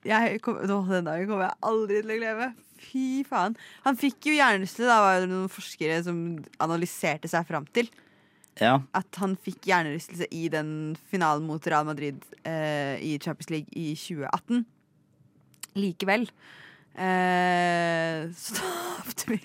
jeg 0.06 0.40
kom, 0.44 0.58
nå, 0.68 0.80
den 0.90 1.08
dagen 1.08 1.28
kommer 1.30 1.48
jeg 1.48 1.60
aldri 1.70 2.00
til 2.02 2.14
å 2.14 2.18
glemme. 2.20 2.50
Fy 2.86 3.06
faen. 3.28 3.56
Han 3.86 3.98
fikk 3.98 4.28
jo 4.28 4.36
hjernerystelse. 4.36 4.88
Da 4.88 4.98
var 5.02 5.22
det 5.22 5.30
noen 5.30 5.52
forskere 5.52 6.02
som 6.06 6.20
analyserte 6.62 7.30
seg 7.32 7.48
fram 7.48 7.66
til 7.76 7.88
Ja, 8.60 8.78
at 8.96 9.20
han 9.20 9.38
fikk 9.40 9.66
hjernerystelse 9.68 10.28
i 10.32 10.46
den 10.52 10.70
finalen 11.10 11.48
mot 11.48 11.64
Real 11.68 11.88
Madrid 11.88 12.20
uh, 12.44 12.96
i 13.00 13.16
Champions 13.22 13.50
League 13.52 13.72
i 13.72 13.94
2018. 13.96 14.64
Likevel. 15.76 16.28
Eh, 16.96 18.30
så 18.32 18.54
tapte 18.56 19.26
vi. 19.28 19.36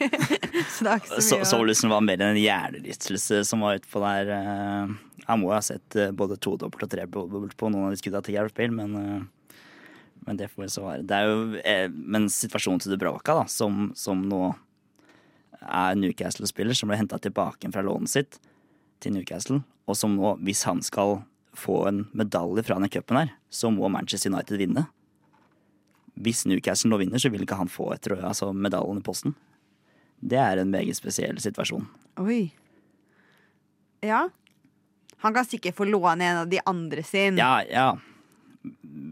så 0.71 0.85
det 0.85 0.91
er 0.93 1.01
ikke 1.01 1.09
så 1.09 1.19
mye 1.19 1.21
så 1.21 1.39
så 1.49 1.57
liksom 1.67 1.91
var 1.91 2.05
mer 2.05 2.21
en 2.23 2.39
hjernerystelse 2.39 3.41
som 3.49 3.65
var 3.65 3.81
utpå 3.81 3.99
der. 4.05 4.31
eh, 4.37 4.93
Han 5.27 5.41
må 5.41 5.49
jo 5.49 5.57
ha 5.57 5.61
sett 5.65 5.89
både 5.91 6.15
både 6.15 6.37
todobbelt 6.39 6.85
og 6.87 6.93
tredobbelt 6.93 7.57
på 7.59 7.69
noen 7.69 7.89
av 7.89 7.95
de 7.95 7.99
skudda 7.99 8.21
til 8.23 8.37
Gareth 8.37 8.55
Bale, 8.55 8.71
men, 8.71 8.95
eh, 8.95 9.57
men 10.27 10.39
det 10.39 10.47
får 10.53 10.65
jo 10.69 10.71
så 10.77 10.85
være. 10.87 11.05
Det 11.07 11.17
er 11.17 11.27
jo, 11.27 11.41
eh, 11.65 11.87
men 11.91 12.29
situasjonen 12.31 12.81
til 12.81 12.95
Dubravka, 12.95 13.35
da, 13.41 13.45
som, 13.51 13.91
som 13.99 14.23
nå 14.31 14.53
er 15.61 15.99
Newcastle-spiller, 15.99 16.73
som 16.77 16.89
ble 16.89 16.97
henta 16.97 17.19
tilbake 17.21 17.69
fra 17.73 17.83
lånet 17.85 18.09
sitt 18.15 18.39
til 19.03 19.13
Newcastle, 19.13 19.59
og 19.89 19.97
som 19.99 20.15
nå, 20.15 20.37
hvis 20.45 20.63
han 20.69 20.81
skal 20.85 21.19
få 21.57 21.81
en 21.89 22.05
medalje 22.15 22.63
fra 22.63 22.77
denne 22.79 22.89
cupen 22.89 23.17
her, 23.19 23.35
så 23.51 23.69
må 23.73 23.89
Manchester 23.91 24.31
United 24.31 24.57
vinne. 24.61 24.87
Hvis 26.21 26.43
Newcastle 26.49 26.91
nå 26.91 26.99
vinner, 27.01 27.21
så 27.21 27.31
vil 27.33 27.41
ikke 27.45 27.57
han 27.59 27.69
få 27.71 27.91
et, 27.95 28.07
altså 28.17 28.51
medaljen 28.53 28.99
i 29.01 29.05
posten. 29.05 29.35
Det 30.21 30.37
er 30.37 30.61
en 30.61 30.69
meget 30.73 30.95
spesiell 30.99 31.39
situasjon. 31.41 31.87
Oi. 32.21 32.51
Ja. 34.05 34.27
Han 35.21 35.33
kan 35.33 35.45
sikkert 35.45 35.75
få 35.77 35.85
låne 35.89 36.25
en 36.25 36.43
av 36.43 36.49
de 36.49 36.59
andre 36.65 37.03
sin. 37.05 37.37
Ja, 37.41 37.61
ja. 37.69 37.87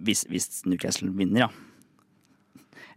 Hvis, 0.06 0.26
hvis 0.30 0.62
Newcastle 0.70 1.10
vinner, 1.18 1.48
ja. 1.48 1.50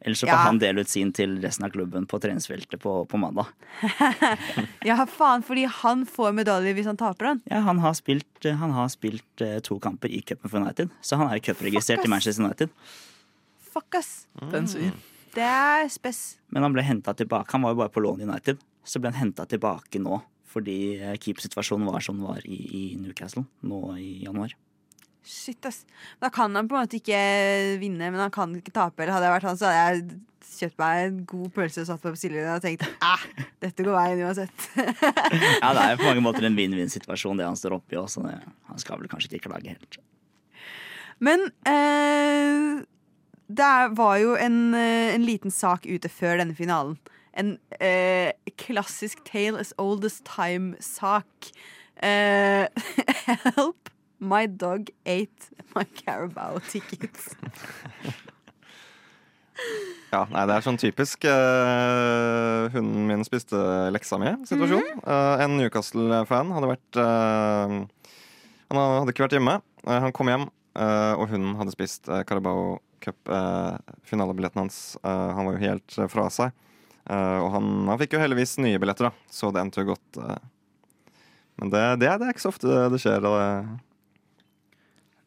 Ellers 0.02 0.18
så 0.18 0.26
kan 0.26 0.34
Ja. 0.34 0.44
han 0.48 0.58
dele 0.58 0.80
ut 0.82 0.88
sin 0.90 1.12
til 1.14 1.36
resten 1.44 1.64
av 1.64 1.70
klubben 1.70 2.06
på 2.10 2.18
treningsfeltet 2.18 2.80
på, 2.82 3.04
på 3.06 3.16
mandag. 3.22 3.46
Ja, 4.88 4.96
faen, 5.06 5.44
fordi 5.46 5.62
han 5.70 6.02
får 6.10 6.32
medalje 6.34 6.72
hvis 6.74 6.88
han 6.90 6.98
taper 6.98 7.28
den. 7.30 7.42
Ja, 7.46 7.60
han 7.62 7.78
har 7.78 7.94
spilt, 7.94 8.26
han 8.42 8.74
har 8.74 8.88
spilt 8.90 9.40
eh, 9.46 9.60
to 9.62 9.78
kamper 9.78 10.10
i 10.10 10.18
cupen 10.26 10.50
for 10.50 10.58
United, 10.58 10.90
så 11.06 11.16
han 11.20 11.30
er 11.30 11.38
cupregistrert 11.38 12.02
i 12.04 12.10
Manchester 12.10 12.42
United. 12.44 12.72
Fuck, 13.72 13.96
ass. 13.98 14.12
Den 14.52 14.68
svir. 14.70 14.92
Det 15.32 15.44
er 15.48 15.88
spess. 15.92 16.36
Men 16.52 16.66
han 16.66 16.74
ble 16.74 16.84
henta 16.84 17.14
tilbake. 17.16 17.54
Han 17.56 17.64
var 17.64 17.72
jo 17.72 17.80
bare 17.80 17.92
på 17.94 18.02
lån 18.04 18.20
i 18.20 18.28
United. 18.28 18.60
Så 18.84 19.00
ble 19.00 19.12
han 19.12 19.20
henta 19.22 19.48
tilbake 19.48 20.02
nå 20.02 20.20
fordi 20.52 20.98
eh, 21.00 21.14
keepersituasjonen 21.16 21.88
var 21.88 22.02
som 22.04 22.18
den 22.18 22.26
var 22.28 22.42
i, 22.44 22.58
i 22.76 22.82
Newcastle 23.00 23.46
nå 23.64 23.78
i 23.96 24.10
januar. 24.26 24.52
Shit, 25.24 25.64
ass. 25.64 25.86
Da 26.20 26.28
kan 26.34 26.52
han 26.58 26.68
på 26.68 26.76
en 26.76 26.84
måte 26.84 26.98
ikke 26.98 27.20
vinne, 27.80 28.10
men 28.10 28.20
han 28.20 28.34
kan 28.34 28.52
ikke 28.58 28.74
tape. 28.74 29.00
Eller 29.00 29.16
hadde 29.16 29.30
jeg 29.30 29.36
vært 29.38 29.48
han, 29.48 29.56
så 29.60 29.70
hadde 29.70 29.80
jeg 29.86 30.20
kjøpt 30.52 30.78
meg 30.82 31.02
en 31.06 31.18
god 31.30 31.52
pølse 31.56 31.82
og 31.84 31.88
satt 31.88 32.04
meg 32.04 32.16
på 32.16 32.20
sidelinja 32.20 32.56
og 32.58 32.64
tenkt 32.64 32.84
æh, 32.84 33.22
dette 33.62 33.86
går 33.86 33.96
veien 33.96 34.24
uansett. 34.26 34.66
Ja, 35.62 35.70
det 35.72 35.84
er 35.86 36.00
på 36.00 36.08
mange 36.10 36.24
måter 36.24 36.44
en 36.46 36.58
vinn-vinn-situasjon 36.58 37.40
det 37.40 37.46
han 37.48 37.56
står 37.58 37.78
oppi 37.78 37.96
òg, 37.96 38.10
så 38.12 38.24
han 38.26 38.82
skal 38.82 39.00
vel 39.00 39.08
kanskje 39.10 39.30
ikke 39.30 39.48
klage 39.48 39.72
helt. 39.72 40.00
Men 41.22 41.46
eh, 41.70 42.82
det 43.48 43.96
var 43.98 44.16
jo 44.22 44.34
en, 44.36 44.74
eh, 44.74 45.14
en 45.14 45.24
liten 45.26 45.50
sak 45.50 45.86
ute 45.86 46.08
før 46.08 46.38
denne 46.42 46.54
finalen. 46.54 46.98
En 47.34 47.58
eh, 47.80 48.32
klassisk 48.60 49.24
tale 49.24 49.58
as 49.58 49.72
old 49.78 50.04
as 50.04 50.20
time-sak. 50.28 51.52
Eh, 52.02 52.66
help! 53.56 53.88
My 54.22 54.46
dog 54.46 54.86
ate 55.04 55.50
my 55.74 55.82
Carabao 55.98 56.60
tickets. 56.70 57.34
Ja, 60.12 60.26
nei, 60.28 60.44
det 60.46 60.54
er 60.54 60.64
sånn 60.64 60.78
typisk 60.78 61.24
eh, 61.26 62.68
hunden 62.74 63.08
min 63.08 63.24
spiste 63.26 63.58
leksa 63.94 64.18
mi-situasjon. 64.20 65.00
Eh, 65.02 65.42
en 65.42 65.56
Newcastle-fan 65.58 66.52
hadde 66.54 66.70
vært 66.70 67.00
eh, 67.00 67.74
Han 68.70 68.80
hadde 68.82 69.14
ikke 69.14 69.26
vært 69.26 69.36
hjemme. 69.38 69.58
Han 69.88 70.14
kom 70.14 70.30
hjem, 70.30 70.46
og 70.78 71.24
hunden 71.32 71.56
hadde 71.58 71.72
spist 71.74 72.06
Carabao 72.28 72.76
Cup-finalebilletten 73.02 74.62
hans. 74.64 74.78
Eh, 75.02 75.28
han 75.36 75.48
var 75.48 75.56
jo 75.58 75.62
helt 75.66 75.98
eh, 75.98 76.08
fra 76.12 76.28
seg. 76.32 76.54
Eh, 77.10 77.38
og 77.42 77.48
han, 77.56 77.70
han 77.90 77.98
fikk 78.00 78.14
jo 78.16 78.22
heldigvis 78.22 78.56
nye 78.62 78.78
billetter, 78.82 79.10
da, 79.10 79.30
så 79.32 79.50
det 79.54 79.62
endte 79.64 79.82
jo 79.82 79.90
godt. 79.92 80.20
eh. 80.22 81.16
men 81.58 81.72
det, 81.74 81.82
det, 82.02 82.12
det 82.22 82.28
er 82.28 82.34
ikke 82.36 82.44
så 82.46 82.52
ofte 82.54 82.78
det 82.94 83.00
skjer. 83.02 83.24
Det, 83.26 83.34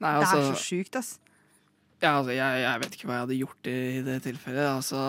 Nei, 0.03 0.11
Det 0.11 0.26
altså, 0.26 0.39
er 0.41 0.49
så 0.51 0.59
sjukt, 0.59 0.95
ass. 0.99 1.11
ja, 2.03 2.13
altså 2.19 2.34
jeg, 2.36 2.61
jeg 2.65 2.82
vet 2.82 2.95
ikke 2.97 3.07
hva 3.09 3.15
jeg 3.17 3.23
hadde 3.26 3.38
gjort 3.39 3.69
i, 3.71 3.76
i 3.97 4.01
det 4.05 4.15
tilfellet. 4.26 4.65
Altså, 4.69 5.03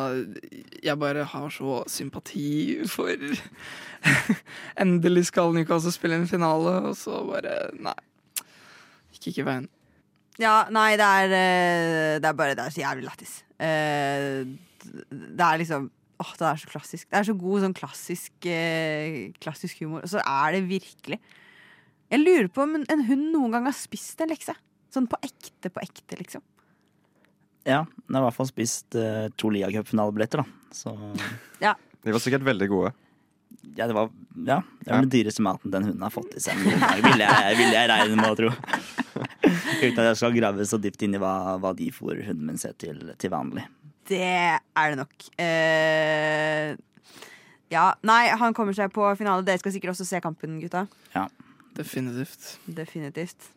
jeg 0.87 1.01
bare 1.03 1.25
har 1.33 1.49
så 1.55 1.81
sympati 1.91 2.49
for 2.91 3.11
Endelig 4.83 5.27
skal 5.31 5.55
Newcastle 5.57 5.93
spille 5.95 6.19
en 6.21 6.29
finale, 6.31 6.77
og 6.91 6.95
så 6.99 7.23
bare 7.27 7.57
Nei. 7.83 7.97
Gikk 9.17 9.33
ikke 9.33 9.47
veien. 9.49 9.67
Ja, 10.43 10.67
nei, 10.75 10.91
det 11.01 11.07
er, 11.07 11.33
eh, 11.33 12.15
det 12.21 12.29
er 12.29 12.37
bare 12.37 12.55
Det 12.59 12.65
er 12.67 12.75
så 12.75 12.83
jævlig 12.83 13.07
lættis. 13.09 13.37
Eh, 13.59 14.45
Det 15.11 15.41
er 15.47 15.59
liksom 15.63 15.91
Åh, 16.19 16.31
det 16.41 16.47
er 16.49 16.57
så 16.63 16.69
klassisk. 16.71 17.07
Det 17.13 17.19
er 17.19 17.27
så 17.29 17.35
god 17.37 17.61
sånn 17.65 17.75
klassisk 17.77 18.47
eh, 18.49 19.33
Klassisk 19.41 19.83
humor. 19.85 20.01
Og 20.05 20.09
så 20.09 20.21
er 20.25 20.53
det 20.57 20.63
virkelig 20.69 21.19
Jeg 22.11 22.21
lurer 22.23 22.49
på 22.49 22.63
om 22.65 22.77
en, 22.79 23.03
hund 23.09 23.33
noen 23.35 23.53
gang 23.53 23.65
har 23.69 23.77
spist 23.77 24.21
en 24.25 24.31
lekse. 24.33 24.55
Sånn 24.95 25.09
på 25.11 25.19
ekte, 25.27 25.69
på 25.75 25.83
ekte, 25.83 26.17
liksom. 26.21 26.45
Ja, 27.67 27.81
den 28.07 28.15
har 28.15 28.23
i 28.23 28.27
hvert 28.29 28.37
fall 28.39 28.47
spist 28.49 28.95
uh, 28.95 29.27
to 29.37 29.51
Liacup-finalebilletter, 29.51 30.45
da. 30.45 30.71
Så 30.73 30.93
de 32.07 32.15
var 32.15 32.23
sikkert 32.23 32.47
veldig 32.47 32.69
gode. 32.71 32.93
ja, 33.77 33.89
det 33.91 33.95
var 33.97 34.07
ja, 34.47 34.61
det 34.85 34.87
Ja. 34.93 35.01
den 35.03 35.11
dyreste 35.11 35.43
maten 35.43 35.73
den 35.75 35.83
hunden 35.89 36.03
har 36.07 36.15
fått 36.15 36.37
i 36.39 36.41
seg 36.45 36.57
noen 36.63 36.79
vil 37.03 37.19
jeg, 37.25 37.57
vil 37.59 37.75
jeg 37.75 37.91
regne 37.91 38.17
med 38.21 38.31
å 38.31 38.37
tro. 38.39 38.53
Uten 39.85 39.99
at 40.03 40.11
jeg 40.11 40.19
skal 40.21 40.37
grave 40.37 40.67
så 40.69 40.79
dypt 40.83 41.03
inn 41.07 41.17
i 41.17 41.21
hva, 41.23 41.35
hva 41.63 41.73
de 41.77 41.91
får 41.95 42.25
hunden 42.29 42.47
min 42.53 42.59
se 42.61 42.73
til, 42.81 43.01
til 43.21 43.33
vanlig. 43.33 43.67
Det 44.07 44.23
er 44.23 44.93
det 44.93 44.99
nok. 45.01 45.15
Uh, 45.41 46.77
ja, 47.73 47.87
nei, 48.07 48.23
han 48.39 48.55
kommer 48.55 48.77
seg 48.77 48.93
på 48.95 49.09
finale. 49.19 49.43
Dere 49.47 49.59
skal 49.59 49.75
sikkert 49.75 49.97
også 49.97 50.07
se 50.07 50.21
kampen, 50.23 50.61
gutta. 50.63 50.85
Definitivt. 51.77 52.59
Definitivt. 52.71 53.51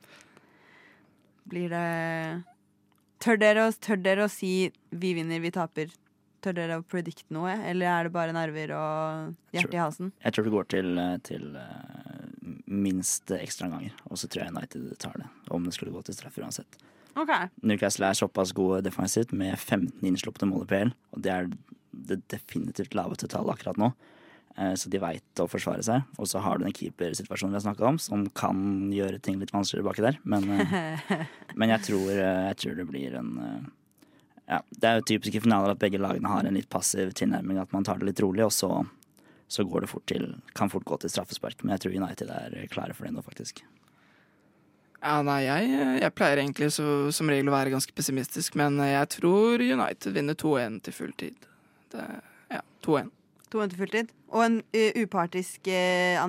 Blir 1.49 1.69
det 1.71 1.85
Tør 3.19 3.35
dere, 3.35 3.65
å- 3.67 3.75
tør 3.83 3.97
dere 4.01 4.23
å 4.25 4.31
si 4.31 4.71
'vi 4.95 5.13
vinner, 5.13 5.41
vi 5.43 5.51
taper'? 5.51 5.91
Tør 6.41 6.53
dere 6.55 6.77
å 6.79 6.85
predict 6.87 7.25
noe, 7.29 7.51
eller 7.51 7.85
er 7.85 8.03
det 8.07 8.13
bare 8.13 8.31
nerver 8.31 8.71
og 8.71 9.35
hjerte 9.51 9.73
i 9.75 9.81
halsen? 9.81 10.11
Jeg 10.23 10.31
tror 10.33 10.43
det 10.45 10.53
går 10.53 10.67
til, 10.69 10.97
eh, 10.97 11.17
til 11.17 11.55
eh, 11.57 12.18
minst 12.69 13.31
ekstraomganger, 13.33 13.95
og 14.09 14.19
så 14.21 14.29
tror 14.29 14.45
jeg 14.45 14.53
United 14.55 14.91
tar 15.01 15.17
det. 15.17 15.27
Om 15.49 15.65
det 15.65 15.73
skulle 15.75 15.93
gå 15.95 16.03
til 16.05 16.15
straffer 16.17 16.45
uansett. 16.45 16.79
Ok. 17.19 17.31
Newcastle 17.65 18.07
er 18.11 18.17
såpass 18.19 18.53
gode 18.55 18.83
defensivt 18.85 19.33
med 19.35 19.57
15 19.57 20.05
innslupne 20.05 20.47
mål 20.51 20.67
i 20.67 20.69
PL, 20.69 20.93
og 21.15 21.25
det 21.25 21.33
er 21.33 21.49
det 22.09 22.21
definitivt 22.31 22.93
laveste 22.95 23.27
tallet 23.31 23.57
akkurat 23.57 23.79
nå. 23.81 23.89
Eh, 24.57 24.73
Så 24.77 24.89
de 24.93 25.01
veit 25.01 25.41
å 25.41 25.47
forsvare 25.49 25.83
seg. 25.85 26.05
Og 26.19 26.29
så 26.29 26.41
har 26.43 26.57
du 26.57 26.65
den 26.65 26.75
keepersituasjonen 26.75 27.55
vi 27.55 27.59
har 27.59 27.65
snakka 27.65 27.87
om, 27.89 27.97
som 27.99 28.27
kan 28.37 28.91
gjøre 28.93 29.19
ting 29.23 29.39
litt 29.41 29.53
vanskeligere 29.55 29.89
baki 29.89 30.05
der. 30.05 30.19
Men, 30.23 30.47
eh, 30.53 31.25
men 31.59 31.73
jeg, 31.73 31.85
tror, 31.89 32.09
eh, 32.13 32.45
jeg 32.51 32.59
tror 32.63 32.79
det 32.79 32.87
blir 32.89 33.17
en 33.19 33.33
ja, 34.49 34.61
Det 34.73 34.87
er 34.89 34.95
jo 34.97 35.05
typisk 35.05 35.35
i 35.37 35.41
finaler 35.43 35.75
at 35.75 35.81
begge 35.81 35.99
lagene 36.01 36.29
har 36.31 36.47
en 36.47 36.55
litt 36.57 36.69
passiv 36.73 37.11
tilnærming, 37.13 37.59
at 37.61 37.73
man 37.73 37.83
tar 37.85 37.99
det 38.01 38.07
litt 38.07 38.21
rolig, 38.23 38.41
og 38.47 38.53
så, 38.55 38.71
så 39.49 39.65
går 39.65 39.85
det 39.85 39.91
fort 39.91 40.05
til, 40.09 40.29
kan 40.57 40.71
fort 40.71 40.85
gå 40.87 40.99
til 41.01 41.11
straffespark. 41.11 41.63
Men 41.63 41.75
jeg 41.75 41.85
tror 41.85 41.99
United 42.03 42.31
er 42.33 42.57
klare 42.71 42.95
for 42.95 43.09
det 43.09 43.15
nå, 43.15 43.25
faktisk. 43.25 43.63
Ja, 44.99 45.19
nei, 45.23 45.41
jeg, 45.47 45.69
jeg 46.03 46.13
pleier 46.15 46.41
egentlig 46.41 46.73
så, 46.75 46.85
som 47.15 47.31
regel 47.31 47.49
å 47.49 47.55
være 47.55 47.71
ganske 47.71 47.93
pessimistisk, 47.95 48.57
men 48.59 48.77
jeg 48.83 49.13
tror 49.15 49.63
United 49.63 50.15
vinner 50.15 50.35
2-1 50.37 50.81
til 50.85 50.95
full 50.95 51.15
tid. 51.19 51.47
Det, 51.93 52.03
ja, 52.51 52.61
2-1. 52.85 53.15
To 53.49 53.63
til 53.65 53.79
fulltid. 53.79 54.11
Og 54.29 54.43
en 54.45 54.59
uh, 54.61 55.01
upartisk 55.01 55.65
uh, 55.73 56.21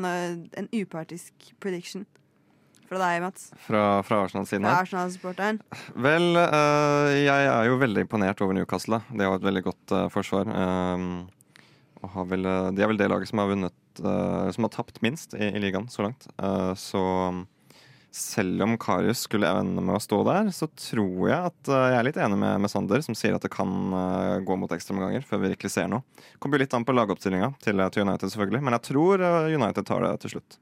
En 0.56 0.68
upartisk 0.72 1.50
prediction 1.60 2.06
fra 2.90 2.98
deg, 2.98 3.20
Mats. 3.22 3.50
Fra, 3.68 4.00
fra 4.02 4.16
Arsenal-siden 4.24 4.64
Fra 4.64 4.72
her. 4.72 4.86
Arsenal-supporteren. 4.86 5.60
Vel, 5.94 6.24
uh, 6.34 7.12
jeg 7.14 7.50
er 7.52 7.68
jo 7.68 7.76
veldig 7.78 8.02
imponert 8.02 8.40
over 8.42 8.56
Newcastle. 8.56 8.98
De 9.14 9.28
har 9.28 9.36
et 9.36 9.46
veldig 9.46 9.62
godt 9.68 9.94
uh, 9.94 10.08
forsvar. 10.10 10.50
Um, 10.50 11.28
har 12.02 12.26
vel, 12.30 12.46
eh, 12.46 12.70
de 12.74 12.82
er 12.82 12.90
vel 12.90 13.00
det 13.00 13.08
laget 13.10 13.30
som 13.30 13.42
har 13.42 13.50
vunnet 13.50 14.02
eh, 14.02 14.50
Som 14.56 14.66
har 14.66 14.74
tapt 14.74 15.00
minst 15.02 15.34
i, 15.34 15.50
i 15.50 15.62
ligaen 15.62 15.88
så 15.92 16.06
langt. 16.06 16.28
Eh, 16.40 16.74
så 16.74 17.02
um, 17.28 17.42
selv 18.10 18.62
om 18.64 18.78
Karius 18.80 19.26
skulle 19.26 19.50
ende 19.50 19.82
med 19.84 19.94
å 19.94 20.02
stå 20.02 20.22
der, 20.26 20.48
så 20.54 20.66
tror 20.74 21.28
jeg 21.30 21.50
at 21.52 21.68
jeg 21.70 21.98
er 21.98 22.06
litt 22.08 22.18
enig 22.18 22.40
med, 22.42 22.56
med 22.64 22.72
Sander, 22.72 23.04
som 23.06 23.14
sier 23.14 23.36
at 23.36 23.44
det 23.44 23.52
kan 23.54 23.70
gå 24.42 24.56
mot 24.58 24.72
ekstraomganger 24.74 25.22
før 25.22 25.44
vi 25.44 25.52
virkelig 25.52 25.70
ser 25.76 25.86
noe. 25.92 26.02
Kommer 26.42 26.58
litt 26.58 26.74
an 26.74 26.82
på 26.88 26.96
lagoppstillinga 26.96 27.52
til, 27.62 27.84
til 27.94 28.02
United, 28.02 28.32
selvfølgelig. 28.34 28.64
Men 28.66 28.74
jeg 28.80 28.86
tror 28.88 29.22
United 29.54 29.86
tar 29.86 30.02
det 30.08 30.16
til 30.24 30.34
slutt. 30.34 30.58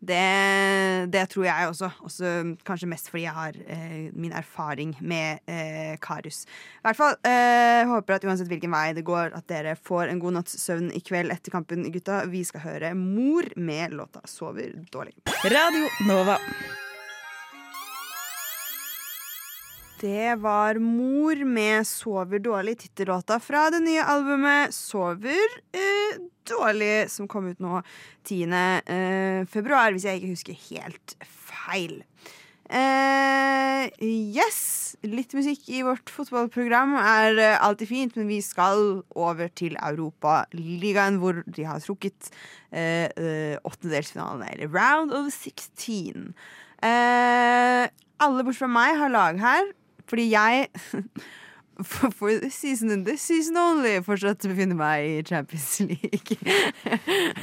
Det, 0.00 1.12
det 1.12 1.26
tror 1.28 1.44
jeg 1.44 1.68
også. 1.68 1.90
Også 2.06 2.32
kanskje 2.66 2.88
mest 2.88 3.10
fordi 3.12 3.26
jeg 3.26 3.36
har 3.36 3.56
eh, 3.66 4.08
min 4.16 4.32
erfaring 4.32 4.94
med 5.00 5.44
eh, 5.44 5.96
Karius. 6.00 6.46
I 6.80 6.88
hvert 6.88 7.00
fall 7.00 7.16
eh, 7.28 7.84
håper 7.90 8.16
at 8.16 8.24
uansett 8.24 8.48
hvilken 8.50 8.72
vei 8.72 8.90
det 8.96 9.04
går, 9.04 9.36
at 9.36 9.48
dere 9.52 9.76
får 9.76 10.08
en 10.08 10.22
god 10.22 10.38
natts 10.40 10.56
søvn 10.64 10.88
i 10.96 11.04
kveld 11.04 11.32
etter 11.34 11.52
kampen, 11.52 11.84
gutta. 11.92 12.24
Vi 12.32 12.44
skal 12.48 12.64
høre 12.64 12.94
Mor 12.96 13.52
med 13.56 13.96
låta 13.96 14.24
'Sover 14.24 14.72
dårlig'. 14.92 15.20
Radio 15.44 15.88
Nova. 16.08 16.38
Det 20.00 20.34
var 20.40 20.78
Mor 20.80 21.44
med 21.44 21.84
'Sover 21.84 22.40
dårlig', 22.40 22.78
tittellåta 22.78 23.36
fra 23.40 23.68
det 23.70 23.82
nye 23.84 24.00
albumet 24.00 24.72
'Sover 24.72 25.48
eh, 25.76 26.20
dårlig', 26.48 27.08
som 27.08 27.28
kom 27.28 27.50
ut 27.50 27.60
nå 27.60 27.82
10. 28.24 28.48
Eh, 28.86 29.44
februar, 29.44 29.92
hvis 29.92 30.06
jeg 30.08 30.20
ikke 30.20 30.32
husker 30.32 30.56
helt 30.70 31.16
feil. 31.20 32.00
Eh, 32.70 33.90
yes, 34.00 34.96
litt 35.04 35.34
musikk 35.36 35.68
i 35.68 35.82
vårt 35.84 36.08
fotballprogram 36.08 36.94
er 36.96 37.58
alltid 37.60 37.88
fint, 37.88 38.16
men 38.16 38.30
vi 38.30 38.40
skal 38.40 39.02
over 39.12 39.50
til 39.52 39.76
Europaligaen, 39.76 41.18
hvor 41.20 41.42
de 41.44 41.66
har 41.68 41.82
trukket 41.84 42.30
eh, 42.72 43.10
eh, 43.20 43.58
åttendedelsfinalene, 43.68 44.48
eller 44.54 44.72
round 44.72 45.12
of 45.12 45.28
16. 45.28 46.32
Eh, 46.80 47.84
alle 48.20 48.44
bortsett 48.44 48.64
fra 48.64 48.72
meg 48.72 48.96
har 48.96 49.12
lag 49.12 49.44
her, 49.44 49.74
fordi 50.10 50.26
jeg 50.32 50.68
for, 51.90 52.10
for 52.12 52.34
season 52.52 52.90
and 52.92 53.08
season 53.16 53.56
only 53.56 53.94
fortsatt 54.04 54.44
befinner 54.50 54.76
meg 54.76 55.06
i 55.06 55.22
Champions 55.24 55.78
League. 55.88 56.36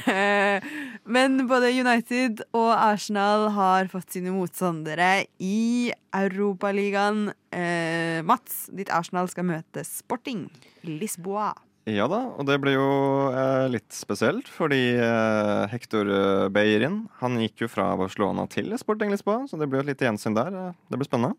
Eh, 0.06 0.62
Men 1.08 1.40
både 1.48 1.70
United 1.74 2.42
og 2.54 2.70
Arsenal 2.76 3.48
har 3.56 3.88
fått 3.90 4.12
sine 4.14 4.30
motstandere 4.34 5.24
i 5.42 5.90
Europaligaen. 6.14 7.30
Eh, 7.50 8.20
Mats, 8.28 8.66
ditt 8.76 8.92
Arsenal 8.94 9.30
skal 9.32 9.48
møte 9.48 9.82
Sporting 9.88 10.46
Lisboa. 10.84 11.54
Ja 11.88 12.04
da, 12.04 12.18
og 12.36 12.44
det 12.44 12.58
ble 12.60 12.74
jo 12.74 12.86
eh, 13.32 13.64
litt 13.72 13.88
spesielt, 13.96 14.44
fordi 14.52 14.92
eh, 15.00 15.62
Hector 15.72 16.10
eh, 16.12 16.48
Beirin 16.52 17.06
han 17.22 17.38
gikk 17.40 17.62
jo 17.64 17.68
fra 17.72 17.86
Barcelona 17.96 18.44
til 18.52 18.74
Sporting 18.76 19.08
Lisboa, 19.14 19.46
så 19.48 19.56
det 19.56 19.70
blir 19.72 19.80
et 19.80 19.88
lite 19.94 20.04
gjensyn 20.04 20.36
der. 20.36 20.52
Eh, 20.52 20.74
Det 20.92 21.00
blir 21.00 21.08
spennende. 21.08 21.38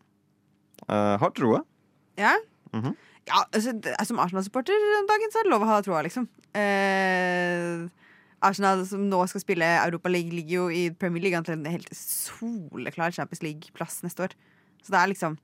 Eh, 0.90 1.16
har 1.22 1.32
troa. 1.38 1.62
Ja? 2.18 2.34
Mhm. 2.74 2.96
ja 3.30 3.44
altså, 3.54 3.74
det- 3.82 3.96
Som 4.08 4.20
Arsenal-supporter 4.20 4.74
om 5.00 5.08
dagen 5.08 5.32
så 5.32 5.40
er 5.40 5.44
det 5.48 5.52
lov 5.54 5.62
å 5.62 5.70
ha 5.70 5.82
troa, 5.86 6.02
liksom. 6.04 6.28
Eh, 6.58 7.88
Arsenal 8.42 8.86
som 8.88 9.02
nå 9.10 9.20
skal 9.28 9.42
spille 9.44 9.68
Europa 9.86 10.10
League, 10.10 10.32
ligger 10.32 10.56
jo 10.56 10.68
i 10.72 10.90
Premier 10.96 11.22
League 11.26 11.42
til 11.44 11.58
en 11.58 11.66
helt 11.66 11.90
soleklar 11.94 13.12
Champions 13.12 13.44
League-plass 13.44 14.02
neste 14.06 14.24
år. 14.30 14.36
Så 14.84 14.94
det 14.96 15.00
er 15.02 15.12
liksom 15.14 15.38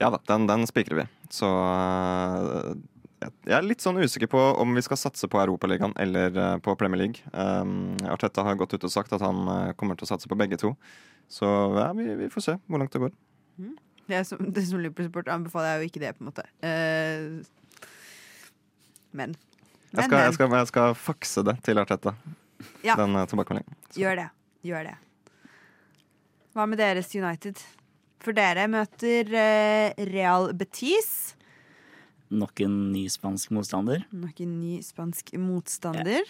Ja 0.00 0.08
da, 0.10 0.18
den, 0.26 0.46
den 0.48 0.64
spikrer 0.66 1.02
vi. 1.02 1.04
Så 1.30 1.46
eh, 1.46 2.74
jeg- 3.22 3.52
er 3.54 3.62
litt 3.62 3.84
sånn 3.84 4.00
usikker 4.02 4.26
på 4.32 4.40
om 4.58 4.74
vi 4.74 4.82
skal 4.82 4.96
satse 4.96 5.28
på 5.30 5.38
Europaligaen 5.44 5.92
eller 6.00 6.32
eh, 6.34 6.56
på 6.64 6.74
Premier 6.80 6.98
League. 7.04 7.20
Um, 7.32 7.96
Arteta 8.10 8.42
har 8.42 8.56
gått 8.56 8.74
ut 8.74 8.84
og 8.88 8.90
sagt 8.90 9.12
at 9.12 9.20
han 9.22 9.44
kommer 9.76 9.94
til 9.96 10.08
å 10.08 10.12
satse 10.16 10.26
på 10.26 10.38
begge 10.40 10.58
to. 10.58 10.72
Så 11.30 11.46
ja, 11.78 11.92
vi, 11.92 12.08
vi 12.16 12.28
får 12.32 12.42
se 12.48 12.56
hvor 12.66 12.80
langt 12.82 12.92
det 12.96 13.04
går. 13.04 13.12
Det 14.10 14.24
som, 14.28 14.38
det 14.52 14.64
som 14.66 14.80
Liverpool-supporter 14.82 15.32
anbefaler 15.32 15.76
jeg 15.76 15.80
jo 15.82 15.88
ikke 15.90 16.00
det, 16.02 16.10
på 16.18 16.24
en 16.24 16.28
måte. 16.32 16.44
Uh, 16.64 17.42
men. 19.12 19.34
Jeg 19.92 19.96
Men, 20.00 20.04
skal, 20.08 20.18
jeg 20.24 20.34
skal, 20.38 20.54
jeg 20.56 20.68
skal 20.72 20.94
fakse 20.96 21.44
det 21.44 21.54
til 21.66 21.78
Arteta, 21.80 22.14
Ja. 22.84 22.94
den 22.96 23.14
eh, 23.16 23.26
tilbakemeldingen. 23.28 23.76
Gjør 23.98 24.16
det. 24.22 24.28
Gjør 24.64 24.86
det. 24.88 24.94
Hva 26.56 26.64
med 26.68 26.80
deres 26.80 27.10
United? 27.16 27.60
For 28.22 28.32
dere 28.36 28.64
møter 28.70 29.28
uh, 29.34 30.04
Real 30.12 30.52
Betis. 30.56 31.34
nok 32.32 32.60
en 32.64 32.76
ny 32.92 33.06
spansk 33.12 33.50
motstander. 33.52 34.06
Nok 34.12 34.40
en 34.40 34.54
ny 34.60 34.78
spansk 34.84 35.34
motstander. 35.36 36.24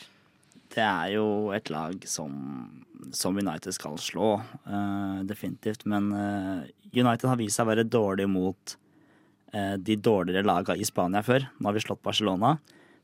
Det 0.73 0.85
er 0.85 1.17
jo 1.19 1.27
et 1.53 1.69
lag 1.73 2.05
som, 2.09 2.33
som 3.13 3.37
United 3.37 3.75
skal 3.77 3.99
slå, 4.01 4.35
uh, 4.41 5.19
definitivt. 5.29 5.85
Men 5.91 6.09
uh, 6.17 6.63
United 6.93 7.29
har 7.29 7.41
vist 7.41 7.59
seg 7.59 7.67
å 7.67 7.73
være 7.73 7.89
dårlig 7.89 8.29
mot 8.31 8.77
uh, 9.53 9.77
de 9.77 9.99
dårligere 10.01 10.49
lagene 10.49 10.81
i 10.81 10.89
Spania 10.89 11.25
før. 11.27 11.45
Nå 11.59 11.69
har 11.69 11.77
vi 11.77 11.85
slått 11.85 12.05
Barcelona, 12.05 12.55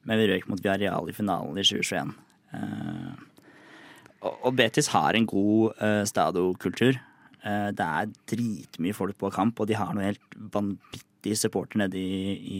men 0.08 0.20
vi 0.20 0.30
røyk 0.30 0.48
mot 0.48 0.62
Villarreal 0.64 1.10
i 1.10 1.16
finalen 1.16 1.60
i 1.60 1.66
2021. 1.66 2.14
Eh, 2.56 3.12
og, 4.24 4.48
Betis 4.56 4.88
har 4.94 5.14
en 5.14 5.28
god 5.28 5.76
uh, 5.82 6.02
stadokultur. 6.08 7.02
Det 7.38 7.84
er 7.84 8.08
dritmye 8.28 8.96
folk 8.96 9.14
på 9.16 9.28
kamp, 9.32 9.60
og 9.62 9.68
de 9.70 9.76
har 9.78 9.92
noe 9.94 10.08
helt 10.08 10.34
vanvittig 10.52 11.36
supporter 11.38 11.78
nede 11.80 12.00
i, 12.00 12.34
i 12.34 12.58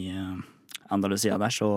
Andalusia 0.94 1.34
der, 1.40 1.52
så 1.52 1.68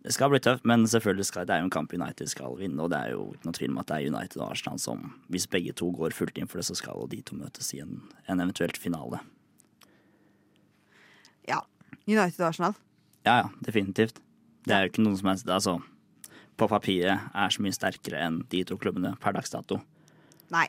det 0.00 0.14
skal 0.16 0.30
bli 0.32 0.40
tøft, 0.40 0.64
men 0.64 0.86
selvfølgelig 0.88 1.26
skal 1.28 1.48
det 1.48 1.54
er 1.54 1.60
jo 1.60 1.68
en 1.68 1.74
kamp 1.74 1.92
United 1.92 2.30
skal 2.32 2.54
vinne, 2.56 2.80
og 2.80 2.88
det 2.92 3.00
er 3.02 3.12
jo 3.12 3.26
ikke 3.34 3.48
noe 3.48 3.56
tvil 3.58 3.74
om 3.74 3.80
at 3.82 3.90
det 3.90 3.96
er 3.98 4.14
United 4.14 4.40
og 4.40 4.54
Arsenal 4.54 4.80
som, 4.80 5.02
hvis 5.28 5.48
begge 5.50 5.74
to 5.76 5.90
går 5.92 6.16
fullt 6.16 6.40
inn 6.40 6.48
for 6.48 6.60
det, 6.60 6.64
så 6.70 6.76
skal 6.78 7.04
de 7.12 7.20
to 7.20 7.36
møtes 7.36 7.68
i 7.76 7.82
en, 7.84 7.98
en 8.24 8.40
eventuelt 8.40 8.80
finale. 8.80 9.20
Ja. 11.48 11.60
United 12.08 12.40
og 12.40 12.48
Arsenal. 12.48 12.78
Ja, 13.28 13.34
ja, 13.42 13.48
definitivt. 13.66 14.22
Det 14.64 14.72
er 14.72 14.84
jo 14.84 14.92
ikke 14.92 15.04
noen 15.04 15.18
som 15.20 15.28
helst 15.32 15.52
Altså, 15.52 15.76
på 16.56 16.68
papiret 16.68 17.28
er 17.36 17.52
så 17.52 17.62
mye 17.64 17.76
sterkere 17.76 18.20
enn 18.24 18.40
de 18.52 18.64
to 18.68 18.76
klubbene 18.80 19.12
per 19.20 19.36
dags 19.36 19.52
dato. 19.52 19.82
Nei. 20.52 20.66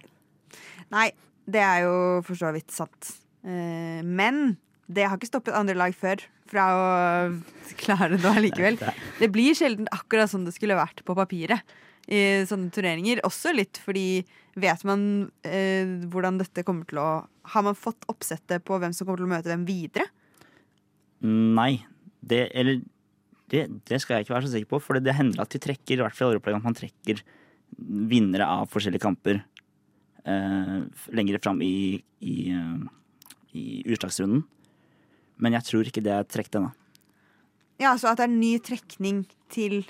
Nei, 0.91 1.07
det 1.47 1.63
er 1.63 1.85
jo 1.85 1.95
for 2.27 2.39
så 2.39 2.51
vidt 2.55 2.75
sant. 2.75 3.13
Eh, 3.47 4.03
men 4.03 4.57
det 4.91 5.07
har 5.07 5.15
ikke 5.15 5.31
stoppet 5.31 5.55
andre 5.55 5.77
lag 5.79 5.95
før 5.95 6.19
fra 6.51 6.67
å 6.75 6.85
klare 7.81 8.19
det 8.19 8.27
allikevel. 8.31 8.79
Det- 9.19 9.31
blir 9.31 9.55
sjelden 9.57 9.87
akkurat 9.95 10.31
sånn 10.31 10.45
det 10.45 10.53
skulle 10.55 10.79
vært 10.79 11.03
på 11.07 11.15
papiret 11.17 11.61
i 12.11 12.43
sånne 12.47 12.71
turneringer. 12.73 13.21
Også 13.27 13.53
litt 13.55 13.79
fordi 13.81 14.23
vet 14.59 14.83
man 14.83 15.31
eh, 15.47 15.87
hvordan 16.11 16.41
dette 16.41 16.65
kommer 16.67 16.87
til 16.89 16.99
å 16.99 17.11
Har 17.51 17.63
man 17.65 17.73
fått 17.73 18.05
oppsettet 18.11 18.61
på 18.63 18.77
hvem 18.77 18.93
som 18.93 19.07
kommer 19.07 19.17
til 19.17 19.25
å 19.25 19.31
møte 19.31 19.49
hvem 19.49 19.63
videre? 19.65 20.05
Nei. 21.25 21.83
Det, 22.21 22.51
eller 22.53 22.83
det, 23.49 23.63
det 23.89 23.97
skal 23.99 24.19
jeg 24.19 24.27
ikke 24.27 24.35
være 24.35 24.45
så 24.45 24.53
sikker 24.53 24.69
på, 24.69 24.79
for 24.79 24.99
det 25.01 25.15
hender 25.17 25.41
at 25.41 25.49
de 25.49 25.59
trekker, 25.59 25.97
i 25.97 26.03
hvert 26.03 26.15
fall 26.15 26.37
at 26.37 26.63
man 26.63 26.77
trekker 26.77 27.23
vinnere 27.81 28.45
av 28.45 28.69
forskjellige 28.69 29.01
kamper 29.01 29.41
eh, 30.29 30.77
lenger 31.17 31.41
fram 31.41 31.61
i, 31.65 31.97
i, 32.21 32.35
eh, 32.53 32.85
i 33.57 33.65
utslagsrunden. 33.89 34.45
Men 35.41 35.57
jeg 35.57 35.65
tror 35.67 35.87
ikke 35.89 36.03
det 36.05 36.13
er 36.13 36.27
trukket 36.29 36.59
ennå. 36.59 36.71
Ja, 37.81 37.95
Så 37.97 38.11
at 38.11 38.19
det 38.21 38.27
er 38.27 38.33
ny 38.35 38.53
trekning 38.61 39.23
til 39.49 39.81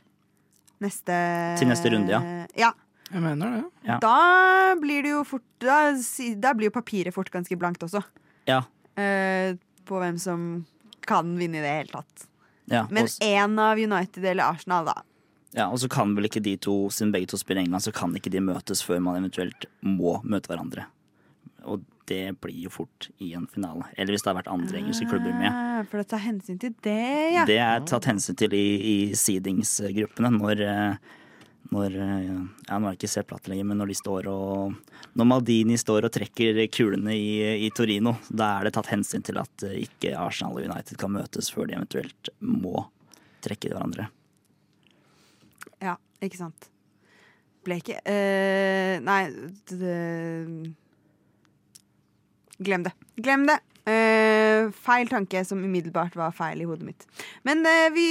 neste 0.82 1.16
Til 1.60 1.68
neste 1.70 1.92
runde, 1.92 2.10
ja. 2.10 2.22
ja. 2.58 2.72
Jeg 3.12 3.22
mener 3.26 3.58
det. 3.58 3.64
Ja. 3.90 3.98
Da 4.00 4.76
blir 4.80 5.04
det 5.04 5.12
jo 5.12 5.24
fort 5.28 5.44
Da, 5.60 5.92
da 6.40 6.54
blir 6.56 6.70
jo 6.70 6.76
papiret 6.80 7.14
fort 7.14 7.30
ganske 7.34 7.58
blankt 7.60 7.84
også. 7.84 8.00
Ja. 8.48 8.62
Eh, 8.96 9.58
på 9.86 10.00
hvem 10.00 10.18
som 10.22 10.66
kan 11.04 11.34
vinne 11.38 11.60
i 11.60 11.64
det 11.66 11.74
hele 11.76 11.92
tatt. 11.92 12.28
Ja, 12.72 12.86
Men 12.94 13.10
én 13.20 13.60
av 13.60 13.78
United 13.82 14.24
eller 14.24 14.54
Arsenal, 14.54 14.86
da. 14.88 15.02
ja, 15.58 15.66
og 15.68 15.82
så 15.82 15.90
kan 15.92 16.14
vel 16.16 16.30
ikke 16.30 16.40
de 16.46 16.54
to, 16.62 16.88
siden 16.94 17.12
begge 17.12 17.28
to 17.28 17.36
spiller 17.42 17.60
i 17.60 17.66
England, 17.66 17.84
så 17.84 17.92
kan 17.92 18.14
ikke 18.16 18.32
de 18.32 18.40
møtes 18.40 18.80
før 18.86 19.02
man 19.04 19.18
eventuelt 19.20 19.66
må 19.84 20.22
møte 20.24 20.48
hverandre. 20.48 20.86
Og 21.68 21.84
det 22.10 22.34
blir 22.42 22.66
jo 22.66 22.72
fort 22.74 23.10
i 23.22 23.34
en 23.38 23.48
finale. 23.48 23.88
Eller 23.96 24.16
hvis 24.16 24.24
det 24.26 24.32
har 24.32 24.38
vært 24.40 24.52
andre 24.52 24.80
engelske 24.82 25.08
klubber 25.10 25.34
med. 25.38 25.50
Ah, 25.52 25.82
For 25.88 26.02
det 26.02 26.10
tar 26.12 26.24
hensyn 26.26 26.60
til 26.62 26.76
det, 26.86 27.00
ja. 27.36 27.46
Det 27.48 27.58
er 27.62 27.84
tatt 27.90 28.08
hensyn 28.10 28.38
til 28.40 28.56
i, 28.58 28.68
i 28.78 28.96
seedingsgruppene 29.18 30.32
når, 30.38 30.64
eh, 30.68 31.18
når 31.72 31.98
eh, 32.08 32.32
Ja, 32.68 32.80
nå 32.80 32.90
er 32.90 32.98
det 32.98 33.10
ikke 33.10 33.28
platt 33.34 33.52
lenger, 33.52 33.70
men 33.70 33.82
når 33.82 33.92
de 33.92 34.00
står 34.00 34.32
og 34.32 34.96
Når 35.20 35.28
Maldini 35.28 35.78
står 35.80 36.08
og 36.08 36.16
trekker 36.16 36.64
kulene 36.74 37.16
i, 37.18 37.68
i 37.68 37.70
Torino, 37.76 38.16
da 38.30 38.56
er 38.58 38.70
det 38.70 38.76
tatt 38.78 38.92
hensyn 38.94 39.26
til 39.26 39.42
at 39.42 39.68
eh, 39.68 39.84
ikke 39.86 40.16
Arsenal 40.18 40.58
og 40.58 40.66
United 40.66 40.98
kan 41.02 41.14
møtes 41.14 41.52
før 41.54 41.70
de 41.70 41.78
eventuelt 41.80 42.34
må 42.40 42.88
trekke 43.42 43.74
hverandre. 43.74 44.10
Ja, 45.82 45.98
ikke 46.22 46.38
sant. 46.38 46.70
Ble 47.66 47.78
ikke 47.82 48.00
uh, 48.02 48.96
Nei, 49.06 49.22
det, 49.70 49.98
glem 52.62 52.88
det. 52.88 52.96
Glem 53.22 53.46
det. 53.50 53.60
Uh, 53.82 54.70
feil 54.78 55.10
tanke 55.10 55.42
som 55.42 55.64
umiddelbart 55.66 56.14
var 56.16 56.36
feil 56.38 56.62
i 56.62 56.68
hodet 56.70 56.86
mitt. 56.86 57.08
Men 57.48 57.66
uh, 57.66 57.88
vi, 57.96 58.06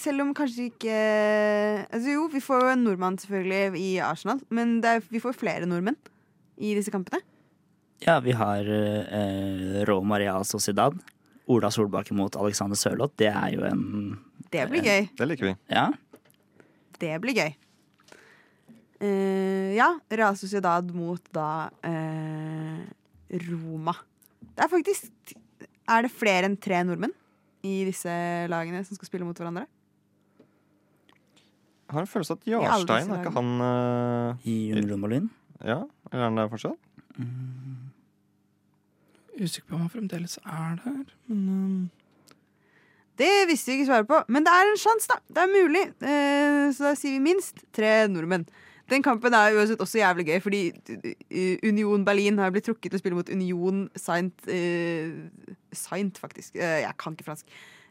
selv 0.00 0.24
om 0.24 0.30
kanskje 0.36 0.70
ikke 0.70 0.94
altså 1.90 2.14
Jo, 2.14 2.24
vi 2.32 2.40
får 2.40 2.64
jo 2.64 2.70
en 2.72 2.86
nordmann 2.88 3.20
selvfølgelig 3.20 3.82
i 3.82 3.90
Arsenal, 4.00 4.40
men 4.48 4.78
det 4.80 4.96
er, 4.96 5.04
vi 5.12 5.20
får 5.20 5.36
flere 5.36 5.68
nordmenn 5.68 5.98
i 6.60 6.72
disse 6.76 6.92
kampene. 6.92 7.20
Ja, 8.00 8.16
vi 8.24 8.32
har 8.32 8.64
eh, 8.64 9.84
Roma 9.84 10.18
Real 10.20 10.44
Sociedad. 10.44 10.96
Ola 11.50 11.70
Solbakken 11.70 12.16
mot 12.16 12.36
Alexander 12.36 12.76
Sørloth. 12.76 13.14
Det 13.18 13.28
er 13.28 13.48
jo 13.52 13.64
en 13.68 13.82
Det 14.50 14.64
blir 14.70 14.84
gøy. 14.84 15.08
Det 15.18 15.26
liker 15.28 15.50
vi. 15.50 15.56
Ja. 15.68 15.90
Det 17.00 17.18
blir 17.20 17.36
gøy. 17.36 17.52
Eh, 19.00 19.72
ja, 19.76 19.94
Real 20.08 20.36
Sociedad 20.36 20.90
mot 20.96 21.20
da 21.32 21.70
eh, 21.84 22.59
Roma. 23.30 23.94
Det 24.40 24.64
er 24.64 24.70
faktisk 24.72 25.34
Er 25.90 26.06
det 26.06 26.12
flere 26.14 26.48
enn 26.48 26.56
tre 26.60 26.80
nordmenn 26.86 27.12
i 27.66 27.82
disse 27.84 28.10
lagene 28.48 28.80
som 28.86 28.96
skal 28.96 29.08
spille 29.10 29.26
mot 29.26 29.36
hverandre? 29.36 29.66
Jeg 31.90 31.96
har 31.96 32.04
en 32.06 32.10
følelse 32.10 32.36
at 32.36 32.44
alle 32.46 32.62
Jarstein, 32.62 33.10
er 33.10 33.24
ikke 33.24 33.32
han 33.34 33.48
uh, 33.58 34.46
I 34.46 34.56
Union 34.78 35.02
Berlin. 35.02 35.26
Ja, 35.58 35.80
eller 36.12 36.22
er 36.22 36.28
han 36.28 36.38
der 36.38 36.52
fortsatt? 36.52 36.78
Usikker 39.40 39.66
på 39.66 39.74
om 39.74 39.82
han 39.82 39.90
fremdeles 39.90 40.38
er 40.44 40.78
der, 40.84 41.02
men 41.26 41.40
um, 41.48 41.90
Det 43.18 43.32
visste 43.50 43.72
vi 43.72 43.80
ikke 43.80 43.90
svaret 43.90 44.08
på, 44.08 44.22
men 44.28 44.46
det 44.46 44.54
er 44.54 44.70
en 44.70 44.80
sjanse, 44.80 45.10
da. 45.10 45.18
Det 45.34 45.42
er 45.42 45.50
mulig. 45.52 45.84
Uh, 45.98 46.70
så 46.76 46.86
da 46.86 46.94
sier 46.96 47.18
vi 47.18 47.24
minst 47.26 47.64
tre 47.76 47.90
nordmenn. 48.08 48.46
Den 48.90 49.02
kampen 49.06 49.34
er 49.36 49.54
uansett 49.56 49.80
også 49.80 50.00
jævlig 50.00 50.26
gøy, 50.26 50.38
fordi 50.42 50.60
eh, 51.30 51.58
Union 51.68 52.04
Berlin 52.04 52.38
har 52.42 52.50
blitt 52.50 52.66
trukket 52.66 52.90
til 52.90 52.98
å 52.98 53.02
spille 53.02 53.18
mot 53.18 53.30
Union 53.30 53.84
Saint 53.98 54.48
eh, 54.50 55.12
Saint, 55.72 56.18
faktisk. 56.18 56.56
Eh, 56.58 56.80
jeg 56.82 56.96
kan 56.98 57.14
ikke 57.14 57.28
fransk. 57.30 57.46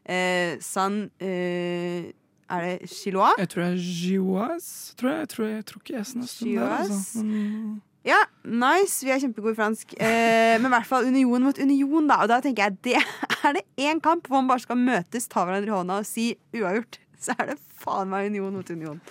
Eh, 0.10 0.58
San 0.64 1.06
eh, 1.22 2.10
Er 2.50 2.66
det 2.66 2.89
Chilois? 2.89 3.38
jeg 3.38 3.50
tror 3.50 3.64
det 3.64 3.72
er 3.72 3.84
Gioas. 3.84 4.70
Tror 4.97 5.12
jeg, 5.12 5.20
jeg, 5.20 5.30
tror, 5.36 5.45
jeg 5.54 5.66
tror 5.70 5.84
ikke 5.86 6.04
S-en 6.04 6.22
er 6.26 6.28
stund 6.34 6.56
der. 6.58 6.76
Altså. 6.80 7.24
Mm. 7.24 7.82
Ja, 8.08 8.20
nice. 8.47 9.04
Vi 9.06 9.12
er 9.12 9.20
kjempegode 9.22 9.54
i 9.54 9.60
fransk. 9.60 9.93
Eh, 10.00 10.56
men 10.58 10.70
i 10.70 10.74
hvert 10.74 10.88
fall 10.88 11.06
Union 11.08 11.43
mot 11.45 11.60
Union, 11.60 12.08
da. 12.10 12.22
Og 12.24 12.32
da 12.32 12.39
tenker 12.43 12.70
jeg 12.70 12.80
det 12.88 12.95
er 13.47 13.60
det 13.60 13.64
én 13.78 14.02
kamp 14.04 14.28
hvor 14.28 14.41
man 14.41 14.50
bare 14.50 14.64
skal 14.66 14.80
møtes, 14.80 15.28
ta 15.30 15.43
hverandre 15.45 15.70
i 15.70 15.76
hånda 15.76 16.00
og 16.02 16.08
si 16.08 16.32
uavgjort. 16.56 17.00
Så 17.24 17.36
er 17.36 17.51
det 17.51 17.57
faen 17.80 18.09
meg 18.11 18.30
Union 18.32 18.53
mot 18.55 18.70
Union. 18.72 19.01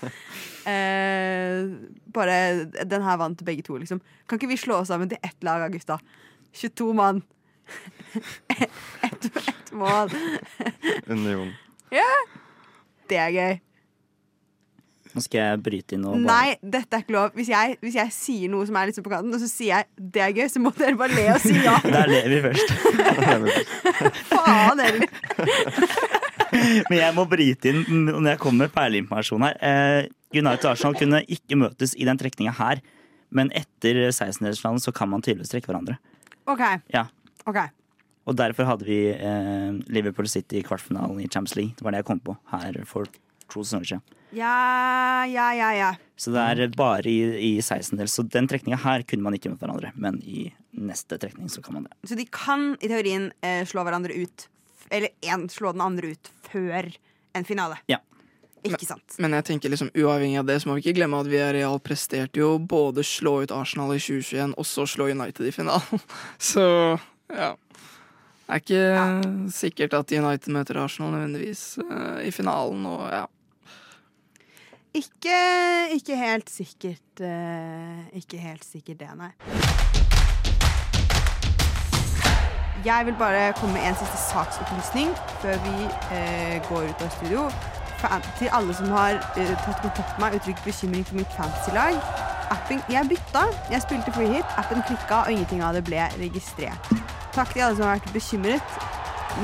Eh, 0.69 1.69
bare 2.15 2.39
Den 2.89 3.05
her 3.05 3.19
vant 3.21 3.45
begge 3.45 3.67
to, 3.67 3.77
liksom. 3.81 4.01
Kan 4.29 4.41
ikke 4.41 4.51
vi 4.55 4.61
slå 4.61 4.81
oss 4.83 4.89
sammen 4.93 5.11
til 5.11 5.21
ett 5.23 5.45
lag 5.45 5.67
av 5.67 5.75
gutta? 5.75 5.99
22 6.57 6.93
mann. 6.97 7.23
Ett 9.05 9.25
ett 9.37 9.73
mål. 9.73 10.09
Union. 11.13 11.53
Det 13.09 13.17
er 13.21 13.33
gøy. 13.33 13.59
Nå 15.15 15.23
skal 15.25 15.41
jeg 15.41 15.61
bryte 15.65 15.97
inn 15.97 16.05
og 16.07 16.19
bare 16.19 16.25
Nei, 16.29 16.57
dette 16.75 16.97
er 16.97 17.05
ikke 17.05 17.15
lov. 17.17 17.31
Hvis 17.37 17.49
jeg, 17.53 17.77
hvis 17.85 17.97
jeg 17.97 18.13
sier 18.15 18.53
noe 18.53 18.67
som 18.69 18.77
er 18.79 18.91
litt 18.91 19.01
på 19.05 19.13
kanten, 19.13 19.33
og 19.35 19.41
så 19.43 19.49
sier 19.51 19.81
jeg 19.81 20.11
det 20.17 20.23
er 20.25 20.35
gøy, 20.37 20.47
så 20.53 20.63
må 20.63 20.73
dere 20.77 20.99
bare 21.01 21.17
le 21.17 21.25
og 21.33 21.41
si 21.43 21.55
ja. 21.65 21.77
Der 21.85 22.13
ler 22.13 22.29
vi 22.33 22.41
først. 22.45 22.69
Faen 24.29 24.85
heller. 24.85 26.18
Men 26.53 26.99
jeg 26.99 27.15
må 27.17 27.25
bryte 27.29 27.73
inn 27.73 27.83
når 28.09 28.33
jeg 28.33 28.43
kommer 28.43 28.67
med 28.67 28.75
perleinformasjon 28.75 29.47
her. 29.47 29.59
Eh, 29.61 30.11
United 30.35 30.67
og 30.67 30.73
Arsenal 30.75 30.97
kunne 30.99 31.23
ikke 31.25 31.59
møtes 31.61 31.95
i 31.97 32.07
den 32.09 32.21
trekninga 32.21 32.55
her, 32.59 32.83
men 33.35 33.51
etter 33.57 34.09
16-delsfinalen 34.09 34.83
så 34.83 34.93
kan 34.97 35.11
man 35.13 35.25
tydeligvis 35.25 35.53
trekke 35.53 35.71
hverandre. 35.71 35.99
OK. 36.49 36.65
Ja. 36.93 37.07
okay. 37.45 37.73
Og 38.29 38.37
derfor 38.37 38.69
hadde 38.69 38.85
vi 38.89 39.01
eh, 39.13 39.73
Liverpool 39.89 40.29
City 40.29 40.61
i 40.61 40.67
kvartfinalen 40.67 41.21
i 41.23 41.29
Champions 41.29 41.57
League. 41.57 41.77
Det 41.79 41.85
var 41.85 41.97
det 41.97 42.03
jeg 42.03 42.11
kom 42.11 42.21
på 42.25 42.37
her 42.53 42.77
for 42.89 43.09
to 43.49 43.65
sesonger 43.65 43.95
siden. 43.95 44.05
Ja, 44.37 45.25
ja, 45.25 45.47
ja, 45.57 45.71
ja. 45.73 45.93
Så 46.21 46.35
det 46.35 46.43
er 46.45 46.75
bare 46.77 47.09
i, 47.09 47.17
i 47.41 47.53
16-del. 47.63 48.11
Så 48.13 48.27
den 48.29 48.49
trekninga 48.51 48.77
her 48.83 49.05
kunne 49.09 49.25
man 49.25 49.37
ikke 49.39 49.53
møte 49.53 49.65
hverandre, 49.65 49.95
men 49.97 50.21
i 50.21 50.51
neste 50.77 51.17
trekning 51.21 51.49
så 51.53 51.65
kan 51.65 51.79
man 51.79 51.89
det. 51.89 51.97
Så 52.11 52.19
de 52.19 52.27
kan 52.29 52.75
i 52.77 52.91
teorien 52.91 53.31
eh, 53.41 53.63
slå 53.69 53.87
hverandre 53.87 54.17
ut 54.19 54.49
Eller 54.91 55.15
én 55.21 55.49
slå 55.53 55.73
den 55.73 55.85
andre 55.85 56.15
ut 56.15 56.31
før 56.51 56.91
en 57.37 57.49
finale. 57.49 57.81
Ja. 57.91 58.01
Ikke 58.67 58.89
sant? 58.89 59.15
men 59.23 59.37
jeg 59.37 59.45
tenker 59.47 59.71
liksom 59.71 59.93
uavhengig 59.95 60.41
av 60.41 60.49
det, 60.49 60.57
så 60.61 60.69
må 60.69 60.75
vi 60.77 60.83
ikke 60.83 60.97
glemme 60.99 61.21
at 61.23 61.29
Villarreal 61.31 61.79
presterte 61.81 62.41
jo 62.41 62.57
både 62.59 63.05
slå 63.07 63.37
ut 63.45 63.55
Arsenal 63.55 63.95
i 63.95 64.01
2021 64.03 64.57
og 64.59 64.67
så 64.67 64.87
slå 64.91 65.07
United 65.15 65.47
i 65.47 65.55
finalen. 65.55 66.03
Så 66.51 66.67
ja. 67.31 67.53
Det 68.49 68.57
er 68.57 68.63
ikke 68.65 69.51
sikkert 69.53 69.95
at 69.95 70.13
United 70.13 70.53
møter 70.57 70.81
Arsenal 70.81 71.13
nødvendigvis 71.15 71.65
uh, 71.85 72.19
i 72.25 72.33
finalen. 72.33 72.87
Og 72.89 73.03
ja, 73.13 73.27
Ikke, 74.97 75.41
ikke 75.95 76.17
helt 76.17 76.51
sikkert 76.51 77.05
Uh, 77.21 78.07
Ikke 78.15 78.39
helt 78.39 78.65
sikkert 78.65 79.01
det, 79.01 79.11
nei. 79.19 80.08
Jeg 82.85 83.07
vil 83.07 83.15
bare 83.19 83.53
komme 83.53 83.75
med 83.75 83.83
en 83.89 83.97
siste 83.99 84.17
saksopplysning 84.17 85.09
før 85.43 85.57
vi 85.67 85.89
eh, 86.15 86.69
går 86.69 86.81
ut 86.91 87.03
av 87.03 87.11
studio. 87.11 87.51
Til 88.39 88.51
alle 88.53 88.75
som 88.75 88.93
har 88.95 89.19
eh, 89.35 89.55
tatt 89.65 89.81
kontakt 89.83 90.13
med 90.19 90.23
meg 90.23 90.37
uttrykt 90.39 90.63
bekymring 90.65 91.07
for 91.07 91.19
mitt 91.19 91.33
fantasy-lag. 91.35 91.99
Jeg 92.89 93.09
bytta. 93.09 93.43
Jeg 93.71 93.83
spilte 93.83 94.13
free 94.13 94.31
hit, 94.37 94.55
appen 94.57 94.83
klikka, 94.87 95.25
og 95.25 95.33
ingenting 95.33 95.65
av 95.65 95.75
det 95.75 95.83
ble 95.85 96.07
registrert. 96.21 96.93
Takk 97.35 97.53
til 97.53 97.67
alle 97.67 97.77
som 97.77 97.89
har 97.89 97.99
vært 97.99 98.15
bekymret. 98.15 98.79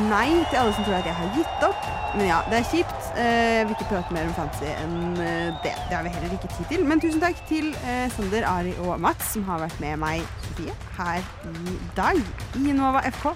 Nei 0.09 0.29
til 0.51 0.61
alle 0.61 0.77
som 0.77 0.87
tror 0.87 1.01
at 1.01 1.11
jeg 1.11 1.19
har 1.19 1.35
gitt 1.35 1.67
opp. 1.69 1.91
Men 2.15 2.31
ja, 2.31 2.39
det 2.51 2.63
er 2.63 2.71
kjipt. 2.71 3.04
Eh, 3.17 3.59
Jeg 3.59 3.67
vil 3.69 3.77
ikke 3.79 3.89
prate 3.93 4.15
mer 4.15 4.27
om 4.29 4.35
fantasy 4.35 4.71
enn 4.75 4.97
eh, 5.23 5.51
det. 5.65 5.75
Det 5.89 5.95
har 5.97 6.03
vi 6.07 6.13
heller 6.15 6.33
ikke 6.35 6.51
tid 6.57 6.67
til. 6.73 6.85
Men 6.89 7.01
tusen 7.03 7.23
takk 7.23 7.39
til 7.49 7.71
eh, 7.87 8.07
Sander, 8.17 8.47
Ari 8.51 8.75
og 8.85 8.99
Mats, 9.01 9.33
som 9.37 9.47
har 9.49 9.63
vært 9.63 9.79
med 9.85 9.97
meg 10.03 10.25
Sofie, 10.49 10.75
her 10.99 11.23
i 11.53 11.77
dag 11.97 12.19
i 12.61 12.75
Nova 12.75 13.05
FK. 13.11 13.31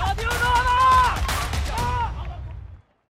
Radio 0.00 0.32
Nova! 0.44 0.89